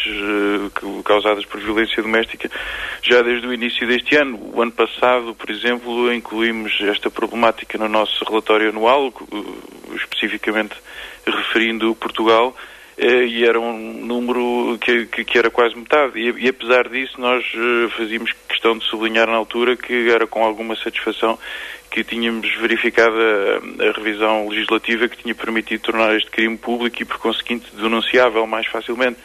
causadas 1.04 1.44
por 1.44 1.60
violência 1.60 2.00
doméstica 2.00 2.48
já 3.02 3.20
desde 3.22 3.46
o 3.46 3.52
início 3.52 3.86
deste 3.86 4.16
ano. 4.16 4.38
O 4.54 4.62
ano 4.62 4.72
passado, 4.72 5.34
por 5.34 5.50
exemplo, 5.50 6.12
incluímos 6.12 6.78
esta 6.82 7.10
problemática 7.10 7.76
no 7.76 7.88
nosso 7.88 8.24
relatório 8.24 8.68
anual, 8.68 9.12
especificamente 9.96 10.74
referindo 11.26 11.94
Portugal, 11.94 12.54
eh, 12.56 12.77
e 12.98 13.44
era 13.44 13.60
um 13.60 14.04
número 14.04 14.76
que, 14.80 15.06
que, 15.06 15.24
que 15.24 15.38
era 15.38 15.50
quase 15.50 15.76
metade. 15.76 16.18
E, 16.18 16.44
e, 16.44 16.48
apesar 16.48 16.88
disso, 16.88 17.20
nós 17.20 17.44
eh, 17.54 17.88
fazíamos 17.96 18.32
questão 18.48 18.76
de 18.76 18.84
sublinhar 18.86 19.28
na 19.28 19.36
altura 19.36 19.76
que 19.76 20.10
era 20.10 20.26
com 20.26 20.44
alguma 20.44 20.74
satisfação 20.74 21.38
que 21.90 22.02
tínhamos 22.02 22.52
verificado 22.56 23.14
a, 23.16 23.88
a, 23.88 23.92
revisão 23.92 24.48
legislativa 24.48 25.08
que 25.08 25.16
tinha 25.16 25.34
permitido 25.34 25.80
tornar 25.80 26.14
este 26.16 26.28
crime 26.28 26.58
público 26.58 27.00
e, 27.00 27.04
por 27.04 27.18
conseguinte, 27.18 27.70
denunciável 27.76 28.44
mais 28.48 28.66
facilmente. 28.66 29.18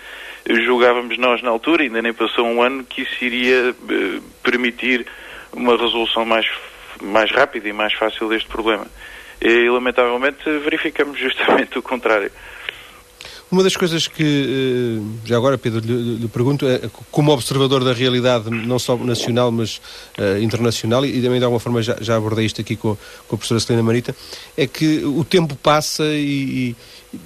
Julgávamos 0.47 1.17
nós 1.17 1.41
na 1.41 1.49
altura, 1.49 1.83
ainda 1.83 2.01
nem 2.01 2.13
passou 2.13 2.45
um 2.45 2.61
ano, 2.61 2.83
que 2.83 3.01
isso 3.01 3.25
iria 3.25 3.69
eh, 3.89 4.19
permitir 4.43 5.07
uma 5.51 5.75
resolução 5.75 6.25
mais, 6.25 6.45
mais 7.01 7.31
rápida 7.31 7.67
e 7.67 7.73
mais 7.73 7.93
fácil 7.93 8.29
deste 8.29 8.47
problema. 8.47 8.85
E, 9.41 9.67
lamentavelmente, 9.67 10.43
verificamos 10.59 11.17
justamente 11.19 11.79
o 11.79 11.81
contrário. 11.81 12.31
Uma 13.53 13.61
das 13.61 13.77
coisas 13.77 14.07
que, 14.07 14.23
eh, 14.23 15.17
já 15.25 15.37
agora, 15.37 15.59
Pedro, 15.59 15.79
lhe, 15.79 16.15
lhe, 16.15 16.27
pergunto, 16.27 16.65
é, 16.65 16.89
como 17.11 17.31
observador 17.31 17.83
da 17.83 17.93
realidade, 17.93 18.49
não 18.49 18.79
só 18.79 18.97
nacional, 18.97 19.51
mas 19.51 19.79
uh, 20.17 20.41
internacional, 20.41 21.05
e 21.05 21.21
também 21.21 21.37
de 21.37 21.45
alguma 21.45 21.59
forma 21.59 21.79
já, 21.79 21.95
já 22.01 22.15
abordei 22.15 22.47
isto 22.47 22.59
aqui 22.59 22.75
com, 22.75 22.97
com 23.27 23.35
a 23.35 23.37
professora 23.37 23.59
Celina 23.59 23.83
Marita, 23.83 24.15
é 24.57 24.65
que 24.65 25.05
o 25.05 25.23
tempo 25.23 25.55
passa 25.55 26.03
e, 26.03 26.75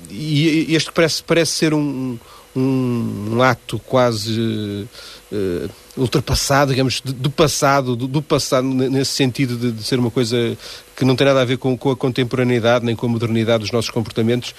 e, 0.10 0.66
e 0.68 0.76
este 0.76 0.92
parece, 0.92 1.24
parece 1.24 1.54
ser 1.54 1.74
um, 1.74 2.20
um, 2.54 3.30
um 3.32 3.42
ato 3.42 3.80
quase 3.80 4.86
uh, 5.32 5.70
ultrapassado, 5.98 6.72
digamos, 6.72 7.02
do 7.02 7.30
passado, 7.30 7.96
do, 7.96 8.08
do 8.08 8.22
passado, 8.22 8.68
nesse 8.68 9.12
sentido 9.12 9.58
de, 9.58 9.72
de, 9.72 9.84
ser 9.84 10.00
uma 10.00 10.12
coisa 10.12 10.58
que 10.96 11.04
não 11.04 11.16
tem 11.16 11.28
nada 11.28 11.42
a 11.42 11.46
ver 11.46 11.58
com, 11.58 11.78
com, 11.78 11.92
a 11.92 11.96
contemporaneidade 11.96 12.86
nem 12.86 12.96
com 12.96 13.06
a 13.06 13.10
modernidade 13.10 13.62
dos 13.62 13.72
nossos 13.72 13.90
comportamentos, 13.90 14.54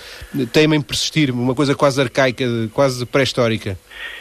temem 0.52 0.80
persistir, 0.80 1.32
uma 1.32 1.54
coisa 1.54 1.74
quase 1.74 2.00
arcaica, 2.00 2.44
quase 2.72 3.06
pré-histórica. 3.06 3.78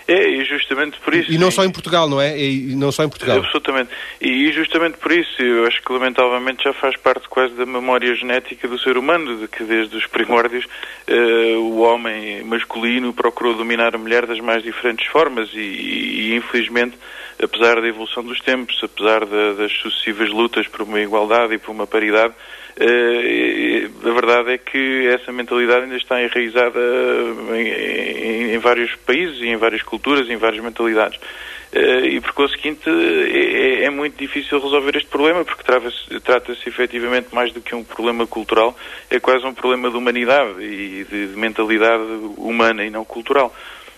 É, 0.07 0.41
justamente 0.57 0.97
por 0.99 1.13
isso. 1.13 1.31
E 1.31 1.37
não 1.37 1.51
só 1.51 1.63
em 1.63 1.71
Portugal, 1.71 2.09
não 2.09 2.19
é? 2.19 2.37
E 2.37 2.75
não 2.75 2.91
só 2.91 3.03
em 3.03 3.09
Portugal. 3.09 3.37
Absolutamente. 3.37 3.89
E 4.19 4.51
justamente 4.51 4.97
por 4.97 5.11
isso, 5.11 5.41
eu 5.41 5.65
acho 5.65 5.81
que 5.81 5.91
lamentavelmente 5.91 6.63
já 6.63 6.73
faz 6.73 6.95
parte 6.97 7.27
quase 7.29 7.53
da 7.53 7.65
memória 7.65 8.13
genética 8.15 8.67
do 8.67 8.79
ser 8.79 8.97
humano, 8.97 9.37
de 9.37 9.47
que 9.47 9.63
desde 9.63 9.95
os 9.95 10.05
primórdios 10.05 10.65
uh, 10.65 11.59
o 11.59 11.79
homem 11.79 12.43
masculino 12.43 13.13
procurou 13.13 13.53
dominar 13.53 13.95
a 13.95 13.97
mulher 13.97 14.25
das 14.25 14.39
mais 14.39 14.63
diferentes 14.63 15.07
formas 15.07 15.49
e, 15.53 15.59
e 15.59 16.35
infelizmente 16.35 16.97
apesar 17.41 17.79
da 17.79 17.87
evolução 17.87 18.23
dos 18.23 18.39
tempos, 18.39 18.79
apesar 18.83 19.25
da, 19.25 19.53
das 19.53 19.71
sucessivas 19.73 20.29
lutas 20.29 20.67
por 20.67 20.81
uma 20.81 20.99
igualdade 20.99 21.53
e 21.53 21.57
por 21.57 21.71
uma 21.71 21.85
paridade, 21.85 22.33
a 22.79 24.13
verdade 24.13 24.51
é 24.51 24.57
que 24.57 25.07
essa 25.07 25.31
mentalidade 25.31 25.83
ainda 25.83 25.97
está 25.97 26.21
enraizada 26.21 26.79
em, 27.53 27.67
em, 27.67 28.53
em, 28.53 28.57
vários 28.59 28.93
países 28.95 29.41
em 29.41 29.55
várias 29.55 29.81
culturas 29.81 30.29
em 30.29 30.37
várias 30.37 30.63
mentalidades. 30.63 31.19
Uh, 31.73 32.05
e 32.05 32.21
por 32.21 32.31
conseguinte 32.31 32.89
é, 32.89 33.83
é, 33.83 33.89
muito 33.89 34.17
difícil 34.17 34.57
resolver 34.57 34.95
este 34.95 35.09
problema 35.09 35.43
porque 35.43 35.63
trata-se 35.63 36.19
trata 36.21 36.53
efetivamente 36.65 37.27
mais 37.35 37.51
do 37.51 37.59
que 37.59 37.75
um 37.75 37.83
problema 37.83 38.25
cultural, 38.25 38.73
é 39.09 39.19
quase 39.19 39.45
um 39.45 39.53
problema 39.53 39.89
de 39.89 39.97
humanidade 39.97 40.63
e 40.63 41.03
de 41.03 41.37
mentalidade 41.37 42.03
humana 42.37 42.85
e 42.85 42.89
não 42.89 43.03
cultural. 43.03 43.53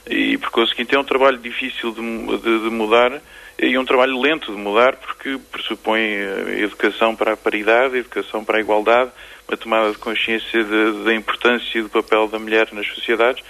E 0.10 0.38
por 0.38 0.50
conseguinte 0.50 0.96
é 0.96 1.00
um 1.00 1.04
trabalho 1.04 1.38
difícil 1.38 1.92
de, 1.92 2.02
de, 2.02 2.60
de 2.64 2.70
mudar 2.70 3.22
e 3.62 3.78
um 3.78 3.86
trabalho 3.86 4.20
lento 4.20 4.52
de 4.52 4.58
mudar 4.58 4.96
porque 4.96 5.38
pressupõe 5.52 6.00
eh, 6.00 6.62
educação 6.64 7.16
para 7.16 7.34
a 7.34 7.38
paridade, 7.38 7.98
educação 7.98 8.44
para 8.44 8.58
a 8.58 8.62
igualdade, 8.62 9.12
uma 9.48 9.58
tomada 9.58 9.92
de 9.92 9.98
consciência 9.98 10.64
da 11.04 11.14
importância 11.14 11.78
e 11.78 11.82
do 11.82 11.90
papel 11.90 12.28
da 12.28 12.40
mulher 12.40 12.70
nas 12.72 12.88
sociedades. 12.88 13.44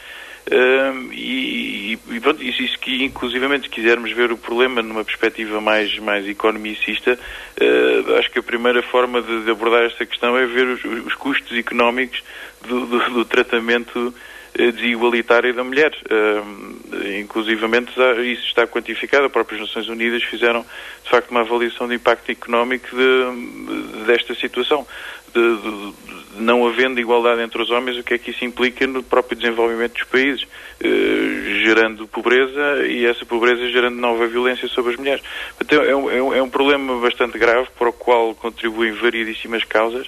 Uh, 0.48 1.14
e, 1.14 2.00
e, 2.10 2.20
pronto, 2.20 2.42
isso, 2.42 2.64
isso 2.64 2.80
que 2.80 3.04
inclusivamente 3.04 3.66
se 3.66 3.70
quisermos 3.70 4.12
ver 4.12 4.32
o 4.32 4.38
problema 4.38 4.82
numa 4.82 5.04
perspectiva 5.04 5.62
mais, 5.62 6.00
mais 6.00 6.28
economicista, 6.28 7.20
uh, 7.62 8.16
acho 8.16 8.32
que 8.32 8.40
a 8.40 8.44
primeira 8.44 8.82
forma 8.82 9.22
de, 9.22 9.44
de, 9.44 9.52
abordar 9.52 9.84
esta 9.84 10.08
questão 10.08 10.36
é 10.36 10.48
ver 10.48 10.66
os, 10.66 10.84
os 11.06 11.14
custos 11.14 11.56
económicos 11.56 12.24
do, 12.68 12.86
do, 12.88 13.10
do 13.12 13.26
tratamento 13.26 14.12
eh, 14.56 14.72
desigualitária 14.72 15.54
da 15.54 15.64
mulher. 15.64 15.92
Uh, 16.10 17.20
inclusivamente 17.20 17.92
isso 18.32 18.46
está 18.48 18.66
quantificado, 18.66 19.26
as 19.26 19.32
próprias 19.32 19.62
Nações 19.62 19.88
Unidas 19.88 20.24
fizeram 20.24 20.66
de 21.04 21.10
facto 21.10 21.30
uma 21.32 21.42
avaliação 21.42 21.88
de 21.88 21.96
impacto 21.96 22.32
económico 22.32 22.88
de, 22.96 24.06
desta 24.06 24.34
situação. 24.34 24.86
De, 25.34 25.58
de, 25.58 25.94
não 26.38 26.66
havendo 26.68 27.00
igualdade 27.00 27.42
entre 27.42 27.62
os 27.62 27.70
homens, 27.70 27.98
o 27.98 28.04
que 28.04 28.16
é 28.16 28.18
que 28.18 28.32
isso 28.32 28.44
implica 28.44 28.88
no 28.88 29.04
próprio 29.04 29.38
desenvolvimento 29.38 29.94
dos 29.94 30.04
países, 30.04 30.44
uh, 30.44 31.64
gerando 31.64 32.08
pobreza 32.08 32.88
e 32.88 33.06
essa 33.06 33.26
pobreza 33.26 33.70
gerando 33.70 33.98
nova 33.98 34.26
violência 34.28 34.68
sobre 34.68 34.94
as 34.94 34.98
mulheres. 34.98 35.24
Então 35.62 35.84
é 35.84 35.96
um, 35.96 36.34
é 36.34 36.42
um 36.42 36.50
problema 36.50 37.00
bastante 37.00 37.38
grave 37.38 37.68
para 37.78 37.90
o 37.90 37.94
qual 37.94 38.34
contribuem 38.34 38.94
variedíssimas 38.94 39.64
causas 39.64 40.08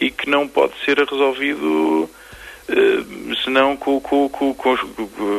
e 0.00 0.10
que 0.10 0.28
não 0.28 0.46
pode 0.46 0.74
ser 0.84 0.98
resolvido 0.98 2.08
eh, 2.12 2.27
senão 3.44 3.76
com, 3.76 4.00
com, 4.00 4.28
com, 4.28 4.54
com 4.54 4.76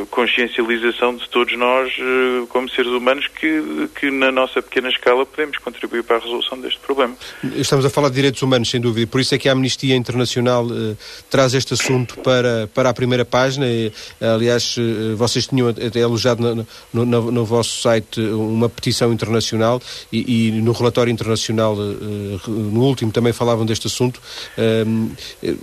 consciencialização 0.10 1.16
de 1.16 1.30
todos 1.30 1.58
nós, 1.58 1.94
eh, 2.00 2.46
como 2.50 2.70
seres 2.70 2.92
humanos, 2.92 3.28
que, 3.28 3.90
que 4.00 4.10
na 4.12 4.32
nossa 4.32 4.62
pequena 4.62 4.90
escala 4.90 5.26
podemos 5.26 5.58
contribuir 5.60 6.04
para 6.04 6.18
a 6.18 6.20
resolução 6.20 6.60
deste 6.60 6.80
problema. 6.80 7.16
Estamos 7.56 7.86
a 7.86 7.90
falar 7.90 8.10
de 8.10 8.16
direitos 8.16 8.42
humanos, 8.42 8.70
sem 8.70 8.82
dúvida, 8.82 9.08
por 9.08 9.22
isso 9.22 9.36
é 9.36 9.38
que 9.38 9.48
a 9.48 9.52
Amnistia 9.52 9.96
Internacional 9.96 10.66
eh, 10.72 10.96
traz 11.30 11.54
este 11.54 11.74
assunto 11.74 12.20
para, 12.20 12.68
para 12.74 12.90
a 12.90 12.94
primeira 12.94 13.24
página. 13.24 13.68
E, 13.68 13.92
aliás, 14.20 14.76
eh, 14.78 15.16
vocês 15.16 15.48
tinham 15.48 15.70
até 15.70 16.02
alojado 16.02 16.42
no, 16.42 16.68
no, 16.94 17.06
no, 17.06 17.32
no, 17.32 17.46
vosso 17.46 17.82
site 17.82 18.20
uma 18.20 18.70
petição 18.70 19.14
internacional 19.14 19.82
e, 20.12 20.50
e 20.50 20.52
no 20.52 20.72
relatório 20.72 21.12
internacional, 21.12 21.76
no 21.76 22.82
último, 22.82 23.12
também 23.12 23.34
falavam 23.34 23.66
deste 23.66 23.88
assunto. 23.88 24.22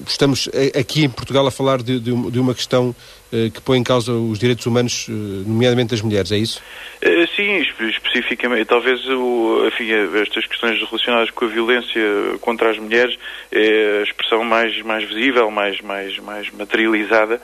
estamos 0.07 0.49
aqui 0.79 1.05
em 1.05 1.09
Portugal 1.09 1.47
a 1.47 1.51
falar 1.57 1.83
de, 1.83 1.99
de, 1.99 2.39
uma 2.39 2.55
questão 2.55 2.91
uh, 2.91 3.51
que 3.51 3.61
põe 3.61 3.79
em 3.79 3.83
causa 3.83 4.13
os 4.13 4.39
direitos 4.39 4.67
humanos, 4.67 5.09
uh, 5.09 5.13
nomeadamente 5.13 5.91
das 5.91 6.01
mulheres, 6.01 6.31
é 6.33 6.39
isso? 6.39 6.63
Uh, 7.03 7.27
sim, 7.35 7.65
especificamente. 7.89 8.67
Talvez 8.67 9.07
o, 9.09 9.67
enfim, 9.67 9.91
estas 10.21 10.47
questões 10.47 10.79
relacionadas 10.79 11.31
com 11.31 11.45
a 11.45 11.49
violência 11.49 12.03
contra 12.41 12.71
as 12.71 12.79
mulheres 12.79 13.17
é 13.51 14.01
a 14.01 14.03
expressão 14.03 14.45
mais, 14.45 14.81
mais 14.83 15.05
visível, 15.05 15.51
mais, 15.51 15.81
mais, 15.81 16.19
mais 16.19 16.51
materializada 16.51 17.41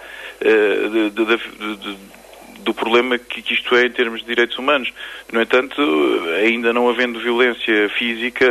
do 2.62 2.72
problema 2.74 3.18
que, 3.18 3.40
isto 3.52 3.74
é 3.76 3.86
em 3.86 3.90
termos 3.90 4.20
de 4.20 4.26
direitos 4.26 4.58
humanos. 4.58 4.92
No 5.32 5.40
entanto, 5.40 5.80
ainda 6.42 6.72
não 6.72 6.88
havendo 6.88 7.20
violência 7.20 7.88
física, 7.90 8.46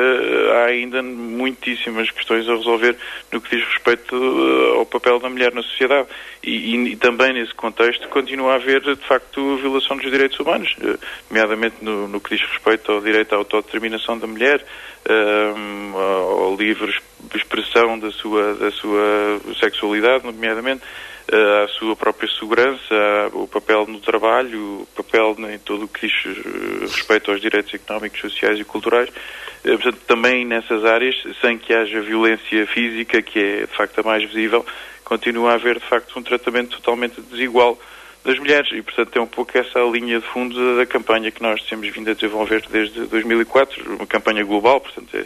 há 0.54 0.66
ainda 0.66 1.02
muitíssimas 1.02 2.10
questões 2.12 2.48
a 2.48 2.56
resolver 2.56 2.96
no 3.32 3.42
que 3.42 3.56
diz 3.56 3.66
respeito 3.68 4.16
eh, 4.16 4.78
ao 4.78 4.86
papel 4.86 5.20
da 5.20 5.30
mulher 5.30 5.54
na 5.54 5.64
sociedade. 5.64 6.08
E, 6.44 6.76
e, 6.76 6.92
e 6.92 6.96
também 6.96 7.34
nesse 7.34 7.54
contexto 7.54 8.08
continua 8.10 8.54
a 8.54 8.56
haver, 8.56 8.82
de 8.82 8.96
facto, 9.08 9.58
violação 9.58 9.98
dos 9.98 10.10
direitos 10.10 10.40
humanos, 10.40 10.76
eh, 10.82 10.98
nomeadamente 11.30 11.76
no, 11.82 12.08
no 12.08 12.20
que 12.20 12.36
diz 12.36 12.48
respeito 12.48 12.92
ao 12.92 13.02
direito 13.02 13.34
à 13.34 13.38
autodeterminação 13.38 14.18
da 14.18 14.28
mulher, 14.28 14.64
um, 15.10 15.94
eh, 15.96 16.44
ao 16.44 16.56
livre 16.56 16.94
expressão 17.36 17.98
da 17.98 18.12
sua, 18.12 18.56
da 18.56 18.72
sua 18.72 19.40
sexualidade, 19.60 20.26
nomeadamente 20.26 20.82
à 21.30 21.68
sua 21.70 21.96
própria 21.96 22.30
segurança, 22.40 22.96
o 23.34 23.48
papel 23.48 23.86
no 23.88 24.00
trabalho, 24.00 24.82
o 24.82 24.88
papel 24.96 25.36
em 25.52 25.60
tudo 25.60 25.86
o 25.86 25.88
que 25.88 26.08
diz 26.08 26.14
eh, 26.26 26.80
respeito 26.82 27.32
aos 27.32 27.40
direitos 27.40 27.74
económicos, 27.74 28.20
sociais 28.20 28.60
e 28.60 28.64
culturais. 28.64 29.10
Eh, 29.64 29.72
portanto, 29.72 30.00
também 30.08 30.46
nessas 30.46 30.84
áreas, 30.84 31.16
sem 31.40 31.58
que 31.58 31.74
haja 31.74 32.02
violência 32.02 32.68
física, 32.68 33.22
que 33.22 33.40
é 33.40 33.60
de 33.62 33.76
facto 33.76 34.00
a 34.00 34.04
mais 34.04 34.24
visível, 34.24 34.66
continua 35.04 35.52
a 35.52 35.56
haver 35.56 35.80
de 35.80 35.86
facto 35.86 36.18
um 36.18 36.24
tratamento 36.24 36.78
totalmente 36.78 37.22
desigual 37.22 37.80
das 38.24 38.38
mulheres 38.38 38.72
e, 38.72 38.82
portanto, 38.82 39.18
é 39.18 39.22
um 39.22 39.28
pouco 39.28 39.58
essa 39.58 39.80
a 39.80 39.86
linha 39.86 40.20
de 40.20 40.28
fundo 40.28 40.78
da 40.78 40.86
campanha 40.86 41.32
que 41.32 41.42
nós 41.42 41.62
temos 41.64 41.88
vindo 41.90 42.10
a 42.10 42.14
desenvolver 42.14 42.64
desde 42.70 43.06
2004, 43.06 43.96
uma 43.96 44.06
campanha 44.06 44.44
global, 44.44 44.80
portanto, 44.80 45.16
é, 45.16 45.26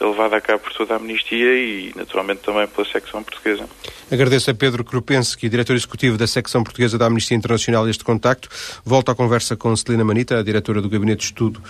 é 0.00 0.04
levada 0.04 0.36
a 0.36 0.40
cabo 0.40 0.60
por 0.60 0.72
toda 0.72 0.94
a 0.94 0.96
Amnistia 0.96 1.54
e, 1.54 1.92
naturalmente, 1.96 2.40
também 2.40 2.66
pela 2.66 2.86
secção 2.86 3.22
portuguesa. 3.22 3.68
Agradeço 4.10 4.50
a 4.50 4.54
Pedro 4.54 4.84
Krupenski, 4.84 5.48
diretor 5.48 5.74
executivo 5.74 6.18
da 6.18 6.26
secção 6.26 6.62
portuguesa 6.62 6.98
da 6.98 7.06
Amnistia 7.06 7.36
Internacional, 7.36 7.88
este 7.88 8.04
contacto. 8.04 8.48
Volto 8.84 9.10
à 9.10 9.14
conversa 9.14 9.56
com 9.56 9.74
Celina 9.74 10.04
Manita, 10.04 10.38
a 10.38 10.42
diretora 10.42 10.82
do 10.82 10.88
Gabinete 10.88 11.20
de 11.20 11.24
Estudo 11.24 11.62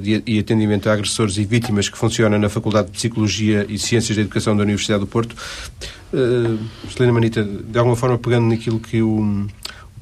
de, 0.00 0.22
e 0.26 0.38
Atendimento 0.38 0.88
a 0.88 0.92
Agressores 0.92 1.36
e 1.36 1.44
Vítimas, 1.44 1.88
que 1.88 1.96
funciona 1.96 2.38
na 2.38 2.48
Faculdade 2.48 2.88
de 2.88 2.92
Psicologia 2.92 3.64
e 3.68 3.78
Ciências 3.78 4.16
da 4.16 4.22
Educação 4.22 4.56
da 4.56 4.62
Universidade 4.62 5.00
do 5.00 5.06
Porto. 5.06 5.36
Uh, 6.12 6.58
Celina 6.90 7.12
Manita, 7.12 7.44
de 7.44 7.78
alguma 7.78 7.94
forma 7.94 8.18
pegando 8.18 8.48
naquilo 8.48 8.80
que 8.80 9.00
o 9.00 9.46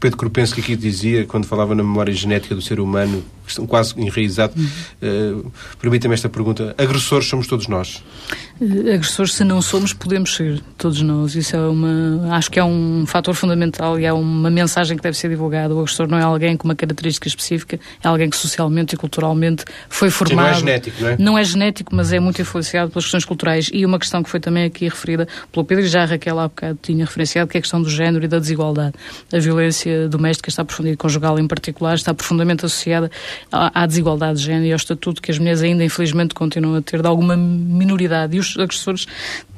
Pedro 0.01 0.17
Krupenski 0.17 0.61
aqui 0.61 0.77
dizia, 0.77 1.27
quando 1.27 1.47
falava 1.47 1.75
na 1.75 1.83
memória 1.83 2.13
genética 2.13 2.55
do 2.55 2.63
ser 2.63 2.79
humano, 2.79 3.25
estão 3.47 3.67
quase 3.67 3.95
enraizado. 4.01 4.55
Uhum. 4.57 5.47
Uh, 5.47 5.53
Permita-me 5.81 6.15
esta 6.15 6.29
pergunta: 6.29 6.75
agressores 6.79 7.27
somos 7.27 7.47
todos 7.47 7.67
nós? 7.67 8.03
Uh, 8.61 8.93
agressores, 8.95 9.35
se 9.35 9.45
não 9.45 9.61
somos, 9.61 9.93
podemos 9.93 10.35
ser 10.35 10.61
todos 10.77 11.01
nós. 11.03 11.35
Isso 11.35 11.57
é 11.57 11.61
uma. 11.61 12.35
Acho 12.37 12.51
que 12.51 12.59
é 12.61 12.65
um 12.65 13.05
fator 13.07 13.35
fundamental 13.35 13.99
e 13.99 14.05
é 14.05 14.13
uma 14.13 14.51
mensagem 14.51 14.97
que 14.97 15.03
deve 15.03 15.17
ser 15.17 15.29
divulgada. 15.29 15.75
O 15.75 15.81
agressor 15.81 16.07
não 16.07 16.19
é 16.19 16.23
alguém 16.23 16.57
com 16.57 16.69
uma 16.69 16.75
característica 16.75 17.27
específica, 17.27 17.79
é 18.03 18.09
alguém 18.09 18.31
que 18.31 18.37
socialmente 18.37 18.95
e 18.95 18.99
culturalmente 18.99 19.65
foi 19.89 20.11
formado. 20.11 20.59
Sim, 20.59 20.65
não 20.65 20.71
é 20.71 20.73
genético, 20.73 21.03
não 21.03 21.09
é? 21.09 21.17
Não 21.19 21.39
é 21.39 21.45
genético, 21.45 21.95
mas 21.95 22.13
é 22.13 22.21
muito 22.21 22.41
influenciado 22.41 22.91
pelas 22.91 23.05
questões 23.05 23.25
culturais. 23.25 23.71
E 23.73 23.85
uma 23.85 23.99
questão 23.99 24.23
que 24.23 24.31
foi 24.31 24.39
também 24.39 24.65
aqui 24.65 24.85
referida 24.85 25.27
pelo 25.51 25.65
Pedro, 25.65 25.85
e 25.85 25.89
já 25.89 26.03
a 26.03 26.07
Raquel 26.07 26.39
há 26.39 26.49
bocado 26.49 26.79
tinha 26.83 27.05
referenciado, 27.05 27.51
que 27.51 27.57
é 27.57 27.59
a 27.59 27.63
questão 27.63 27.83
do 27.83 27.91
género 27.91 28.25
e 28.25 28.29
da 28.29 28.39
desigualdade. 28.39 28.95
A 29.33 29.39
violência 29.39 29.88
doméstica 30.09 30.49
está 30.49 30.65
profundamente, 30.65 30.99
conjugal 30.99 31.39
em 31.39 31.47
particular, 31.47 31.95
está 31.95 32.13
profundamente 32.15 32.65
associada 32.65 33.11
à, 33.51 33.87
desigualdade 33.87 34.39
de 34.39 34.45
género 34.45 34.67
e 34.67 34.73
ao 34.73 34.77
estatuto 34.77 35.21
que 35.23 35.31
as 35.31 35.39
mulheres 35.39 35.63
ainda, 35.63 35.85
infelizmente, 35.85 36.35
continuam 36.35 36.77
a 36.77 36.83
ter 36.83 37.01
de 37.01 37.09
alguma 37.09 37.37
minoridade. 37.37 38.37
E 38.37 38.41
os 38.41 38.57
agressores 38.59 39.07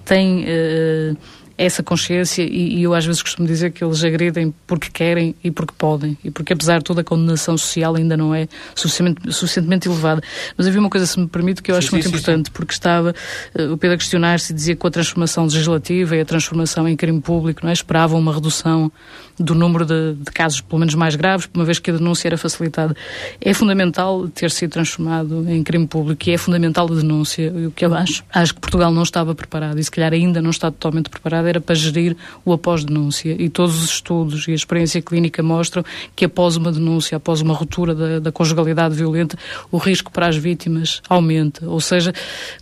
têm. 0.05 0.45
Uh, 0.45 1.16
essa 1.61 1.83
consciência 1.83 2.43
e, 2.43 2.79
e, 2.79 2.83
eu 2.83 2.95
às 2.95 3.05
vezes 3.05 3.21
costumo 3.21 3.47
dizer 3.47 3.71
que 3.71 3.85
eles 3.85 4.03
agredem 4.03 4.55
porque 4.67 4.89
querem 4.91 5.35
e 5.45 5.51
porque 5.51 5.75
podem 5.77 6.17
e 6.25 6.31
porque 6.31 6.55
apesar 6.55 6.79
de 6.79 6.85
toda 6.85 7.03
a 7.03 7.05
condenação 7.05 7.59
social 7.59 7.97
ainda 7.97 8.17
não 8.17 8.35
é 8.35 8.49
suficientemente, 8.75 9.31
suficientemente 9.31 9.87
elevada. 9.87 10.23
Mas 10.57 10.67
havia 10.67 10.81
uma 10.81 10.89
coisa, 10.89 11.05
se 11.05 11.21
me 11.21 11.29
permite, 11.29 11.63
que 11.63 11.71
eu 11.71 11.75
sim, 11.75 11.79
acho 11.79 11.89
sim, 11.89 11.97
muito 11.97 12.05
sim, 12.05 12.09
importante, 12.09 12.51
porque 12.51 12.73
estava 12.73 13.15
uh, 13.55 13.73
o 13.75 13.77
Pedro 13.77 13.95
a 13.95 13.99
questionar-se 13.99 14.53
e 14.53 14.55
dizia 14.55 14.75
que 14.75 14.81
com 14.81 14.87
a 14.87 14.91
transformação 14.91 15.45
legislativa 15.45 16.17
e 16.17 16.21
a 16.23 16.25
transformação 16.25 16.89
em 16.89 16.97
crime 16.97 17.21
público, 17.21 17.61
não 17.63 17.69
é? 17.69 17.75
esperavam 17.75 18.19
uma 18.19 18.33
redução 18.33 18.91
do 19.39 19.55
número 19.55 19.85
de, 19.85 20.15
de, 20.15 20.31
casos, 20.33 20.61
pelo 20.61 20.79
menos 20.79 20.95
mais 20.95 21.15
graves, 21.15 21.49
uma 21.55 21.65
vez 21.65 21.79
que 21.79 21.91
a 21.91 21.95
denúncia 21.95 22.29
era 22.29 22.39
facilitada. 22.39 22.95
É 23.41 23.53
fundamental 23.53 24.29
ter 24.29 24.51
sido 24.51 24.71
transformado 24.71 25.45
em 25.49 25.63
crime 25.63 25.87
público 25.87 26.29
e 26.29 26.33
é 26.33 26.39
fundamental 26.39 26.87
a 26.91 26.95
denúncia. 26.95 27.53
O 27.69 27.71
que 27.71 27.85
eu 27.85 27.95
acho, 27.95 28.23
acho 28.33 28.55
que 28.55 28.61
Portugal 28.61 28.93
não 28.93 29.03
estava 29.03 29.35
preparado 29.35 29.79
e 29.79 29.85
se 29.85 29.91
calhar 29.91 30.13
ainda 30.13 30.41
não 30.43 30.51
está 30.51 30.71
totalmente 30.71 31.09
preparado 31.09 31.50
era 31.51 31.61
para 31.61 31.75
gerir 31.75 32.17
o 32.45 32.53
após-denúncia. 32.53 33.37
E 33.39 33.49
todos 33.49 33.83
os 33.83 33.91
estudos 33.91 34.49
e 34.49 34.53
a 34.53 34.55
experiência 34.55 35.03
clínica 35.03 35.43
mostram 35.43 35.85
que 36.17 36.25
após 36.25 36.57
uma 36.57 36.73
denúncia, 36.73 37.17
após 37.17 37.41
uma 37.41 37.55
ruptura 37.55 37.95
da, 37.95 38.19
da 38.19 38.33
conjugalidade 38.33 38.95
violenta, 38.95 39.37
o 39.71 39.77
risco 39.77 40.11
para 40.11 40.27
as 40.27 40.37
vítimas 40.37 41.03
aumenta. 41.09 41.69
Ou 41.69 41.81
seja, 41.81 42.13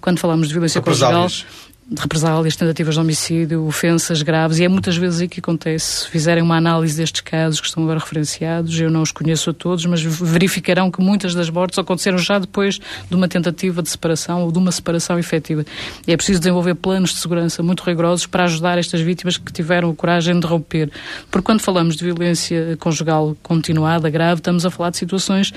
quando 0.01 0.19
falamos 0.19 0.49
de 0.49 0.55
violência 0.55 0.81
conjugal 0.81 1.29
de 1.91 2.03
represálias, 2.03 2.55
tentativas 2.55 2.95
de 2.95 3.01
homicídio, 3.01 3.65
ofensas 3.65 4.21
graves, 4.21 4.59
e 4.59 4.65
é 4.65 4.69
muitas 4.69 4.95
vezes 4.95 5.23
aí 5.23 5.29
que 5.29 5.41
acontece. 5.41 6.03
Se 6.03 6.11
fizerem 6.11 6.43
uma 6.43 6.57
análise 6.57 6.95
destes 6.99 7.23
casos 7.23 7.63
que 7.63 7.67
estão 7.67 7.83
agora 7.83 7.99
referenciados, 7.99 8.79
eu 8.79 8.91
não 8.91 9.01
os 9.01 9.11
conheço 9.11 9.49
a 9.49 9.55
todos, 9.55 9.87
mas 9.87 10.03
verificarão 10.03 10.91
que 10.91 11.01
muitas 11.01 11.35
das 11.35 11.49
mortes 11.49 11.79
aconteceram 11.79 12.19
já 12.19 12.39
depois 12.39 12.79
de 13.09 13.17
uma 13.17 13.27
tentativa 13.27 13.83
de 13.83 13.89
separação 13.89 14.43
ou 14.43 14.53
de 14.53 14.59
uma 14.59 14.71
separação 14.71 15.19
efetiva. 15.19 15.65
E 16.07 16.13
é 16.13 16.17
preciso 16.17 16.41
desenvolver 16.41 16.75
planos 16.75 17.11
de 17.11 17.21
segurança 17.21 17.63
muito 17.63 17.83
rigorosos 17.83 18.27
para 18.27 18.45
ajudar 18.45 18.77
estas 18.77 19.01
vítimas 19.01 19.39
que 19.39 19.51
tiveram 19.51 19.89
a 19.89 19.95
coragem 19.95 20.39
de 20.39 20.47
romper. 20.47 20.91
Porque 21.31 21.47
quando 21.47 21.61
falamos 21.61 21.97
de 21.97 22.05
violência 22.05 22.77
conjugal 22.79 23.35
continuada, 23.43 24.11
grave, 24.11 24.41
estamos 24.41 24.67
a 24.67 24.71
falar 24.71 24.91
de 24.91 24.99
situações, 24.99 25.55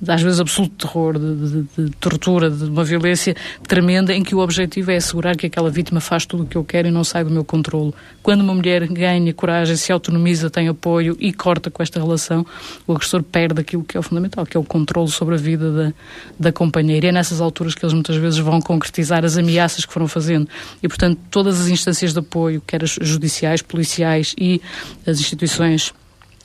de, 0.00 0.12
às 0.12 0.22
vezes, 0.22 0.38
absoluto 0.38 0.86
terror, 0.86 1.18
de, 1.18 1.34
de, 1.34 1.86
de 1.86 1.90
tortura, 1.96 2.48
de 2.48 2.64
uma 2.66 2.84
violência 2.84 3.34
tremenda, 3.66 4.14
em 4.14 4.22
que 4.22 4.32
o 4.32 4.38
objetivo 4.38 4.92
é 4.92 4.96
assegurar 4.96 5.36
que 5.36 5.46
aquela 5.46 5.71
vítima 5.72 6.00
faz 6.00 6.24
tudo 6.24 6.44
o 6.44 6.46
que 6.46 6.56
eu 6.56 6.64
quero 6.64 6.86
e 6.86 6.90
não 6.90 7.02
sai 7.02 7.24
do 7.24 7.30
meu 7.30 7.44
controlo. 7.44 7.92
Quando 8.22 8.42
uma 8.42 8.54
mulher 8.54 8.86
ganha 8.86 9.32
coragem, 9.34 9.74
se 9.76 9.90
autonomiza, 9.90 10.48
tem 10.48 10.68
apoio 10.68 11.16
e 11.18 11.32
corta 11.32 11.70
com 11.70 11.82
esta 11.82 11.98
relação, 11.98 12.46
o 12.86 12.92
agressor 12.92 13.22
perde 13.22 13.60
aquilo 13.60 13.82
que 13.82 13.96
é 13.96 14.00
o 14.00 14.02
fundamental, 14.02 14.46
que 14.46 14.56
é 14.56 14.60
o 14.60 14.64
controle 14.64 15.10
sobre 15.10 15.34
a 15.34 15.38
vida 15.38 15.72
da, 15.72 15.92
da 16.38 16.52
companheira. 16.52 17.06
E 17.06 17.08
é 17.08 17.12
nessas 17.12 17.40
alturas 17.40 17.74
que 17.74 17.84
eles 17.84 17.94
muitas 17.94 18.16
vezes 18.16 18.38
vão 18.38 18.60
concretizar 18.60 19.24
as 19.24 19.36
ameaças 19.36 19.84
que 19.84 19.92
foram 19.92 20.06
fazendo. 20.06 20.48
E, 20.82 20.86
portanto, 20.86 21.18
todas 21.30 21.60
as 21.60 21.68
instâncias 21.68 22.12
de 22.12 22.18
apoio, 22.18 22.62
quer 22.64 22.84
as 22.84 22.96
judiciais, 23.00 23.62
policiais 23.62 24.34
e 24.38 24.60
as 25.06 25.18
instituições 25.18 25.92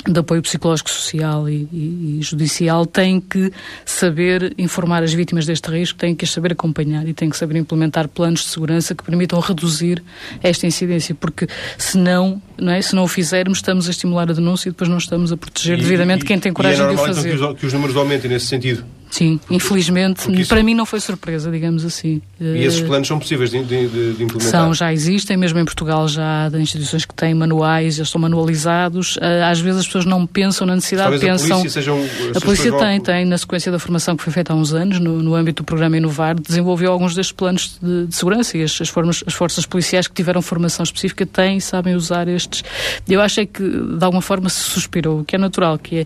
de 0.07 0.19
apoio 0.19 0.41
psicológico, 0.41 0.89
social 0.89 1.49
e, 1.49 1.67
e, 1.71 2.17
e, 2.19 2.21
judicial 2.21 2.85
tem 2.85 3.19
que 3.19 3.51
saber 3.85 4.53
informar 4.57 5.03
as 5.03 5.13
vítimas 5.13 5.45
deste 5.45 5.69
risco, 5.69 5.99
tem 5.99 6.15
que 6.15 6.23
as 6.23 6.31
saber 6.31 6.53
acompanhar 6.53 7.07
e 7.07 7.13
tem 7.13 7.29
que 7.29 7.37
saber 7.37 7.57
implementar 7.57 8.07
planos 8.07 8.41
de 8.41 8.47
segurança 8.47 8.95
que 8.95 9.03
permitam 9.03 9.39
reduzir 9.39 10.01
esta 10.41 10.65
incidência, 10.65 11.13
porque 11.13 11.47
senão, 11.77 12.41
não 12.57 12.71
é, 12.71 12.81
se 12.81 12.95
não 12.95 13.03
o 13.03 13.07
fizermos, 13.07 13.57
estamos 13.59 13.87
a 13.87 13.91
estimular 13.91 14.29
a 14.29 14.33
denúncia 14.33 14.69
e 14.69 14.71
depois 14.71 14.89
não 14.89 14.97
estamos 14.97 15.31
a 15.31 15.37
proteger 15.37 15.77
e, 15.77 15.81
devidamente 15.81 16.25
quem 16.25 16.39
tem 16.39 16.53
coragem 16.53 16.85
é 16.85 16.89
de 16.89 16.95
o 16.95 16.97
fazer. 16.97 17.33
Então, 17.33 17.47
que, 17.47 17.53
os, 17.53 17.59
que 17.59 17.65
os 17.65 17.73
números 17.73 17.95
aumentem 17.95 18.29
nesse 18.29 18.47
sentido. 18.47 18.83
Sim, 19.09 19.39
infelizmente, 19.49 20.31
isso... 20.31 20.49
para 20.49 20.61
mim 20.61 20.73
não 20.73 20.85
foi 20.85 20.99
surpresa, 20.99 21.49
digamos 21.49 21.85
assim. 21.85 22.21
E 22.39 22.63
esses 22.63 22.81
planos 22.81 23.07
são 23.07 23.17
possíveis 23.17 23.49
de, 23.49 23.63
de, 23.63 23.87
de 23.87 24.23
implementar? 24.23 24.41
São, 24.41 24.73
já 24.73 24.91
existem, 24.91 25.37
mesmo 25.37 25.57
em 25.59 25.65
Portugal 25.65 26.07
já 26.07 26.47
há 26.47 26.59
instituições 26.59 27.05
que 27.05 27.13
têm 27.13 27.33
manuais, 27.33 27.97
eles 27.97 28.07
estão 28.07 28.19
manualizados. 28.19 29.17
Ah, 29.21 29.49
às 29.49 29.59
vezes 29.59 29.81
as 29.81 29.85
pessoas 29.85 30.05
não 30.05 30.25
pensam 30.27 30.67
na 30.67 30.75
necessidade, 30.75 31.11
Talvez 31.11 31.41
pensam... 31.41 31.57
a 31.57 31.59
polícia, 31.59 31.81
sejam, 31.81 31.99
a 32.35 32.41
polícia 32.41 32.71
tem, 32.77 33.01
tem, 33.01 33.25
na 33.25 33.37
sequência 33.37 33.71
da 33.71 33.79
formação 33.79 34.15
que 34.17 34.23
foi 34.23 34.33
feita 34.33 34.53
há 34.53 34.55
uns 34.55 34.73
anos, 34.73 34.99
no, 34.99 35.23
no 35.23 35.35
âmbito 35.35 35.63
do 35.63 35.65
programa 35.65 35.97
Inovar, 35.97 36.35
desenvolveu 36.39 36.91
alguns 36.91 37.15
destes 37.15 37.31
planos 37.31 37.77
de, 37.81 38.07
de 38.07 38.15
segurança 38.15 38.57
e 38.57 38.63
as, 38.63 38.79
as, 38.81 38.89
formas, 38.89 39.23
as 39.25 39.33
forças 39.33 39.65
policiais 39.65 40.07
que 40.07 40.13
tiveram 40.13 40.41
formação 40.41 40.83
específica 40.83 41.25
têm 41.25 41.57
e 41.57 41.61
sabem 41.61 41.95
usar 41.95 42.27
estes. 42.27 42.63
Eu 43.07 43.21
acho 43.21 43.39
é 43.39 43.45
que, 43.45 43.63
de 43.63 44.03
alguma 44.03 44.21
forma, 44.21 44.49
se 44.49 44.61
suspirou, 44.61 45.21
o 45.21 45.25
que 45.25 45.35
é 45.35 45.39
natural, 45.39 45.77
que 45.77 45.99
é 45.99 46.05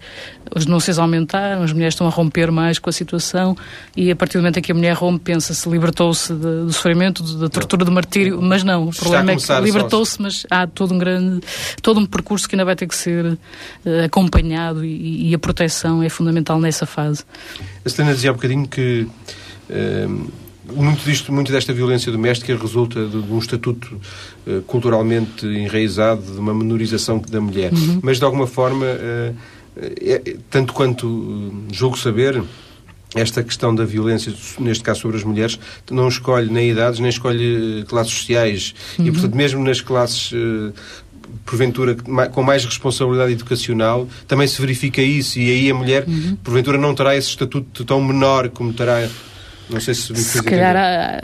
as 0.54 0.66
denúncias 0.66 1.00
aumentaram, 1.00 1.64
as 1.64 1.72
mulheres 1.72 1.94
estão 1.94 2.08
a 2.08 2.10
romper 2.10 2.52
mais 2.52 2.78
com 2.78 2.91
a 2.92 2.94
situação 2.94 3.58
e 3.96 4.12
a 4.12 4.16
partir 4.16 4.38
do 4.38 4.42
momento 4.42 4.60
em 4.60 4.62
que 4.62 4.72
a 4.72 4.76
mulher 4.76 4.94
rompe, 4.94 5.26
pensa-se, 5.26 5.68
libertou-se 5.68 6.32
do 6.34 6.72
sofrimento, 6.72 7.24
da 7.38 7.50
tortura, 7.50 7.84
do 7.84 7.92
martírio, 7.92 8.42
mas 8.42 8.64
não, 8.64 8.90
o 8.90 8.94
problema 8.94 9.32
é 9.32 9.36
que 9.36 9.62
libertou-se, 9.62 10.22
mas 10.22 10.46
há 10.50 10.68
todo 10.68 10.94
um 10.94 10.98
grande, 10.98 11.42
todo 11.82 12.00
um 12.00 12.06
percurso 12.06 12.48
que 12.48 12.56
ainda 12.56 12.66
vai 12.66 12.76
ter 12.76 12.88
que 12.88 12.96
ser 12.96 13.26
uh, 13.26 14.06
acompanhado 14.06 14.86
e, 14.86 15.30
e, 15.30 15.36
a 15.36 15.40
proteção 15.40 16.04
é 16.04 16.10
fundamental 16.10 16.60
nessa 16.60 16.86
fase. 16.86 17.24
A 17.84 17.90
Celina 17.90 18.14
dizia 18.14 18.30
há 18.30 18.34
um 18.34 18.36
bocadinho 18.36 18.68
que 18.68 19.08
uh, 19.70 20.32
muito, 20.74 21.04
disto, 21.04 21.32
muito 21.34 21.52
desta 21.52 21.74
violência 21.74 22.12
doméstica 22.12 22.56
resulta 22.56 23.06
de, 23.06 23.22
de 23.22 23.32
um 23.34 23.40
estatuto 23.40 24.00
uh, 24.46 24.62
culturalmente 24.64 25.46
enraizado, 25.46 26.22
de 26.22 26.40
uma 26.40 26.54
menorização 26.54 27.20
da 27.20 27.42
mulher, 27.42 27.74
uhum. 27.74 28.00
mas 28.04 28.20
de 28.20 28.26
alguma 28.26 28.48
forma 28.48 28.86
é, 29.76 30.36
tanto 30.50 30.74
quanto 30.74 31.54
julgo 31.72 31.98
saber, 31.98 32.42
esta 33.14 33.44
questão 33.44 33.76
da 33.76 33.84
violência, 33.84 34.34
neste 34.60 34.84
caso 34.84 35.02
sobre 35.02 35.18
as 35.18 35.24
mulheres, 35.24 35.60
não 35.90 36.08
escolhe 36.08 36.52
nem 36.52 36.70
idades, 36.70 37.00
nem 37.00 37.10
escolhe 37.10 37.82
eh, 37.82 37.86
classes 37.86 38.14
sociais. 38.14 38.74
Uhum. 38.98 39.08
E, 39.08 39.12
portanto, 39.12 39.36
mesmo 39.36 39.64
nas 39.64 39.82
classes 39.82 40.32
eh, 40.34 40.72
porventura 41.46 41.96
com 42.32 42.44
mais 42.44 42.64
responsabilidade 42.64 43.34
educacional, 43.34 44.08
também 44.28 44.48
se 44.48 44.60
verifica 44.62 45.02
isso 45.02 45.40
e 45.40 45.50
aí 45.50 45.72
a 45.72 45.74
mulher, 45.74 46.06
uhum. 46.08 46.38
porventura, 46.44 46.78
não 46.78 46.94
terá 46.96 47.16
esse 47.16 47.30
estatuto 47.30 47.84
tão 47.84 48.02
menor 48.02 48.50
como 48.50 48.74
terá 48.74 49.08
não 49.70 49.80
sei 49.80 49.94
se 49.94 50.14
Se 50.16 50.44
calhar, 50.44 50.76
ah, 50.76 51.22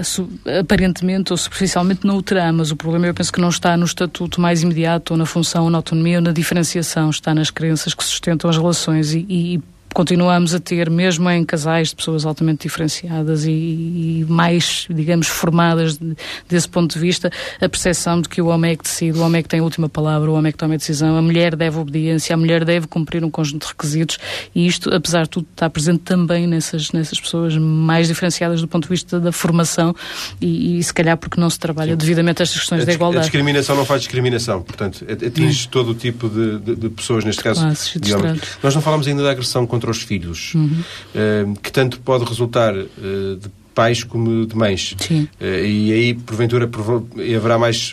aparentemente 0.59 1.33
ou 1.33 1.38
superficialmente 1.38 2.07
não 2.07 2.15
o 2.15 2.21
terá, 2.21 2.51
mas 2.53 2.71
o 2.71 2.77
problema 2.77 3.07
eu 3.07 3.13
penso 3.13 3.31
que 3.31 3.41
não 3.41 3.49
está 3.49 3.75
no 3.75 3.85
estatuto 3.85 4.39
mais 4.39 4.63
imediato 4.63 5.11
ou 5.11 5.17
na 5.17 5.25
função 5.25 5.65
ou 5.65 5.69
na 5.69 5.79
autonomia 5.79 6.17
ou 6.17 6.21
na 6.21 6.31
diferenciação, 6.31 7.09
está 7.09 7.35
nas 7.35 7.51
crenças 7.51 7.93
que 7.93 8.03
sustentam 8.03 8.49
as 8.49 8.57
relações 8.57 9.13
e, 9.13 9.25
e 9.27 9.61
continuamos 9.97 10.53
a 10.53 10.59
ter, 10.59 10.91
mesmo 10.91 11.27
em 11.27 11.43
casais 11.43 11.87
de 11.87 11.95
pessoas 11.95 12.23
altamente 12.23 12.67
diferenciadas 12.67 13.45
e, 13.45 13.49
e 13.49 14.25
mais, 14.29 14.85
digamos, 14.91 15.25
formadas 15.25 15.97
de, 15.97 16.15
desse 16.47 16.69
ponto 16.69 16.93
de 16.93 16.99
vista, 16.99 17.31
a 17.59 17.67
percepção 17.67 18.21
de 18.21 18.29
que 18.29 18.39
o 18.39 18.45
homem 18.45 18.73
é 18.73 18.75
que 18.75 18.83
decide, 18.83 19.17
o 19.17 19.23
homem 19.23 19.39
é 19.39 19.41
que 19.41 19.49
tem 19.49 19.59
a 19.59 19.63
última 19.63 19.89
palavra, 19.89 20.29
o 20.29 20.35
homem 20.35 20.49
é 20.49 20.51
que 20.51 20.57
toma 20.59 20.75
a 20.75 20.77
decisão, 20.77 21.17
a 21.17 21.21
mulher 21.23 21.55
deve 21.55 21.79
obediência, 21.79 22.35
a 22.35 22.37
mulher 22.37 22.63
deve 22.63 22.85
cumprir 22.85 23.23
um 23.23 23.31
conjunto 23.31 23.63
de 23.63 23.69
requisitos 23.69 24.19
e 24.53 24.67
isto, 24.67 24.93
apesar 24.93 25.23
de 25.23 25.29
tudo, 25.31 25.47
está 25.51 25.67
presente 25.67 26.01
também 26.01 26.45
nessas, 26.45 26.91
nessas 26.91 27.19
pessoas 27.19 27.57
mais 27.57 28.07
diferenciadas 28.07 28.61
do 28.61 28.67
ponto 28.67 28.83
de 28.83 28.89
vista 28.89 29.19
da 29.19 29.31
formação 29.31 29.95
e, 30.39 30.77
e 30.77 30.83
se 30.83 30.93
calhar 30.93 31.17
porque 31.17 31.41
não 31.41 31.49
se 31.49 31.57
trabalha 31.57 31.93
Sim. 31.93 31.97
devidamente 31.97 32.43
estas 32.43 32.59
questões 32.59 32.85
da 32.85 32.93
igualdade. 32.93 33.21
A 33.21 33.21
discriminação 33.21 33.75
não 33.75 33.83
faz 33.83 34.01
discriminação, 34.01 34.61
portanto, 34.61 35.03
atinge 35.09 35.65
hum. 35.65 35.69
todo 35.71 35.89
o 35.89 35.95
tipo 35.95 36.29
de, 36.29 36.59
de, 36.59 36.75
de 36.75 36.89
pessoas, 36.89 37.25
neste 37.25 37.41
caso, 37.41 37.61
Classes, 37.61 37.99
de. 37.99 38.11
Nós 38.61 38.75
não 38.75 38.81
falamos 38.83 39.07
ainda 39.07 39.23
da 39.23 39.31
agressão 39.31 39.65
contra 39.65 39.86
contra 39.88 39.91
os 39.91 40.01
filhos, 40.01 40.53
uhum. 40.53 40.83
uh, 41.15 41.59
que 41.61 41.71
tanto 41.71 41.99
pode 42.01 42.25
resultar 42.25 42.75
uh, 42.75 42.85
de 43.38 43.49
pais 43.73 44.03
como 44.03 44.45
de 44.45 44.55
mães. 44.55 44.95
Sim. 44.97 45.27
Uh, 45.39 45.45
e 45.65 45.93
aí, 45.93 46.13
porventura, 46.13 46.69
haverá 47.35 47.57
mais 47.57 47.91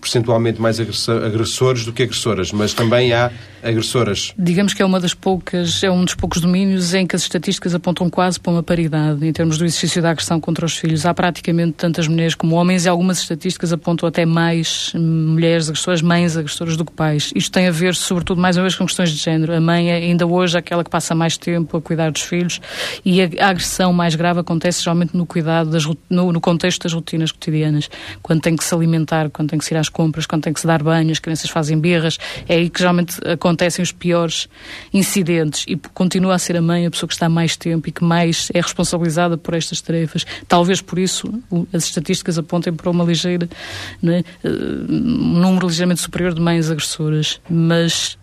percentualmente 0.00 0.60
mais 0.60 0.78
agressores 0.80 1.84
do 1.84 1.92
que 1.92 2.02
agressoras, 2.02 2.52
mas 2.52 2.72
também 2.72 3.12
há 3.12 3.30
agressoras. 3.62 4.32
Digamos 4.38 4.72
que 4.72 4.82
é 4.82 4.84
uma 4.86 5.00
das 5.00 5.14
poucas, 5.14 5.82
é 5.82 5.90
um 5.90 6.04
dos 6.04 6.14
poucos 6.14 6.40
domínios 6.40 6.94
em 6.94 7.06
que 7.06 7.16
as 7.16 7.22
estatísticas 7.22 7.74
apontam 7.74 8.08
quase 8.08 8.38
para 8.38 8.52
uma 8.52 8.62
paridade 8.62 9.26
em 9.26 9.32
termos 9.32 9.58
do 9.58 9.64
exercício 9.64 10.00
da 10.00 10.10
agressão 10.10 10.40
contra 10.40 10.64
os 10.64 10.76
filhos. 10.76 11.04
Há 11.04 11.12
praticamente 11.12 11.72
tantas 11.72 12.06
mulheres 12.06 12.34
como 12.34 12.54
homens 12.54 12.84
e 12.84 12.88
algumas 12.88 13.20
estatísticas 13.20 13.72
apontam 13.72 14.08
até 14.08 14.24
mais 14.24 14.92
mulheres 14.94 15.68
agressoras, 15.68 16.02
mães 16.02 16.36
agressoras 16.36 16.76
do 16.76 16.84
que 16.84 16.92
pais. 16.92 17.32
Isto 17.34 17.52
tem 17.52 17.66
a 17.66 17.70
ver, 17.70 17.94
sobretudo, 17.94 18.40
mais 18.40 18.56
uma 18.56 18.62
vez 18.62 18.74
com 18.74 18.86
questões 18.86 19.10
de 19.10 19.16
género. 19.16 19.54
A 19.54 19.60
mãe 19.60 19.90
é 19.90 19.96
ainda 19.96 20.26
hoje 20.26 20.56
aquela 20.56 20.84
que 20.84 20.90
passa 20.90 21.14
mais 21.14 21.36
tempo 21.36 21.76
a 21.76 21.82
cuidar 21.82 22.10
dos 22.10 22.22
filhos 22.22 22.60
e 23.04 23.20
a 23.20 23.48
agressão 23.48 23.92
mais 23.92 24.14
grave 24.14 24.40
acontece 24.40 24.82
geralmente 24.82 25.16
no 25.16 25.26
cuidado, 25.26 25.70
das, 25.70 25.84
no, 26.08 26.32
no 26.32 26.40
contexto 26.40 26.84
das 26.84 26.92
rotinas 26.92 27.32
cotidianas. 27.32 27.90
Quando 28.22 28.40
tem 28.40 28.56
que 28.56 28.64
se 28.64 28.74
alimentar, 28.74 29.30
quando 29.30 29.50
tem 29.50 29.58
que 29.58 29.64
se 29.64 29.74
ir 29.74 29.76
às 29.76 29.87
compras, 29.88 30.26
quando 30.26 30.42
tem 30.42 30.52
que 30.52 30.60
se 30.60 30.66
dar 30.66 30.82
banho, 30.82 31.10
as 31.10 31.18
crianças 31.18 31.50
fazem 31.50 31.78
birras, 31.78 32.18
é 32.48 32.54
aí 32.54 32.70
que 32.70 32.78
geralmente 32.78 33.16
acontece 33.26 33.68
acontecem 33.68 33.82
os 33.82 33.92
piores 33.92 34.48
incidentes 34.92 35.64
e 35.66 35.76
continua 35.94 36.34
a 36.34 36.38
ser 36.38 36.56
a 36.56 36.62
mãe 36.62 36.86
a 36.86 36.90
pessoa 36.90 37.08
que 37.08 37.14
está 37.14 37.28
mais 37.28 37.56
tempo 37.56 37.88
e 37.88 37.92
que 37.92 38.04
mais 38.04 38.48
é 38.54 38.60
responsabilizada 38.60 39.36
por 39.36 39.54
estas 39.54 39.80
tarefas. 39.80 40.24
Talvez 40.46 40.80
por 40.80 40.98
isso 40.98 41.32
as 41.72 41.84
estatísticas 41.84 42.38
apontem 42.38 42.72
para 42.72 42.90
uma 42.90 43.04
ligeira, 43.04 43.48
né, 44.02 44.24
um 44.44 45.40
número 45.40 45.66
ligeiramente 45.66 46.00
superior 46.00 46.32
de 46.34 46.40
mães 46.40 46.70
agressoras, 46.70 47.40
mas 47.48 48.16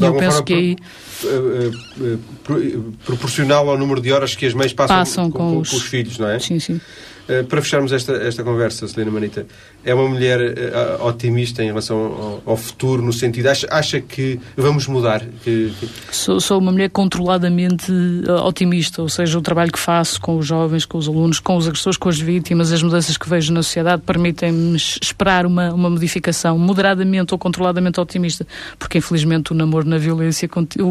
eu 0.00 0.14
penso 0.14 0.42
que 0.42 0.54
aí. 0.54 0.76
Eh, 1.24 1.70
eh, 2.00 2.78
proporcional 3.04 3.68
ao 3.68 3.78
número 3.78 4.00
de 4.00 4.12
horas 4.12 4.34
que 4.34 4.44
as 4.44 4.52
mães 4.52 4.72
passam, 4.72 4.96
passam 4.96 5.30
com, 5.30 5.38
com, 5.38 5.58
os... 5.58 5.70
com, 5.70 5.76
os... 5.76 5.82
filhos, 5.82 6.18
não 6.18 6.28
é? 6.28 6.38
Sim, 6.38 6.58
sim. 6.58 6.80
Uh, 7.28 7.44
para 7.44 7.60
fecharmos 7.60 7.92
esta, 7.92 8.12
esta 8.12 8.44
conversa, 8.44 8.86
Celina 8.86 9.10
Manita, 9.10 9.46
é 9.84 9.92
uma 9.92 10.08
mulher 10.08 10.40
uh, 10.40 11.04
otimista 11.04 11.62
em 11.62 11.66
relação 11.66 11.96
ao, 11.96 12.52
ao, 12.52 12.56
futuro, 12.56 13.02
no 13.02 13.12
sentido, 13.12 13.48
acha, 13.48 13.66
acha 13.70 14.00
que 14.00 14.38
vamos 14.56 14.86
mudar? 14.86 15.22
Que, 15.42 15.72
que... 15.78 15.88
Sou, 16.12 16.40
sou 16.40 16.58
uma 16.60 16.70
mulher 16.70 16.88
controladamente 16.90 17.90
uh, 17.90 18.44
otimista, 18.44 19.02
ou 19.02 19.08
seja, 19.08 19.36
o 19.36 19.42
trabalho 19.42 19.72
que 19.72 19.78
faço 19.78 20.20
com 20.20 20.36
os 20.36 20.46
jovens, 20.46 20.84
com 20.84 20.98
os 20.98 21.08
alunos, 21.08 21.40
com 21.40 21.56
os 21.56 21.66
agressores, 21.66 21.96
com 21.96 22.08
as 22.08 22.18
vítimas, 22.18 22.72
as 22.72 22.82
mudanças 22.82 23.16
que 23.16 23.28
vejo 23.28 23.52
na 23.52 23.62
sociedade 23.62 24.02
permitem-me 24.02 24.76
esperar 24.76 25.46
uma, 25.46 25.72
uma 25.72 25.90
modificação 25.90 26.56
moderadamente 26.58 27.34
ou 27.34 27.38
controladamente 27.38 28.00
otimista, 28.00 28.46
porque 28.78 28.98
infelizmente 28.98 29.52
o 29.52 29.54
namoro 29.54 29.88
na 29.88 29.98
violência, 29.98 30.48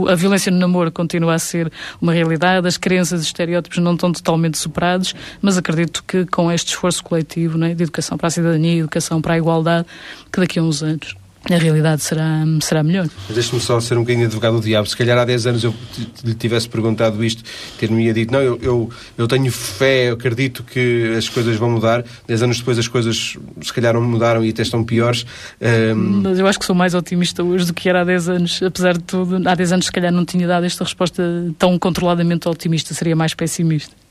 a 0.10 0.16
violência 0.16 0.52
no 0.52 0.58
namoro 0.58 0.92
continua 0.92 1.36
a 1.36 1.40
ser 1.40 1.72
uma 2.02 2.14
realidade, 2.14 2.68
as 2.68 2.78
crenças 2.78 3.22
e 3.22 3.26
estereótipos 3.26 3.78
não 3.78 3.94
estão 3.94 4.12
totalmente 4.12 4.58
superados, 4.58 5.16
mas 5.42 5.58
acredito 5.58 6.04
que 6.06 6.25
com 6.32 6.52
este 6.52 6.70
esforço 6.70 7.04
coletivo 7.04 7.58
né, 7.58 7.74
de 7.74 7.84
educação 7.84 8.18
para 8.18 8.28
a 8.28 8.32
cidadania, 8.32 8.80
educação 8.80 9.22
para 9.22 9.34
a 9.34 9.38
igualdade, 9.38 9.88
que 10.32 10.40
daqui 10.40 10.60
a 10.60 10.64
uns 10.64 10.82
anos 10.84 11.16
a 11.54 11.58
realidade 11.58 12.02
será, 12.02 12.44
será 12.62 12.82
melhor. 12.82 13.08
Deixe-me 13.30 13.62
só 13.62 13.80
ser 13.80 13.98
um 13.98 14.02
bocadinho 14.02 14.26
advogado 14.26 14.56
do 14.56 14.62
diabo. 14.62 14.88
Se 14.88 14.98
calhar 14.98 15.18
há 15.18 15.26
10 15.26 15.48
anos 15.48 15.64
eu 15.64 15.74
lhe 16.24 16.34
tivesse 16.34 16.68
perguntado 16.68 17.24
isto, 17.24 17.44
ter-me 17.78 18.12
dito, 18.14 18.32
não, 18.32 18.42
eu, 18.42 18.60
eu, 18.62 18.90
eu, 19.18 19.28
tenho 19.28 19.52
fé, 19.52 20.10
eu 20.10 20.16
acredito 20.16 20.64
que 20.64 21.14
as 21.16 21.30
coisas 21.30 21.56
vão 21.58 21.70
mudar. 21.70 22.04
10 22.28 22.44
anos 22.44 22.58
depois 22.58 22.80
as 22.80 22.88
coisas 22.88 23.38
se 23.62 23.74
calhar 23.74 23.94
não 23.94 24.02
mudaram 24.02 24.44
e 24.44 24.50
até 24.50 24.64
estão 24.64 24.84
piores. 24.84 25.26
Um... 25.62 26.22
Mas 26.24 26.40
eu 26.40 26.48
acho 26.48 26.58
que 26.58 26.66
sou 26.66 26.76
mais 26.76 26.96
otimista 26.96 27.44
hoje 27.44 27.66
do 27.66 27.74
que 27.74 27.88
era 27.88 28.02
há 28.02 28.04
10 28.04 28.30
anos. 28.30 28.64
Apesar 28.64 28.94
de 28.94 29.04
tudo, 29.04 29.48
há 29.48 29.54
10 29.54 29.74
anos 29.74 29.86
se 29.86 29.92
calhar 29.92 30.12
não 30.12 30.26
tinha 30.26 30.48
dado 30.48 30.66
esta 30.66 30.84
resposta 30.84 31.24
tão 31.60 31.78
controladamente 31.78 32.50
otimista, 32.50 32.94
seria 32.94 33.16
mais 33.16 33.36
pessimista. 33.36 34.05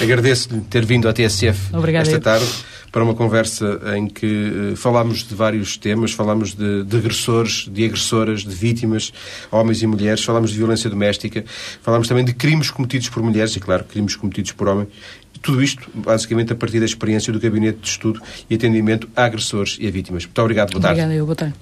Agradeço-lhe 0.00 0.60
ter 0.62 0.84
vindo 0.84 1.08
à 1.08 1.12
TSF 1.12 1.74
Obrigada 1.74 2.08
esta 2.08 2.20
tarde 2.20 2.46
para 2.90 3.04
uma 3.04 3.14
conversa 3.14 3.80
em 3.96 4.06
que 4.06 4.72
uh, 4.72 4.76
falámos 4.76 5.22
de 5.22 5.34
vários 5.34 5.76
temas, 5.76 6.12
falámos 6.12 6.54
de, 6.54 6.84
de, 6.84 6.96
agressores, 6.96 7.68
de 7.70 7.84
agressoras, 7.84 8.42
de 8.42 8.54
vítimas, 8.54 9.12
homens 9.50 9.82
e 9.82 9.86
mulheres, 9.86 10.24
falámos 10.24 10.50
de 10.50 10.58
violência 10.58 10.88
doméstica, 10.88 11.44
falámos 11.82 12.08
também 12.08 12.24
de 12.24 12.32
crimes 12.32 12.70
cometidos 12.70 13.08
por 13.08 13.22
mulheres 13.22 13.54
e, 13.56 13.60
claro, 13.60 13.84
crimes 13.84 14.16
cometidos 14.16 14.52
por 14.52 14.68
homens. 14.68 14.88
Tudo 15.40 15.62
isto, 15.62 15.88
basicamente, 15.94 16.52
a 16.52 16.56
partir 16.56 16.80
da 16.80 16.86
experiência 16.86 17.32
do 17.32 17.38
Gabinete 17.38 17.78
de 17.78 17.88
Estudo 17.88 18.20
e 18.50 18.54
Atendimento 18.54 19.08
a 19.14 19.24
Agressores 19.24 19.76
e 19.80 19.86
a 19.86 19.90
Vítimas. 19.90 20.24
Muito 20.24 20.42
obrigado, 20.42 20.72
boa 20.72 20.82
tarde. 20.82 21.00
Obrigada, 21.00 21.14
eu, 21.14 21.24
boa 21.24 21.36
tarde. 21.36 21.58